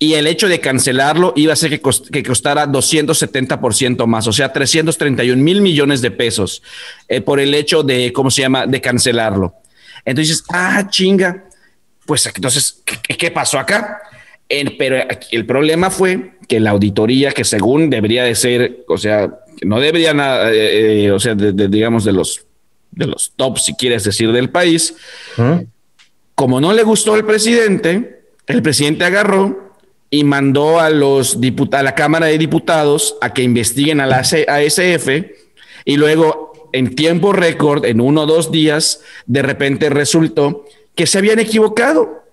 y 0.00 0.14
el 0.14 0.26
hecho 0.28 0.48
de 0.48 0.60
cancelarlo 0.60 1.32
iba 1.36 1.52
a 1.52 1.54
hacer 1.54 1.70
que, 1.70 1.82
cost- 1.82 2.08
que 2.10 2.22
costara 2.22 2.66
270% 2.68 4.06
más, 4.06 4.26
o 4.28 4.32
sea, 4.32 4.52
331 4.52 5.42
mil 5.42 5.60
millones 5.60 6.00
de 6.02 6.10
pesos 6.12 6.62
eh, 7.08 7.20
por 7.20 7.40
el 7.40 7.52
hecho 7.54 7.82
de, 7.82 8.12
¿cómo 8.12 8.30
se 8.30 8.42
llama?, 8.42 8.66
de 8.66 8.80
cancelarlo. 8.80 9.54
Entonces, 10.04 10.44
ah, 10.50 10.86
chinga, 10.88 11.44
pues 12.06 12.24
entonces, 12.26 12.80
¿qué, 12.84 13.16
qué 13.16 13.30
pasó 13.30 13.58
acá? 13.58 14.00
Pero 14.78 14.96
el 15.32 15.44
problema 15.46 15.90
fue 15.90 16.32
que 16.48 16.60
la 16.60 16.70
auditoría, 16.70 17.32
que 17.32 17.44
según 17.44 17.90
debería 17.90 18.22
de 18.24 18.34
ser, 18.34 18.84
o 18.88 18.96
sea, 18.96 19.28
no 19.62 19.80
debería 19.80 20.14
nada, 20.14 20.50
eh, 20.52 21.04
eh, 21.06 21.10
o 21.10 21.18
sea, 21.20 21.34
de- 21.34 21.52
de, 21.52 21.68
digamos, 21.68 22.04
de 22.04 22.12
los, 22.12 22.44
de 22.92 23.06
los 23.08 23.32
tops, 23.36 23.64
si 23.66 23.74
quieres 23.74 24.04
decir, 24.04 24.30
del 24.32 24.48
país, 24.48 24.94
como 26.34 26.60
no 26.60 26.72
le 26.72 26.82
gustó 26.84 27.14
al 27.14 27.26
presidente, 27.26 28.22
el 28.46 28.62
presidente 28.62 29.04
agarró 29.04 29.67
y 30.10 30.24
mandó 30.24 30.80
a 30.80 30.90
los 30.90 31.38
a 31.72 31.82
la 31.82 31.94
Cámara 31.94 32.26
de 32.26 32.38
Diputados 32.38 33.16
a 33.20 33.32
que 33.32 33.42
investiguen 33.42 34.00
a 34.00 34.06
la 34.06 34.18
ASF 34.18 35.08
y 35.84 35.96
luego 35.96 36.68
en 36.72 36.94
tiempo 36.94 37.32
récord, 37.32 37.84
en 37.84 38.00
uno 38.00 38.22
o 38.22 38.26
dos 38.26 38.50
días, 38.50 39.00
de 39.26 39.42
repente 39.42 39.90
resultó 39.90 40.64
que 40.94 41.06
se 41.06 41.18
habían 41.18 41.38
equivocado 41.38 42.24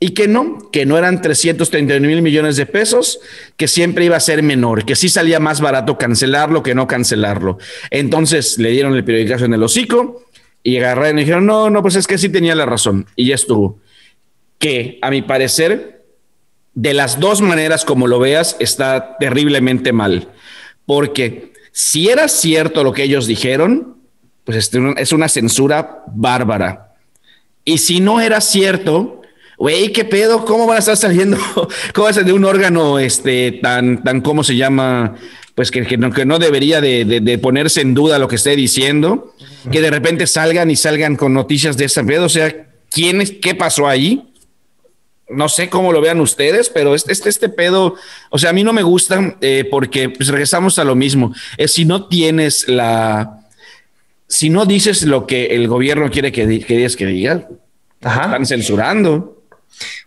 y 0.00 0.10
que 0.10 0.26
no, 0.28 0.70
que 0.70 0.84
no 0.84 0.98
eran 0.98 1.22
331 1.22 2.06
mil 2.06 2.20
millones 2.20 2.56
de 2.56 2.66
pesos, 2.66 3.20
que 3.56 3.68
siempre 3.68 4.04
iba 4.04 4.16
a 4.16 4.20
ser 4.20 4.42
menor, 4.42 4.84
que 4.84 4.96
sí 4.96 5.08
salía 5.08 5.40
más 5.40 5.60
barato 5.60 5.96
cancelarlo 5.96 6.62
que 6.62 6.74
no 6.74 6.86
cancelarlo. 6.86 7.58
Entonces 7.90 8.58
le 8.58 8.70
dieron 8.70 8.94
el 8.94 9.04
periodicazo 9.04 9.44
en 9.44 9.54
el 9.54 9.62
hocico 9.62 10.24
y 10.62 10.76
agarraron 10.78 11.18
y 11.18 11.22
dijeron, 11.22 11.46
no, 11.46 11.70
no, 11.70 11.82
pues 11.82 11.96
es 11.96 12.06
que 12.06 12.18
sí 12.18 12.28
tenía 12.28 12.54
la 12.54 12.66
razón 12.66 13.06
y 13.16 13.28
ya 13.28 13.34
estuvo. 13.34 13.78
Que 14.58 14.98
a 15.02 15.10
mi 15.10 15.22
parecer 15.22 15.93
de 16.74 16.94
las 16.94 17.20
dos 17.20 17.40
maneras 17.40 17.84
como 17.84 18.06
lo 18.06 18.18
veas, 18.18 18.56
está 18.60 19.16
terriblemente 19.18 19.92
mal. 19.92 20.28
Porque 20.86 21.52
si 21.72 22.08
era 22.08 22.28
cierto 22.28 22.84
lo 22.84 22.92
que 22.92 23.04
ellos 23.04 23.26
dijeron, 23.26 23.96
pues 24.44 24.58
este, 24.58 24.80
es 24.98 25.12
una 25.12 25.28
censura 25.28 26.02
bárbara. 26.14 26.92
Y 27.64 27.78
si 27.78 28.00
no 28.00 28.20
era 28.20 28.40
cierto, 28.40 29.22
güey, 29.56 29.92
¿qué 29.92 30.04
pedo? 30.04 30.44
¿Cómo 30.44 30.66
van 30.66 30.76
a 30.76 30.80
estar 30.80 30.96
saliendo? 30.96 31.38
¿Cómo 31.94 32.04
va 32.04 32.10
a 32.10 32.12
ser 32.14 32.24
de 32.24 32.32
un 32.32 32.44
órgano 32.44 32.98
este, 32.98 33.52
tan, 33.62 34.02
tan, 34.04 34.20
¿cómo 34.20 34.44
se 34.44 34.56
llama? 34.56 35.14
Pues 35.54 35.70
que, 35.70 35.86
que 35.86 35.96
no, 35.96 36.10
que 36.12 36.26
no 36.26 36.38
debería 36.40 36.80
de, 36.80 37.04
de- 37.04 37.38
ponerse 37.38 37.80
en 37.80 37.94
duda 37.94 38.18
lo 38.18 38.26
que 38.26 38.34
esté 38.36 38.56
diciendo, 38.56 39.32
que 39.70 39.80
de 39.80 39.90
repente 39.90 40.26
salgan 40.26 40.70
y 40.70 40.76
salgan 40.76 41.14
con 41.16 41.32
noticias 41.32 41.76
de 41.76 41.84
ese 41.84 42.02
pedo. 42.02 42.24
O 42.26 42.28
sea, 42.28 42.66
¿quién 42.90 43.20
es, 43.20 43.30
¿qué 43.30 43.54
pasó 43.54 43.86
ahí? 43.86 44.30
No 45.34 45.48
sé 45.48 45.68
cómo 45.68 45.92
lo 45.92 46.00
vean 46.00 46.20
ustedes, 46.20 46.70
pero 46.70 46.94
este, 46.94 47.12
este, 47.12 47.28
este 47.28 47.48
pedo, 47.48 47.96
o 48.30 48.38
sea, 48.38 48.50
a 48.50 48.52
mí 48.52 48.62
no 48.64 48.72
me 48.72 48.82
gusta 48.82 49.36
eh, 49.40 49.66
porque 49.70 50.08
pues, 50.08 50.28
regresamos 50.28 50.78
a 50.78 50.84
lo 50.84 50.94
mismo. 50.94 51.34
Es 51.56 51.72
si 51.72 51.84
no 51.84 52.06
tienes 52.06 52.68
la, 52.68 53.40
si 54.28 54.50
no 54.50 54.64
dices 54.66 55.02
lo 55.02 55.26
que 55.26 55.46
el 55.46 55.68
gobierno 55.68 56.10
quiere 56.10 56.32
que, 56.32 56.46
di- 56.46 56.60
que 56.62 56.76
digas 56.76 56.96
que 56.96 57.06
digas, 57.06 57.42
Ajá. 58.02 58.24
están 58.26 58.46
censurando. 58.46 59.42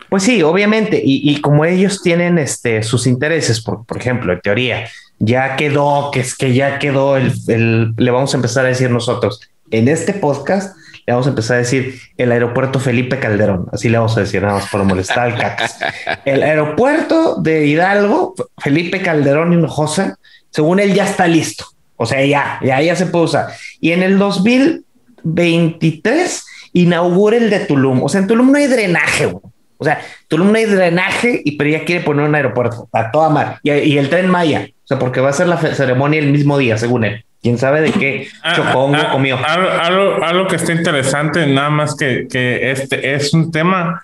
Pues 0.10 0.24
sí, 0.24 0.42
obviamente. 0.42 1.02
Y, 1.04 1.30
y 1.30 1.42
como 1.42 1.66
ellos 1.66 2.02
tienen 2.02 2.38
este, 2.38 2.82
sus 2.84 3.08
intereses, 3.08 3.62
por, 3.62 3.86
por 3.86 3.98
ejemplo, 3.98 4.32
en 4.34 4.40
teoría, 4.42 4.90
ya 5.20 5.56
quedó, 5.56 6.12
que 6.12 6.22
es 6.22 6.36
que 6.36 6.54
ya 6.54 6.80
quedó 6.80 7.18
el, 7.18 7.34
el- 7.48 7.94
le 7.98 8.12
vamos 8.12 8.34
a 8.34 8.38
empezar 8.38 8.66
a 8.66 8.70
decir 8.70 8.90
nosotros, 8.90 9.42
en 9.72 9.88
este 9.90 10.14
podcast, 10.14 10.78
le 11.08 11.14
vamos 11.14 11.26
a 11.26 11.30
empezar 11.30 11.56
a 11.56 11.60
decir 11.60 12.02
el 12.18 12.34
aeropuerto 12.34 12.82
Felipe 12.82 13.18
Calderón. 13.18 13.68
Así 13.72 13.88
le 13.88 13.98
vamos 13.98 14.18
a 14.18 14.20
decir, 14.20 14.42
nada 14.42 14.56
más 14.56 14.70
por 14.70 14.84
molestar 14.84 15.20
al 15.20 15.38
cacas. 15.38 15.80
El 16.26 16.44
aeropuerto 16.44 17.42
de 17.42 17.66
Hidalgo, 17.66 18.36
Felipe 18.58 19.02
Calderón 19.02 19.54
Hinojosa, 19.54 20.20
según 20.50 20.82
él 20.82 20.94
ya 20.94 21.06
está 21.06 21.26
listo. 21.26 21.64
O 21.96 22.06
sea, 22.06 22.26
ya, 22.26 22.60
ya, 22.62 22.82
ya 22.82 22.94
se 22.98 23.06
puede 23.06 23.24
usar. 23.24 23.48
Y 23.80 23.94
en 23.94 24.04
el 24.04 24.18
2023 24.18 26.46
inaugura 26.74 27.38
el 27.38 27.50
de 27.50 27.62
Tulum. 27.62 28.04
O 28.04 28.10
sea, 28.10 28.20
en 28.20 28.28
Tulum 28.28 28.52
no 28.52 28.58
hay 28.58 28.68
drenaje, 28.68 29.28
güey. 29.28 29.46
O 29.78 29.86
sea, 29.86 30.02
Tulum 30.28 30.52
no 30.52 30.58
hay 30.58 30.66
drenaje, 30.66 31.42
y 31.46 31.56
pero 31.56 31.70
ya 31.70 31.86
quiere 31.86 32.04
poner 32.04 32.28
un 32.28 32.36
aeropuerto 32.36 32.90
a 32.92 33.12
toda 33.12 33.30
mar. 33.30 33.62
Y, 33.64 33.72
y 33.72 33.98
el 33.98 34.10
tren 34.10 34.28
Maya. 34.28 34.68
O 34.84 34.88
sea, 34.88 35.00
porque 35.00 35.22
va 35.22 35.30
a 35.30 35.34
ser 35.34 35.48
la 35.48 35.56
ceremonia 35.58 36.20
el 36.20 36.34
mismo 36.34 36.58
día, 36.58 36.78
según 36.78 37.06
él. 37.06 37.24
Quién 37.42 37.58
sabe 37.58 37.82
de 37.82 37.92
qué 37.92 38.28
Ah, 38.44 38.56
chocongo 38.56 38.96
ah, 38.98 39.12
comió. 39.12 39.38
Algo, 39.46 39.70
algo, 39.70 40.24
algo 40.26 40.48
que 40.48 40.56
está 40.58 40.74
interesante, 40.74 41.46
nada 41.48 41.70
más 41.70 41.96
que, 41.96 42.28
que 42.30 42.72
este 42.72 43.14
es 43.14 43.34
un 43.34 43.52
tema 43.52 44.04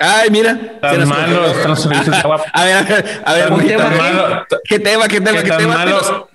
Ay, 0.00 0.28
mira. 0.30 0.58
Tan 0.80 1.08
malo 1.08 1.46
están 1.46 1.70
los 1.70 1.80
servicios 1.82 2.10
de 2.10 2.16
agua. 2.16 2.42
A 2.52 2.64
ver, 2.64 2.76
a 2.76 2.82
ver, 2.82 3.22
a 3.24 3.32
ver, 3.34 3.48
Tan- 3.48 3.60
¿qué 3.60 3.76
tan 3.76 3.90
tema? 3.92 3.96
malo- 4.02 4.46
¿Qué 4.68 4.78
tema? 4.80 5.08
¿Qué 5.08 5.20
tema? 5.20 5.36
que 5.38 5.42
¿Qué 5.44 5.48
tan 5.50 5.58
tema? 5.58 5.74
malo 5.76 6.28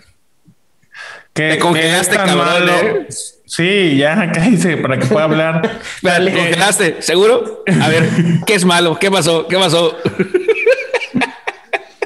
que, 1.33 1.49
Te 1.51 1.59
congelaste, 1.59 2.11
que 2.11 2.17
cabrón, 2.17 2.37
malo. 2.37 2.71
¿eh? 2.71 3.07
Sí, 3.45 3.97
ya 3.97 4.31
cállese 4.33 4.77
para 4.77 4.97
que 4.97 5.05
pueda 5.07 5.25
hablar. 5.25 5.79
Espera, 5.95 6.23
¿te 6.23 6.33
congelaste? 6.33 7.01
¿Seguro? 7.01 7.63
A 7.81 7.87
ver, 7.89 8.07
¿qué 8.45 8.53
es 8.55 8.63
malo? 8.63 8.97
¿Qué 8.97 9.11
pasó? 9.11 9.45
¿Qué 9.47 9.57
pasó? 9.57 9.97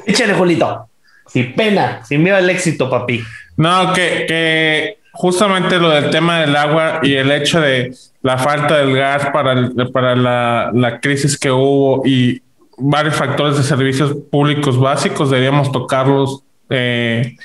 Échale, 0.06 0.34
Julito. 0.34 0.88
Sin 1.34 1.52
pena, 1.56 2.00
sin 2.04 2.22
miedo 2.22 2.36
al 2.36 2.48
éxito, 2.48 2.88
papi. 2.88 3.24
No, 3.56 3.92
que, 3.92 4.98
justamente 5.10 5.80
lo 5.80 5.90
del 5.90 6.10
tema 6.10 6.38
del 6.38 6.54
agua 6.54 7.00
y 7.02 7.14
el 7.14 7.32
hecho 7.32 7.60
de 7.60 7.92
la 8.22 8.38
falta 8.38 8.78
del 8.78 8.94
gas 8.94 9.30
para, 9.32 9.68
para 9.92 10.14
la, 10.14 10.70
la 10.72 11.00
crisis 11.00 11.36
que 11.36 11.50
hubo 11.50 12.06
y 12.06 12.40
varios 12.78 13.16
factores 13.16 13.56
de 13.56 13.64
servicios 13.64 14.16
públicos 14.30 14.78
básicos 14.78 15.28
deberíamos 15.28 15.72
tocarlos 15.72 16.44
eh, 16.70 17.36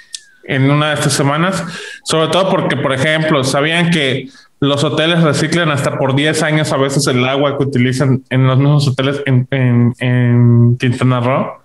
en 0.43 0.69
una 0.69 0.89
de 0.89 0.93
estas 0.93 1.13
semanas, 1.13 1.63
sobre 2.03 2.27
todo 2.27 2.51
porque, 2.51 2.77
por 2.77 2.93
ejemplo, 2.93 3.43
sabían 3.43 3.89
que 3.89 4.29
los 4.59 4.83
hoteles 4.83 5.23
reciclan 5.23 5.71
hasta 5.71 5.97
por 5.97 6.15
10 6.15 6.43
años 6.43 6.71
a 6.71 6.77
veces 6.77 7.07
el 7.07 7.27
agua 7.27 7.57
que 7.57 7.63
utilizan 7.63 8.23
en 8.29 8.45
los 8.45 8.59
mismos 8.59 8.87
hoteles 8.87 9.23
en, 9.25 9.47
en, 9.49 9.95
en 9.97 10.77
Quintana 10.77 11.21
Roo. 11.21 11.58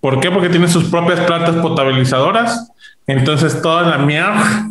¿Por 0.00 0.20
qué? 0.20 0.30
Porque 0.30 0.48
tienen 0.48 0.68
sus 0.68 0.84
propias 0.84 1.20
plantas 1.20 1.56
potabilizadoras. 1.56 2.70
Entonces 3.06 3.60
toda 3.62 3.82
la 3.82 3.98
mierda 3.98 4.68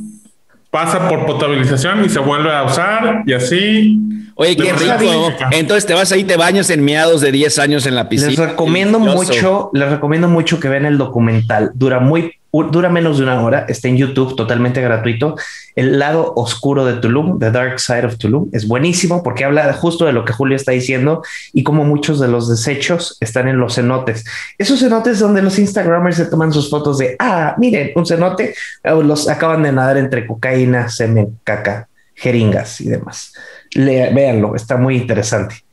pasa 0.70 1.10
por 1.10 1.26
potabilización 1.26 2.06
y 2.06 2.10
se 2.10 2.20
vuelve 2.20 2.54
a 2.54 2.64
usar 2.64 3.24
y 3.26 3.34
así. 3.34 4.00
Oye, 4.40 4.56
qué 4.56 4.72
rico. 4.72 5.32
Entonces 5.52 5.86
te 5.86 5.94
vas 5.96 6.12
ahí, 6.12 6.24
te 6.24 6.38
bañas 6.38 6.70
en 6.70 6.86
miados 6.86 7.22
de 7.22 7.32
10 7.32 7.58
años 7.58 7.86
en 7.88 7.96
la 7.96 8.08
piscina. 8.08 8.30
Les 8.30 8.40
recomiendo 8.40 9.00
Delicioso. 9.00 9.34
mucho, 9.34 9.70
les 9.74 9.90
recomiendo 9.90 10.28
mucho 10.28 10.60
que 10.60 10.70
vean 10.70 10.86
el 10.86 11.00
documental. 11.00 11.72
Dura 11.74 12.00
muy, 12.00 12.34
dura 12.52 12.90
menos 12.90 13.18
de 13.18 13.24
una 13.24 13.42
hora. 13.42 13.66
Está 13.68 13.88
en 13.88 13.98
YouTube, 13.98 14.36
totalmente 14.36 14.80
gratuito. 14.80 15.36
El 15.76 15.98
lado 15.98 16.34
oscuro 16.36 16.86
de 16.86 16.94
Tulum, 16.94 17.40
The 17.40 17.50
Dark 17.50 17.80
Side 17.80 18.06
of 18.06 18.18
Tulum, 18.18 18.50
es 18.54 18.68
buenísimo 18.68 19.24
porque 19.24 19.44
habla 19.44 19.74
justo 19.74 20.06
de 20.06 20.14
lo 20.14 20.24
que 20.24 20.34
Julio 20.34 20.56
está 20.56 20.72
diciendo 20.72 21.24
y 21.52 21.64
cómo 21.64 21.84
muchos 21.84 22.20
de 22.20 22.28
los 22.28 22.48
desechos 22.48 23.18
están 23.20 23.48
en 23.48 23.58
los 23.58 23.74
cenotes. 23.74 24.24
Esos 24.60 24.80
cenotes 24.80 25.18
donde 25.18 25.42
los 25.42 25.58
Instagramers 25.58 26.16
se 26.16 26.26
toman 26.26 26.54
sus 26.54 26.70
fotos 26.70 27.00
de, 27.00 27.16
ah, 27.18 27.56
miren, 27.58 27.92
un 27.96 28.06
cenote, 28.06 28.54
los 28.84 29.28
acaban 29.30 29.64
de 29.64 29.72
nadar 29.72 29.98
entre 29.98 30.28
cocaína, 30.28 30.90
semen, 30.90 31.40
caca, 31.44 31.88
jeringas 32.14 32.82
y 32.82 32.90
demás. 32.90 33.34
Le, 33.74 34.12
véanlo, 34.14 34.56
está 34.56 34.78
muy 34.78 34.96
interesante. 34.98 35.64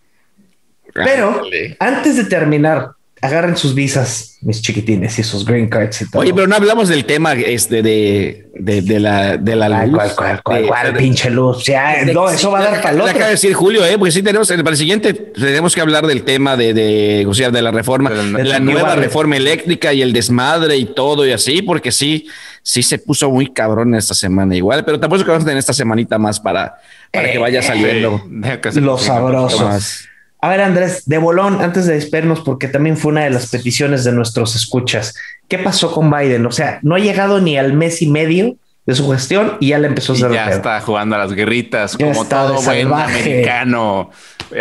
Pero 0.92 1.42
antes 1.80 2.16
de 2.16 2.24
terminar, 2.24 2.90
agarren 3.20 3.57
sus 3.57 3.74
visas, 3.74 4.36
mis 4.42 4.61
chiquitines, 4.62 5.18
y 5.18 5.22
sus 5.24 5.45
green 5.45 5.68
cards 5.68 6.03
y 6.03 6.11
todo. 6.11 6.22
Oye, 6.22 6.32
pero 6.34 6.47
no 6.47 6.55
hablamos 6.55 6.88
del 6.88 7.05
tema 7.05 7.32
este 7.32 7.82
de, 7.82 8.49
de, 8.55 8.82
de 8.82 9.01
la 9.01 9.36
de 9.38 9.57
la 9.57 9.66
¿Cuál, 9.68 9.90
luz. 9.90 9.99
cuál, 9.99 10.14
cuál, 10.14 10.42
cuál, 10.42 10.62
De- 10.62 10.68
cuál 10.68 10.95
pinche 10.97 11.30
luz? 11.30 11.64
Ya, 11.64 12.05
no, 12.12 12.28
eso 12.28 12.51
va 12.53 12.61
a 12.61 12.62
dar 12.64 12.82
para 12.82 12.95
el 12.95 13.01
otro. 13.01 13.11
acaba 13.11 13.24
de 13.26 13.30
decir 13.32 13.55
Julio, 13.55 13.84
¿eh? 13.84 13.97
Porque 13.99 14.12
sí 14.12 14.22
tenemos, 14.22 14.47
para 14.49 14.70
el 14.70 14.76
siguiente 14.76 15.14
tenemos 15.14 15.74
que 15.74 15.80
hablar 15.80 16.07
del 16.07 16.22
tema 16.22 16.57
de, 16.57 16.74
de, 16.74 17.24
o 17.26 17.32
sea, 17.34 17.51
de 17.51 17.62
la 17.62 17.70
reforma, 17.72 18.11
De 18.11 18.22
la- 18.45 18.45
la 18.45 18.61
nueva 18.61 18.95
reforma 18.95 19.36
eléctrica 19.36 19.92
y 19.95 20.03
el 20.03 20.12
desmadre 20.12 20.76
y 20.76 20.84
todo 20.84 21.26
y 21.26 21.32
así, 21.32 21.62
porque 21.62 21.90
sí, 21.90 22.28
sí 22.65 22.83
se 22.83 22.99
puso 22.99 23.31
muy 23.31 23.53
cabrón 23.53 23.95
esta 23.95 24.15
semana 24.15 24.57
igual, 24.57 24.85
pero 24.85 24.99
tampoco 24.99 25.23
vamos 25.25 25.43
a 25.43 25.47
tener 25.47 25.59
esta 25.59 25.75
semanita 25.75 26.19
más 26.19 26.41
para, 26.41 26.79
para 27.12 27.31
que 27.31 27.39
vaya 27.39 27.62
saliendo. 27.62 28.21
Deja 28.27 28.61
que 28.61 28.73
se 28.73 28.81
Lo 28.81 28.93
cocine. 28.93 29.15
sabroso. 29.15 29.69
Más. 29.69 30.09
A 30.41 30.49
ver, 30.49 30.62
Andrés, 30.62 31.05
de 31.07 31.19
bolón, 31.19 31.61
antes 31.61 31.87
de 31.87 31.95
despedirnos, 31.95 32.41
porque 32.41 32.67
también 32.69 32.97
fue 32.97 33.12
una 33.12 33.25
de 33.25 33.31
las 33.31 33.51
peticiones 33.51 34.03
de 34.05 34.12
nuestros 34.12 34.57
escuchas. 34.57 35.15
¿Qué 35.47 35.59
pasó 35.59 35.93
con 35.93 36.11
Biden? 36.11 36.45
O 36.47 36.53
sea, 36.53 36.81
no 36.83 36.95
ha 36.95 36.99
llegado 36.99 37.41
ni 37.41 37.57
al 37.57 37.75
mes 37.75 38.03
y 38.03 38.09
medio 38.09 38.57
de 38.87 38.95
su 38.95 39.11
gestión 39.11 39.57
y 39.61 39.68
ya 39.68 39.78
le 39.78 39.87
empezó 39.89 40.12
a 40.12 40.16
Y 40.16 40.18
hacer 40.18 40.32
ya 40.32 40.45
pedo. 40.47 40.57
está 40.57 40.80
jugando 40.80 41.16
a 41.16 41.18
las 41.18 41.32
guerritas, 41.32 41.97
Ya 41.97 42.07
como 42.12 42.26
todo 42.26 42.61
buen 42.62 42.93
americano, 42.93 44.11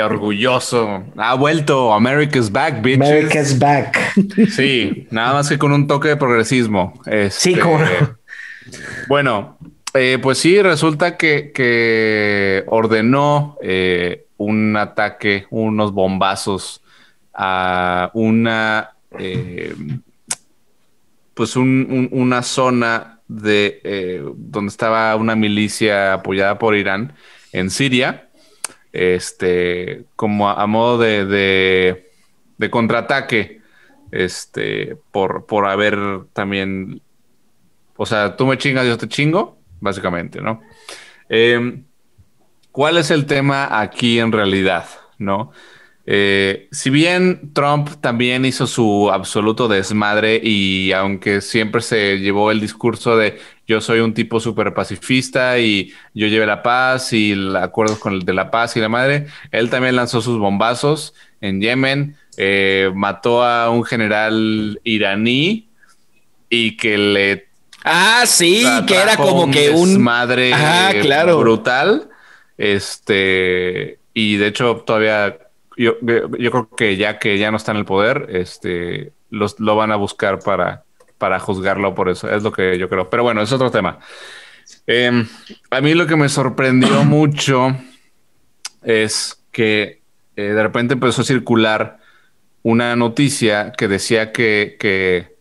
orgulloso. 0.03 1.03
Ha 1.17 1.33
vuelto, 1.35 1.93
America's 1.93 2.51
back, 2.51 2.81
bitches. 2.81 3.09
America's 3.09 3.59
back. 3.59 3.99
Sí, 4.49 5.07
nada 5.11 5.33
más 5.33 5.49
que 5.49 5.57
con 5.57 5.71
un 5.73 5.87
toque 5.87 6.07
de 6.09 6.17
progresismo. 6.17 6.93
Sí, 7.03 7.11
Este, 7.53 7.59
cómo 7.59 7.79
no. 7.79 7.85
Bueno, 9.09 9.57
eh, 9.93 10.17
pues 10.21 10.37
sí, 10.37 10.61
resulta 10.61 11.17
que, 11.17 11.51
que 11.53 12.63
ordenó 12.67 13.57
eh, 13.61 14.25
un 14.37 14.75
ataque, 14.77 15.45
unos 15.49 15.91
bombazos 15.91 16.81
a 17.33 18.09
una, 18.13 18.91
eh, 19.19 19.75
pues 21.33 21.55
un- 21.55 21.87
un- 21.89 22.09
una 22.21 22.41
zona 22.43 23.12
de 23.41 23.81
eh, 23.83 24.23
donde 24.35 24.69
estaba 24.69 25.15
una 25.15 25.35
milicia 25.35 26.13
apoyada 26.13 26.59
por 26.59 26.75
Irán 26.75 27.13
en 27.51 27.69
Siria, 27.69 28.29
este, 28.91 30.05
como 30.15 30.49
a, 30.49 30.67
modo 30.67 30.99
de, 30.99 31.25
de, 32.57 32.69
contraataque, 32.69 33.61
este, 34.11 34.97
por, 35.11 35.45
por 35.45 35.65
haber 35.65 35.97
también 36.33 37.01
o 37.95 38.05
sea, 38.05 38.35
tú 38.35 38.45
me 38.45 38.57
chingas, 38.57 38.85
yo 38.85 38.97
te 38.97 39.07
chingo, 39.07 39.59
básicamente, 39.79 40.41
¿no? 40.41 40.61
Eh, 41.29 41.83
¿Cuál 42.71 42.97
es 42.97 43.11
el 43.11 43.25
tema 43.25 43.79
aquí 43.79 44.19
en 44.19 44.31
realidad, 44.31 44.85
no? 45.19 45.51
Eh, 46.05 46.67
si 46.71 46.89
bien 46.89 47.53
Trump 47.53 47.89
también 48.01 48.43
hizo 48.43 48.67
su 48.67 49.09
absoluto 49.09 49.69
desmadre 49.69 50.41
y 50.43 50.91
aunque 50.91 51.39
siempre 51.39 51.81
se 51.81 52.19
llevó 52.19 52.51
el 52.51 52.59
discurso 52.59 53.15
de 53.15 53.39
yo 53.67 53.79
soy 53.79 54.01
un 54.01 54.13
tipo 54.13 54.41
súper 54.41 54.73
pacifista 54.73 55.59
y 55.59 55.93
yo 56.13 56.27
llevé 56.27 56.45
la 56.45 56.61
paz 56.61 57.13
y 57.13 57.31
el 57.31 57.55
acuerdo 57.55 57.97
con 57.99 58.13
el 58.13 58.25
de 58.25 58.33
la 58.33 58.51
paz 58.51 58.75
y 58.75 58.81
la 58.81 58.89
madre, 58.89 59.27
él 59.51 59.69
también 59.69 59.95
lanzó 59.95 60.19
sus 60.19 60.37
bombazos 60.37 61.13
en 61.39 61.61
Yemen, 61.61 62.17
eh, 62.35 62.91
mató 62.93 63.43
a 63.43 63.69
un 63.69 63.85
general 63.85 64.81
iraní 64.83 65.69
y 66.49 66.75
que 66.75 66.97
le 66.97 67.47
Ah, 67.85 68.23
sí, 68.25 68.65
que 68.87 68.95
era 68.95 69.17
como 69.17 69.51
que 69.51 69.69
un 69.69 69.89
desmadre 69.89 70.53
Ajá, 70.53 70.93
claro. 71.01 71.39
brutal. 71.39 72.09
Este, 72.57 73.99
y 74.13 74.37
de 74.37 74.47
hecho, 74.47 74.83
todavía 74.85 75.37
yo, 75.77 75.95
yo 76.01 76.51
creo 76.51 76.69
que 76.75 76.97
ya 76.97 77.19
que 77.19 77.37
ya 77.37 77.51
no 77.51 77.57
está 77.57 77.71
en 77.71 77.77
el 77.77 77.85
poder, 77.85 78.27
este, 78.29 79.13
los, 79.29 79.59
lo 79.59 79.75
van 79.75 79.91
a 79.91 79.95
buscar 79.95 80.39
para, 80.39 80.83
para 81.17 81.39
juzgarlo 81.39 81.95
por 81.95 82.09
eso. 82.09 82.29
Es 82.29 82.43
lo 82.43 82.51
que 82.51 82.77
yo 82.77 82.89
creo. 82.89 83.09
Pero 83.09 83.23
bueno, 83.23 83.41
es 83.41 83.51
otro 83.51 83.71
tema. 83.71 83.99
Eh, 84.87 85.25
a 85.69 85.81
mí 85.81 85.93
lo 85.93 86.07
que 86.07 86.15
me 86.15 86.29
sorprendió 86.29 87.03
mucho 87.05 87.75
es 88.81 89.43
que 89.51 90.01
eh, 90.35 90.41
de 90.41 90.63
repente 90.63 90.95
empezó 90.95 91.21
a 91.21 91.25
circular 91.25 91.99
una 92.63 92.95
noticia 92.95 93.71
que 93.73 93.87
decía 93.87 94.31
que, 94.31 94.77
que 94.79 95.33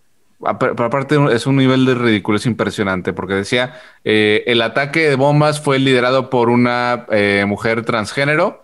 aparte 0.45 1.19
es 1.33 1.47
un 1.47 1.57
nivel 1.57 1.87
de 1.87 1.95
ridiculez 1.95 2.47
impresionante 2.47 3.13
porque 3.13 3.35
decía 3.35 3.81
eh, 4.05 4.43
el 4.47 4.61
ataque 4.61 5.09
de 5.09 5.15
bombas 5.15 5.61
fue 5.61 5.79
liderado 5.79 6.31
por 6.31 6.51
una 6.51 7.07
eh, 7.11 7.45
mujer 7.47 7.85
transgénero, 7.85 8.63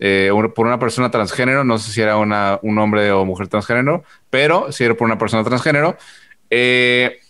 eh, 0.00 0.30
por 0.54 0.66
una 0.66 0.78
persona 0.78 1.10
transgénero, 1.10 1.62
no 1.62 1.78
sé 1.78 1.92
si 1.92 2.00
era 2.00 2.16
una, 2.16 2.58
un 2.62 2.78
hombre 2.78 3.12
o 3.12 3.24
mujer 3.24 3.48
transgénero, 3.48 4.02
pero 4.30 4.72
si 4.72 4.84
era 4.84 4.94
por 4.94 5.06
una 5.06 5.18
persona 5.18 5.44
transgénero. 5.44 5.96
Eh, 6.50 7.20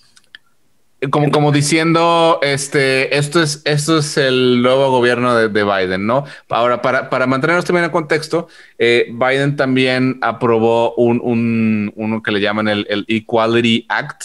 como, 1.10 1.30
como 1.30 1.50
diciendo, 1.50 2.38
este, 2.42 3.16
esto 3.16 3.42
es, 3.42 3.62
esto 3.64 3.98
es 3.98 4.18
el 4.18 4.60
nuevo 4.60 4.90
gobierno 4.90 5.34
de, 5.34 5.48
de 5.48 5.64
Biden, 5.64 6.06
¿no? 6.06 6.24
Ahora, 6.50 6.82
para, 6.82 7.08
para 7.08 7.26
mantenernos 7.26 7.64
también 7.64 7.86
en 7.86 7.90
contexto, 7.90 8.48
eh, 8.78 9.06
Biden 9.10 9.56
también 9.56 10.18
aprobó 10.20 10.94
un, 10.96 11.20
un, 11.22 11.92
uno 11.96 12.22
que 12.22 12.32
le 12.32 12.40
llaman 12.40 12.68
el, 12.68 12.86
el 12.90 13.06
Equality 13.08 13.86
Act, 13.88 14.22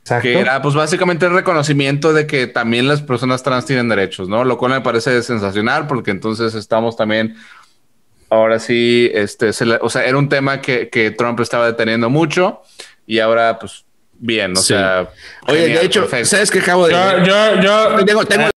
Exacto. 0.00 0.22
que 0.22 0.38
era 0.38 0.60
pues 0.62 0.74
básicamente 0.74 1.26
el 1.26 1.32
reconocimiento 1.32 2.12
de 2.12 2.26
que 2.26 2.48
también 2.48 2.88
las 2.88 3.02
personas 3.02 3.42
trans 3.44 3.64
tienen 3.64 3.88
derechos, 3.88 4.28
¿no? 4.28 4.44
Lo 4.44 4.58
cual 4.58 4.72
me 4.72 4.80
parece 4.80 5.22
sensacional 5.22 5.86
porque 5.86 6.10
entonces 6.10 6.54
estamos 6.54 6.96
también, 6.96 7.36
ahora 8.30 8.58
sí, 8.58 9.10
este, 9.14 9.52
se 9.52 9.66
le- 9.66 9.78
o 9.80 9.88
sea, 9.90 10.04
era 10.04 10.16
un 10.18 10.28
tema 10.28 10.60
que, 10.60 10.88
que 10.88 11.10
Trump 11.10 11.40
estaba 11.40 11.66
deteniendo 11.66 12.10
mucho 12.10 12.62
y 13.06 13.18
ahora 13.20 13.58
pues 13.58 13.84
bien, 14.18 14.52
o 14.52 14.56
Sí. 14.56 14.68
sea... 14.68 15.08
Oye, 15.48 15.60
genial, 15.62 15.78
de 15.80 15.86
hecho, 15.86 16.00
perfecto. 16.02 16.26
¿sabes 16.26 16.50
qué 16.50 16.58
acabo 16.60 16.86
de 16.86 16.92
Yo, 16.94 17.24
yo, 17.24 17.60
yo, 17.62 18.04
Tengo, 18.04 18.24
tengo. 18.24 18.50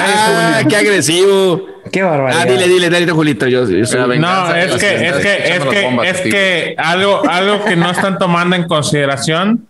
Ah, 0.00 0.62
qué 0.68 0.76
agresivo. 0.76 1.66
Qué 1.92 2.02
barbaridad. 2.02 2.42
Ah, 2.42 2.46
dile, 2.46 2.68
dile, 2.68 2.90
dile, 2.90 3.12
Julito. 3.12 3.46
Yo, 3.46 3.68
yo 3.68 3.84
soy-. 3.84 4.18
No, 4.18 4.54
es 4.54 4.74
que 4.76 5.08
es 5.08 5.16
que, 5.16 5.54
es 5.56 5.64
que, 5.64 5.82
bombas 5.82 6.08
es 6.08 6.20
que 6.20 6.74
algo, 6.78 7.22
algo 7.28 7.64
que 7.64 7.76
no 7.76 7.90
están 7.90 8.18
tomando 8.18 8.56
en 8.56 8.64
consideración, 8.68 9.66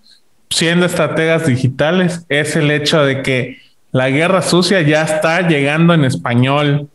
siendo 0.51 0.87
estrategas 0.87 1.47
digitales, 1.47 2.25
es 2.29 2.57
el 2.57 2.71
hecho 2.71 3.05
de 3.05 3.23
que 3.23 3.59
la 3.93 4.11
guerra 4.11 4.43
sucia 4.43 4.81
ya 4.83 5.03
está 5.03 5.47
llegando 5.49 5.95
en 5.95 6.05
español, 6.05 6.89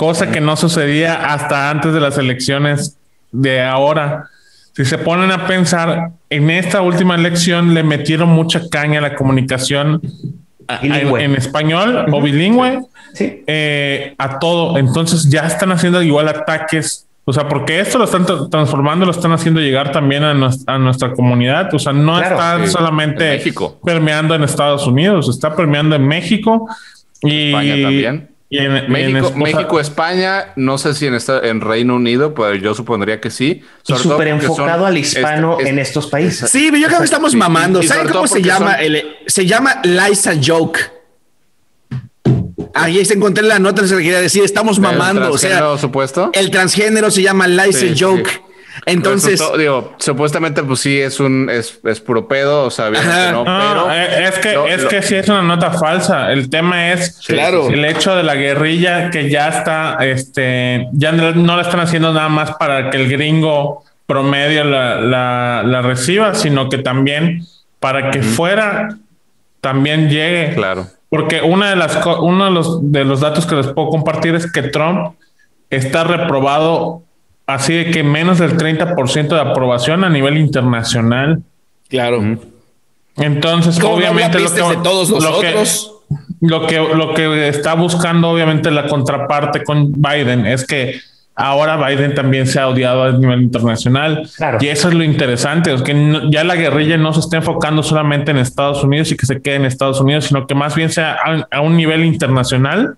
cosa 0.00 0.30
que 0.30 0.40
no 0.40 0.56
sucedía 0.56 1.32
hasta 1.34 1.68
antes 1.68 1.92
de 1.92 2.00
las 2.00 2.16
elecciones 2.16 2.96
de 3.32 3.60
ahora. 3.62 4.30
Si 4.72 4.86
se 4.86 4.96
ponen 4.96 5.30
a 5.30 5.46
pensar, 5.46 6.12
en 6.30 6.48
esta 6.48 6.80
última 6.80 7.16
elección 7.16 7.74
le 7.74 7.82
metieron 7.82 8.30
mucha 8.30 8.62
caña 8.70 9.00
a 9.00 9.02
la 9.02 9.14
comunicación 9.14 10.00
en, 10.80 11.34
español 11.34 12.06
o 12.10 12.22
bilingüe 12.22 12.80
Sí. 13.12 13.42
eh, 13.46 14.14
a 14.16 14.38
todo. 14.38 14.78
Entonces 14.78 15.28
ya 15.28 15.46
están 15.46 15.70
haciendo 15.72 16.02
igual 16.02 16.28
ataques. 16.28 17.06
O 17.26 17.32
sea, 17.34 17.46
porque 17.46 17.78
esto 17.80 17.98
lo 17.98 18.04
están 18.04 18.24
tra- 18.24 18.48
transformando, 18.48 19.04
lo 19.04 19.12
están 19.12 19.32
haciendo 19.32 19.60
llegar 19.60 19.92
también 19.92 20.24
a, 20.24 20.32
nues- 20.32 20.64
a 20.66 20.78
nuestra 20.78 21.12
comunidad. 21.12 21.74
O 21.74 21.78
sea, 21.78 21.92
no 21.92 22.16
Claro, 22.16 22.36
está 22.36 22.64
sí. 22.64 22.70
solamente 22.72 23.32
En 23.32 23.38
México. 23.38 23.78
permeando 23.84 24.34
en 24.34 24.44
Estados 24.44 24.86
Unidos, 24.86 25.28
está 25.28 25.54
permeando 25.54 25.94
en 25.94 26.06
México 26.08 26.66
y 27.22 27.48
España 27.48 27.82
también. 27.82 28.29
Y 28.52 28.58
en, 28.58 28.72
y 28.74 28.76
en 28.78 28.90
México, 28.92 29.18
esposa- 29.28 29.36
México, 29.38 29.80
España, 29.80 30.46
no 30.56 30.76
sé 30.76 30.92
si 30.94 31.06
en, 31.06 31.14
esta, 31.14 31.38
en 31.46 31.60
Reino 31.60 31.94
Unido, 31.94 32.34
pero 32.34 32.54
yo 32.56 32.74
supondría 32.74 33.20
que 33.20 33.30
sí. 33.30 33.62
Súper 33.84 34.26
enfocado 34.28 34.84
al 34.86 34.98
hispano 34.98 35.56
este- 35.58 35.70
en 35.70 35.78
estos 35.78 36.08
países. 36.08 36.50
Sí, 36.50 36.66
pero 36.70 36.78
yo 36.82 36.86
creo 36.88 36.98
que 36.98 37.04
estamos 37.04 37.34
mamando. 37.34 37.80
¿Saben 37.82 38.08
cómo 38.08 38.24
todo 38.24 38.26
se 38.26 38.42
llama? 38.42 38.72
son- 38.72 38.80
El, 38.84 39.04
se 39.26 39.46
llama 39.46 39.80
Liza 39.84 40.32
Joke. 40.44 40.80
Ahí 42.74 43.04
se 43.04 43.14
encontré 43.14 43.42
la 43.44 43.58
nota, 43.58 43.86
se 43.86 43.96
le 43.96 44.02
quería 44.02 44.20
decir, 44.20 44.44
estamos 44.44 44.76
el 44.76 44.82
mamando. 44.82 45.32
O 45.32 45.38
sea, 45.38 45.76
supuesto. 45.78 46.30
el 46.34 46.50
transgénero 46.50 47.10
se 47.10 47.22
llama 47.22 47.46
Liza 47.48 47.80
Sí, 47.80 47.94
Joke. 47.98 48.30
sí. 48.30 48.40
Entonces, 48.86 49.32
Resultó- 49.40 49.58
digo, 49.58 49.94
supuestamente, 49.98 50.62
pues 50.62 50.80
sí, 50.80 51.00
es 51.00 51.20
un 51.20 51.48
es, 51.50 51.78
es 51.84 52.00
puro 52.00 52.26
pedo, 52.28 52.64
o 52.64 52.70
sea, 52.70 52.86
Ajá. 52.88 53.32
no, 53.32 53.44
No, 53.44 53.58
pero 53.88 53.92
eh, 53.92 54.24
es 54.28 54.38
que 54.38 54.52
lo- 54.54 54.66
es 54.66 54.82
lo- 54.84 54.88
que 54.88 55.02
sí 55.02 55.14
es 55.16 55.28
una 55.28 55.42
nota 55.42 55.70
falsa. 55.72 56.32
El 56.32 56.48
tema 56.50 56.92
es 56.92 57.18
Claro. 57.26 57.68
el 57.68 57.84
hecho 57.84 58.14
de 58.16 58.22
la 58.22 58.34
guerrilla 58.34 59.10
que 59.10 59.28
ya 59.30 59.48
está, 59.48 59.96
este, 60.00 60.88
ya 60.92 61.12
no, 61.12 61.32
no 61.32 61.56
la 61.56 61.62
están 61.62 61.80
haciendo 61.80 62.12
nada 62.12 62.28
más 62.28 62.52
para 62.56 62.90
que 62.90 62.96
el 62.96 63.08
gringo 63.10 63.84
promedio 64.06 64.64
la, 64.64 65.00
la, 65.00 65.62
la 65.64 65.82
reciba, 65.82 66.34
sino 66.34 66.68
que 66.68 66.78
también 66.78 67.44
para 67.78 68.10
que 68.10 68.22
fuera 68.22 68.96
también 69.60 70.08
llegue. 70.08 70.54
claro. 70.54 70.86
Porque 71.08 71.40
una 71.42 71.70
de 71.70 71.76
las 71.76 71.96
co- 71.96 72.22
uno 72.22 72.44
de 72.44 72.50
los, 72.52 72.92
de 72.92 73.04
los 73.04 73.20
datos 73.20 73.44
que 73.44 73.56
les 73.56 73.66
puedo 73.66 73.88
compartir 73.88 74.34
es 74.36 74.50
que 74.52 74.62
Trump 74.62 75.14
está 75.68 76.04
reprobado 76.04 77.02
así 77.54 77.74
de 77.74 77.90
que 77.90 78.02
menos 78.02 78.38
del 78.38 78.56
30% 78.56 79.28
de 79.28 79.40
aprobación 79.40 80.04
a 80.04 80.08
nivel 80.10 80.36
internacional. 80.38 81.42
claro. 81.88 82.38
Entonces, 83.16 83.78
¿Cómo 83.78 83.92
no 83.94 83.98
obviamente 83.98 84.38
lo 84.38 84.48
que, 84.54 84.62
de 84.62 84.76
todos 84.82 85.10
lo 85.10 85.40
que- 85.40 85.54
lo 86.40 86.66
que 86.66 86.78
lo 86.94 87.14
que 87.14 87.48
está 87.48 87.74
buscando 87.74 88.30
obviamente 88.30 88.70
la 88.70 88.86
contraparte 88.86 89.62
con 89.62 89.92
Biden 89.92 90.46
es 90.46 90.64
que 90.66 90.98
ahora 91.34 91.76
Biden 91.76 92.14
también 92.14 92.46
se 92.46 92.58
ha 92.60 92.68
odiado 92.68 93.02
a 93.04 93.12
nivel 93.12 93.42
internacional 93.42 94.28
Claro. 94.36 94.58
y 94.60 94.68
eso 94.68 94.88
es 94.88 94.94
lo 94.94 95.04
interesante, 95.04 95.72
es 95.74 95.82
que 95.82 95.92
no- 95.92 96.30
ya 96.30 96.44
la 96.44 96.54
guerrilla 96.56 96.96
no 96.96 97.12
se 97.12 97.20
está 97.20 97.36
enfocando 97.38 97.82
solamente 97.82 98.30
en 98.30 98.38
Estados 98.38 98.82
Unidos 98.82 99.10
y 99.12 99.16
que 99.16 99.26
se 99.26 99.42
quede 99.42 99.56
en 99.56 99.64
Estados 99.66 100.00
Unidos, 100.00 100.26
sino 100.26 100.46
que 100.46 100.54
más 100.54 100.74
bien 100.74 100.88
sea 100.90 101.18
a, 101.22 101.46
a 101.50 101.60
un 101.60 101.76
nivel 101.76 102.04
internacional 102.06 102.96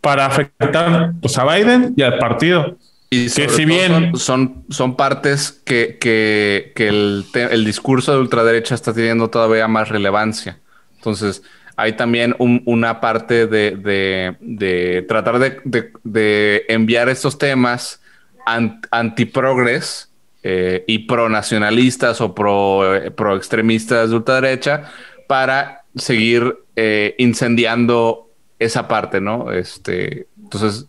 para 0.00 0.26
afectar 0.26 1.12
pues, 1.20 1.36
a 1.38 1.44
Biden 1.44 1.94
y 1.96 2.02
al 2.02 2.18
partido. 2.18 2.76
Y 3.10 3.28
si 3.30 3.64
bien- 3.64 4.12
son, 4.12 4.18
son, 4.18 4.64
son 4.68 4.96
partes 4.96 5.50
que, 5.64 5.96
que, 5.98 6.72
que 6.74 6.88
el, 6.88 7.24
el 7.34 7.64
discurso 7.64 8.12
de 8.12 8.18
ultraderecha 8.20 8.74
está 8.74 8.92
teniendo 8.92 9.30
todavía 9.30 9.66
más 9.66 9.88
relevancia. 9.88 10.58
Entonces, 10.96 11.42
hay 11.76 11.94
también 11.94 12.34
un- 12.38 12.62
una 12.66 13.00
parte 13.00 13.46
de, 13.46 13.76
de, 13.76 14.36
de 14.40 15.02
tratar 15.08 15.38
de, 15.38 15.60
de- 16.04 16.64
enviar 16.68 17.08
estos 17.08 17.38
temas 17.38 18.02
an- 18.44 18.80
antiprogres 18.90 20.10
eh, 20.42 20.84
y 20.86 21.00
pro-nacionalistas 21.00 22.20
o 22.20 22.34
pro, 22.34 22.94
eh, 22.94 23.10
pro-extremistas 23.10 24.10
de 24.10 24.16
ultraderecha 24.16 24.90
para 25.26 25.84
seguir 25.96 26.58
eh, 26.76 27.14
incendiando 27.18 28.30
esa 28.58 28.86
parte, 28.88 29.20
¿no? 29.20 29.50
Este, 29.52 30.26
entonces, 30.42 30.86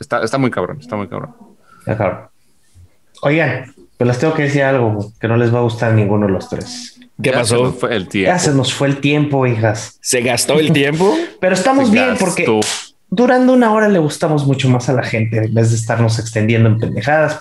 Está, 0.00 0.22
está 0.22 0.38
muy 0.38 0.50
cabrón, 0.50 0.78
está 0.80 0.96
muy 0.96 1.08
cabrón. 1.08 1.34
Ya, 1.86 1.96
cabrón. 1.96 2.20
Oigan, 3.22 3.74
pues 3.96 4.08
les 4.08 4.18
tengo 4.18 4.34
que 4.34 4.42
decir 4.44 4.62
algo 4.62 5.12
que 5.20 5.28
no 5.28 5.36
les 5.36 5.52
va 5.54 5.58
a 5.58 5.62
gustar 5.62 5.90
a 5.92 5.94
ninguno 5.94 6.26
de 6.26 6.32
los 6.32 6.48
tres. 6.48 6.98
¿Qué 7.22 7.30
Ya 7.30 7.44
se 7.44 7.54
pasó? 7.54 7.64
nos 7.64 7.74
fue 7.78 7.96
el 7.96 8.04
Ya 8.04 8.08
tiempo. 8.10 8.38
se 8.40 8.52
nos 8.54 8.74
fue 8.74 8.88
el 8.88 9.00
tiempo, 9.00 9.46
hijas. 9.46 9.98
¿Se 10.02 10.20
gastó 10.20 10.58
el 10.60 10.72
tiempo? 10.72 11.14
Pero 11.40 11.54
estamos 11.54 11.86
Se 11.88 11.92
bien 11.94 12.08
gastó. 12.10 12.24
porque 12.26 12.60
durando 13.08 13.52
una 13.54 13.72
hora 13.72 13.88
le 13.88 13.98
gustamos 13.98 14.46
mucho 14.46 14.68
más 14.68 14.88
a 14.88 14.92
la 14.92 15.02
gente 15.02 15.38
en 15.38 15.54
vez 15.54 15.70
de 15.70 15.76
estarnos 15.76 16.18
extendiendo 16.18 16.68
en 16.68 16.78
pendejadas. 16.78 17.40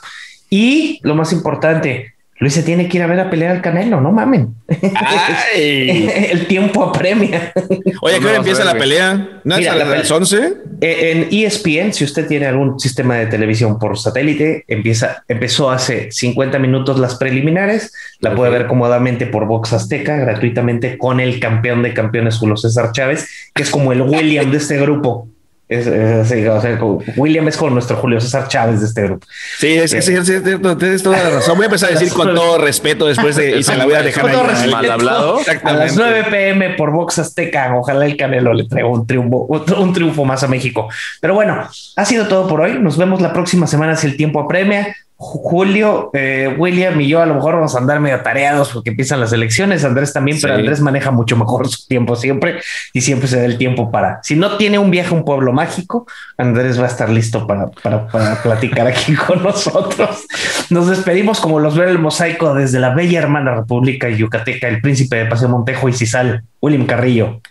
Y 0.49 0.99
lo 1.03 1.15
más 1.15 1.33
importante, 1.33 2.13
Luis 2.37 2.53
se 2.53 2.63
tiene 2.63 2.89
que 2.89 2.97
ir 2.97 3.03
a 3.03 3.07
ver 3.07 3.19
a 3.21 3.29
pelear 3.29 3.51
al 3.55 3.61
Canelo, 3.61 4.01
no 4.01 4.11
mamen. 4.11 4.55
Ay. 4.93 6.09
el 6.31 6.47
tiempo 6.47 6.83
apremia. 6.83 7.53
Oye, 8.01 8.15
¿a 8.15 8.19
qué 8.19 8.25
hora 8.25 8.35
empieza 8.37 8.65
la 8.65 8.77
pelea? 8.77 9.39
¿No 9.45 9.55
es 9.55 9.59
Mira, 9.61 9.71
a 9.71 9.75
la 9.77 9.85
las 9.85 10.01
pelea- 10.09 10.17
11? 10.17 10.53
Eh, 10.81 11.11
En 11.11 11.27
ESPN, 11.31 11.93
si 11.93 12.03
usted 12.03 12.27
tiene 12.27 12.45
algún 12.47 12.77
sistema 12.77 13.15
de 13.15 13.27
televisión 13.27 13.79
por 13.79 13.97
satélite, 13.97 14.65
empieza, 14.67 15.23
empezó 15.29 15.71
hace 15.71 16.11
50 16.11 16.59
minutos 16.59 16.99
las 16.99 17.15
preliminares. 17.15 17.93
La 18.19 18.35
puede 18.35 18.51
ver 18.51 18.67
cómodamente 18.67 19.27
por 19.27 19.47
Vox 19.47 19.71
Azteca, 19.71 20.17
gratuitamente, 20.17 20.97
con 20.97 21.21
el 21.21 21.39
campeón 21.39 21.83
de 21.83 21.93
campeones, 21.93 22.37
Julio 22.37 22.57
César 22.57 22.91
Chávez, 22.91 23.29
que 23.53 23.63
es 23.63 23.69
como 23.69 23.93
el 23.93 24.01
William 24.01 24.51
de 24.51 24.57
este 24.57 24.77
grupo. 24.77 25.29
Es, 25.67 25.87
es 25.87 26.31
así, 26.31 26.45
o 26.45 26.61
sea, 26.61 26.77
como- 26.77 26.99
William 27.17 27.47
es 27.47 27.57
como 27.57 27.71
nuestro 27.71 27.97
Julio 27.97 28.21
César 28.21 28.47
Chávez 28.47 28.81
de 28.81 28.85
este 28.85 29.01
grupo. 29.01 29.25
Sí, 29.57 29.73
es 29.73 29.93
que 29.95 30.01
sí, 30.03 30.13
es 30.13 30.25
cierto, 30.27 30.77
tienes 30.77 31.01
toda 31.01 31.17
la 31.23 31.29
razón. 31.31 31.55
Voy 31.57 31.63
a 31.63 31.65
empezar 31.65 31.89
a 31.89 31.93
decir 31.93 32.13
con 32.13 32.35
todo 32.35 32.59
respeto 32.59 33.07
después 33.07 33.35
de 33.35 33.57
y 33.57 33.63
se 33.63 33.75
la 33.75 33.85
voy 33.85 33.95
a 33.95 34.03
dejar 34.03 34.27
ahí. 34.27 34.69
mal 34.69 34.91
hablado. 34.91 35.39
A 35.63 35.73
las 35.73 35.95
9 35.95 36.25
pm 36.29 36.69
por 36.75 36.91
Vox 36.91 37.17
Azteca, 37.17 37.75
ojalá 37.75 38.05
el 38.05 38.15
Canelo 38.15 38.53
le 38.53 38.65
traiga 38.67 38.87
un 38.87 39.07
triunfo, 39.07 39.47
otro- 39.49 39.81
un 39.81 39.91
triunfo 39.91 40.23
más 40.23 40.43
a 40.43 40.47
México. 40.47 40.87
Pero 41.19 41.33
bueno, 41.33 41.67
ha 41.95 42.05
sido 42.05 42.27
todo 42.27 42.47
por 42.47 42.61
hoy. 42.61 42.77
Nos 42.79 42.97
vemos 42.97 43.19
la 43.21 43.33
próxima 43.33 43.65
semana 43.65 43.95
si 43.95 44.05
el 44.05 44.17
tiempo 44.17 44.39
apremia. 44.41 44.95
Julio, 45.17 46.09
eh, 46.13 46.53
William 46.57 46.99
y 46.99 47.07
yo 47.07 47.21
a 47.21 47.25
lo 47.25 47.35
mejor 47.35 47.55
vamos 47.55 47.73
a 47.73 47.77
andar 47.77 48.01
medio 48.01 48.19
tareados 48.19 48.71
porque 48.73 48.89
empiezan 48.89 49.21
las 49.21 49.31
elecciones. 49.31 49.85
Andrés 49.85 50.11
también, 50.11 50.37
pero. 50.41 50.55
Andrés 50.55 50.81
maneja 50.81 51.11
mucho 51.11 51.37
mejor 51.37 51.69
su 51.69 51.87
tiempo 51.87 52.17
siempre 52.17 52.59
y 52.91 52.99
siempre 52.99 53.29
se 53.29 53.37
da 53.37 53.45
el 53.45 53.57
tiempo 53.57 53.91
para. 53.91 54.19
Si 54.23 54.35
no 54.35 54.57
tiene 54.57 54.77
un 54.77 54.91
viaje 54.91 55.13
a 55.13 55.17
un 55.17 55.23
pueblo 55.23 55.53
mágico, 55.53 56.05
Andrés 56.37 56.79
va 56.79 56.83
a 56.83 56.87
estar 56.87 57.09
listo 57.09 57.47
para, 57.47 57.67
para, 57.67 58.07
para 58.07 58.43
platicar 58.43 58.87
aquí 58.87 59.15
con 59.27 59.41
nosotros. 59.41 60.25
Nos 60.69 60.89
despedimos 60.89 61.39
como 61.39 61.59
los 61.59 61.77
ve 61.77 61.89
el 61.89 61.99
mosaico 61.99 62.53
desde 62.53 62.79
la 62.79 62.93
bella 62.93 63.19
hermana 63.19 63.55
República 63.55 64.09
Yucateca, 64.09 64.67
el 64.67 64.81
príncipe 64.81 65.15
de 65.15 65.25
Paseo 65.27 65.47
Montejo 65.47 65.87
y 65.87 65.93
Cisal, 65.93 66.43
William 66.61 66.85
Carrillo. 66.85 67.41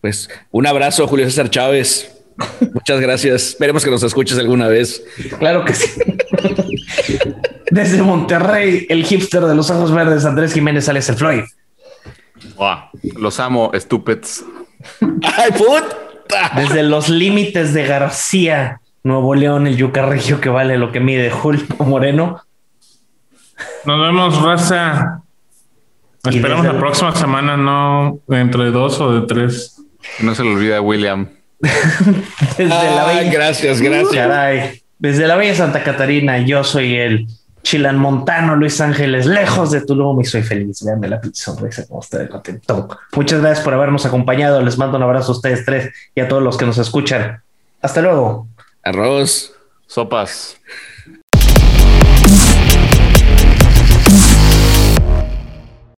Pues 0.00 0.28
un 0.52 0.66
abrazo, 0.66 1.06
Julio 1.08 1.26
César 1.26 1.50
Chávez. 1.50 2.15
Muchas 2.72 3.00
gracias. 3.00 3.48
Esperemos 3.50 3.84
que 3.84 3.90
nos 3.90 4.02
escuches 4.02 4.38
alguna 4.38 4.68
vez. 4.68 5.02
Claro 5.38 5.64
que 5.64 5.74
sí. 5.74 6.00
Desde 7.70 8.02
Monterrey, 8.02 8.86
el 8.88 9.04
hipster 9.04 9.42
de 9.42 9.54
los 9.54 9.70
ojos 9.70 9.92
verdes, 9.92 10.24
Andrés 10.24 10.52
Jiménez 10.52 10.88
Alex 10.88 11.08
el 11.08 11.16
Floyd. 11.16 11.42
Buah, 12.56 12.90
Los 13.18 13.40
amo, 13.40 13.70
estúpidos. 13.74 14.44
¡Ay, 15.00 15.52
puta! 15.52 16.52
Desde 16.54 16.82
los 16.82 17.08
límites 17.08 17.72
de 17.74 17.84
García, 17.86 18.80
Nuevo 19.02 19.34
León, 19.34 19.66
el 19.66 19.76
Yucarrillo 19.76 20.40
que 20.40 20.48
vale 20.48 20.78
lo 20.78 20.92
que 20.92 21.00
mide 21.00 21.30
Julio 21.30 21.64
Moreno. 21.78 22.42
Nos 23.84 24.00
vemos, 24.00 24.42
raza. 24.42 25.22
Esperamos 26.24 26.66
la 26.66 26.78
próxima 26.78 27.14
semana, 27.14 27.56
no 27.56 28.20
dentro 28.26 28.64
de 28.64 28.70
dos 28.70 29.00
o 29.00 29.12
de 29.12 29.26
tres. 29.26 29.80
No 30.20 30.34
se 30.34 30.42
le 30.42 30.50
olvida 30.50 30.80
William. 30.80 31.28
Desde 31.58 32.68
la 32.68 33.08
Ay, 33.08 33.16
bella, 33.16 33.32
gracias, 33.32 33.80
gracias. 33.80 34.26
Caray. 34.26 34.82
Desde 34.98 35.26
la 35.26 35.36
bella 35.36 35.54
Santa 35.54 35.82
Catarina, 35.82 36.38
yo 36.38 36.64
soy 36.64 36.96
el 36.96 37.26
chilanmontano 37.62 38.54
Luis 38.54 38.80
Ángeles, 38.80 39.26
lejos 39.26 39.72
de 39.72 39.80
Tulum 39.80 40.20
y 40.20 40.24
soy 40.24 40.42
feliz. 40.42 40.84
Veanme 40.84 41.08
la 41.08 41.20
sonrisa 41.32 41.86
como 41.86 42.00
está 42.00 42.18
de 42.18 42.28
contento. 42.28 42.88
Muchas 43.14 43.40
gracias 43.40 43.64
por 43.64 43.74
habernos 43.74 44.06
acompañado. 44.06 44.62
Les 44.62 44.78
mando 44.78 44.96
un 44.96 45.02
abrazo 45.02 45.32
a 45.32 45.34
ustedes 45.34 45.64
tres 45.64 45.92
y 46.14 46.20
a 46.20 46.28
todos 46.28 46.42
los 46.42 46.56
que 46.56 46.64
nos 46.64 46.78
escuchan. 46.78 47.42
Hasta 47.82 48.00
luego. 48.00 48.48
Arroz. 48.82 49.52
Sopas. 49.86 50.56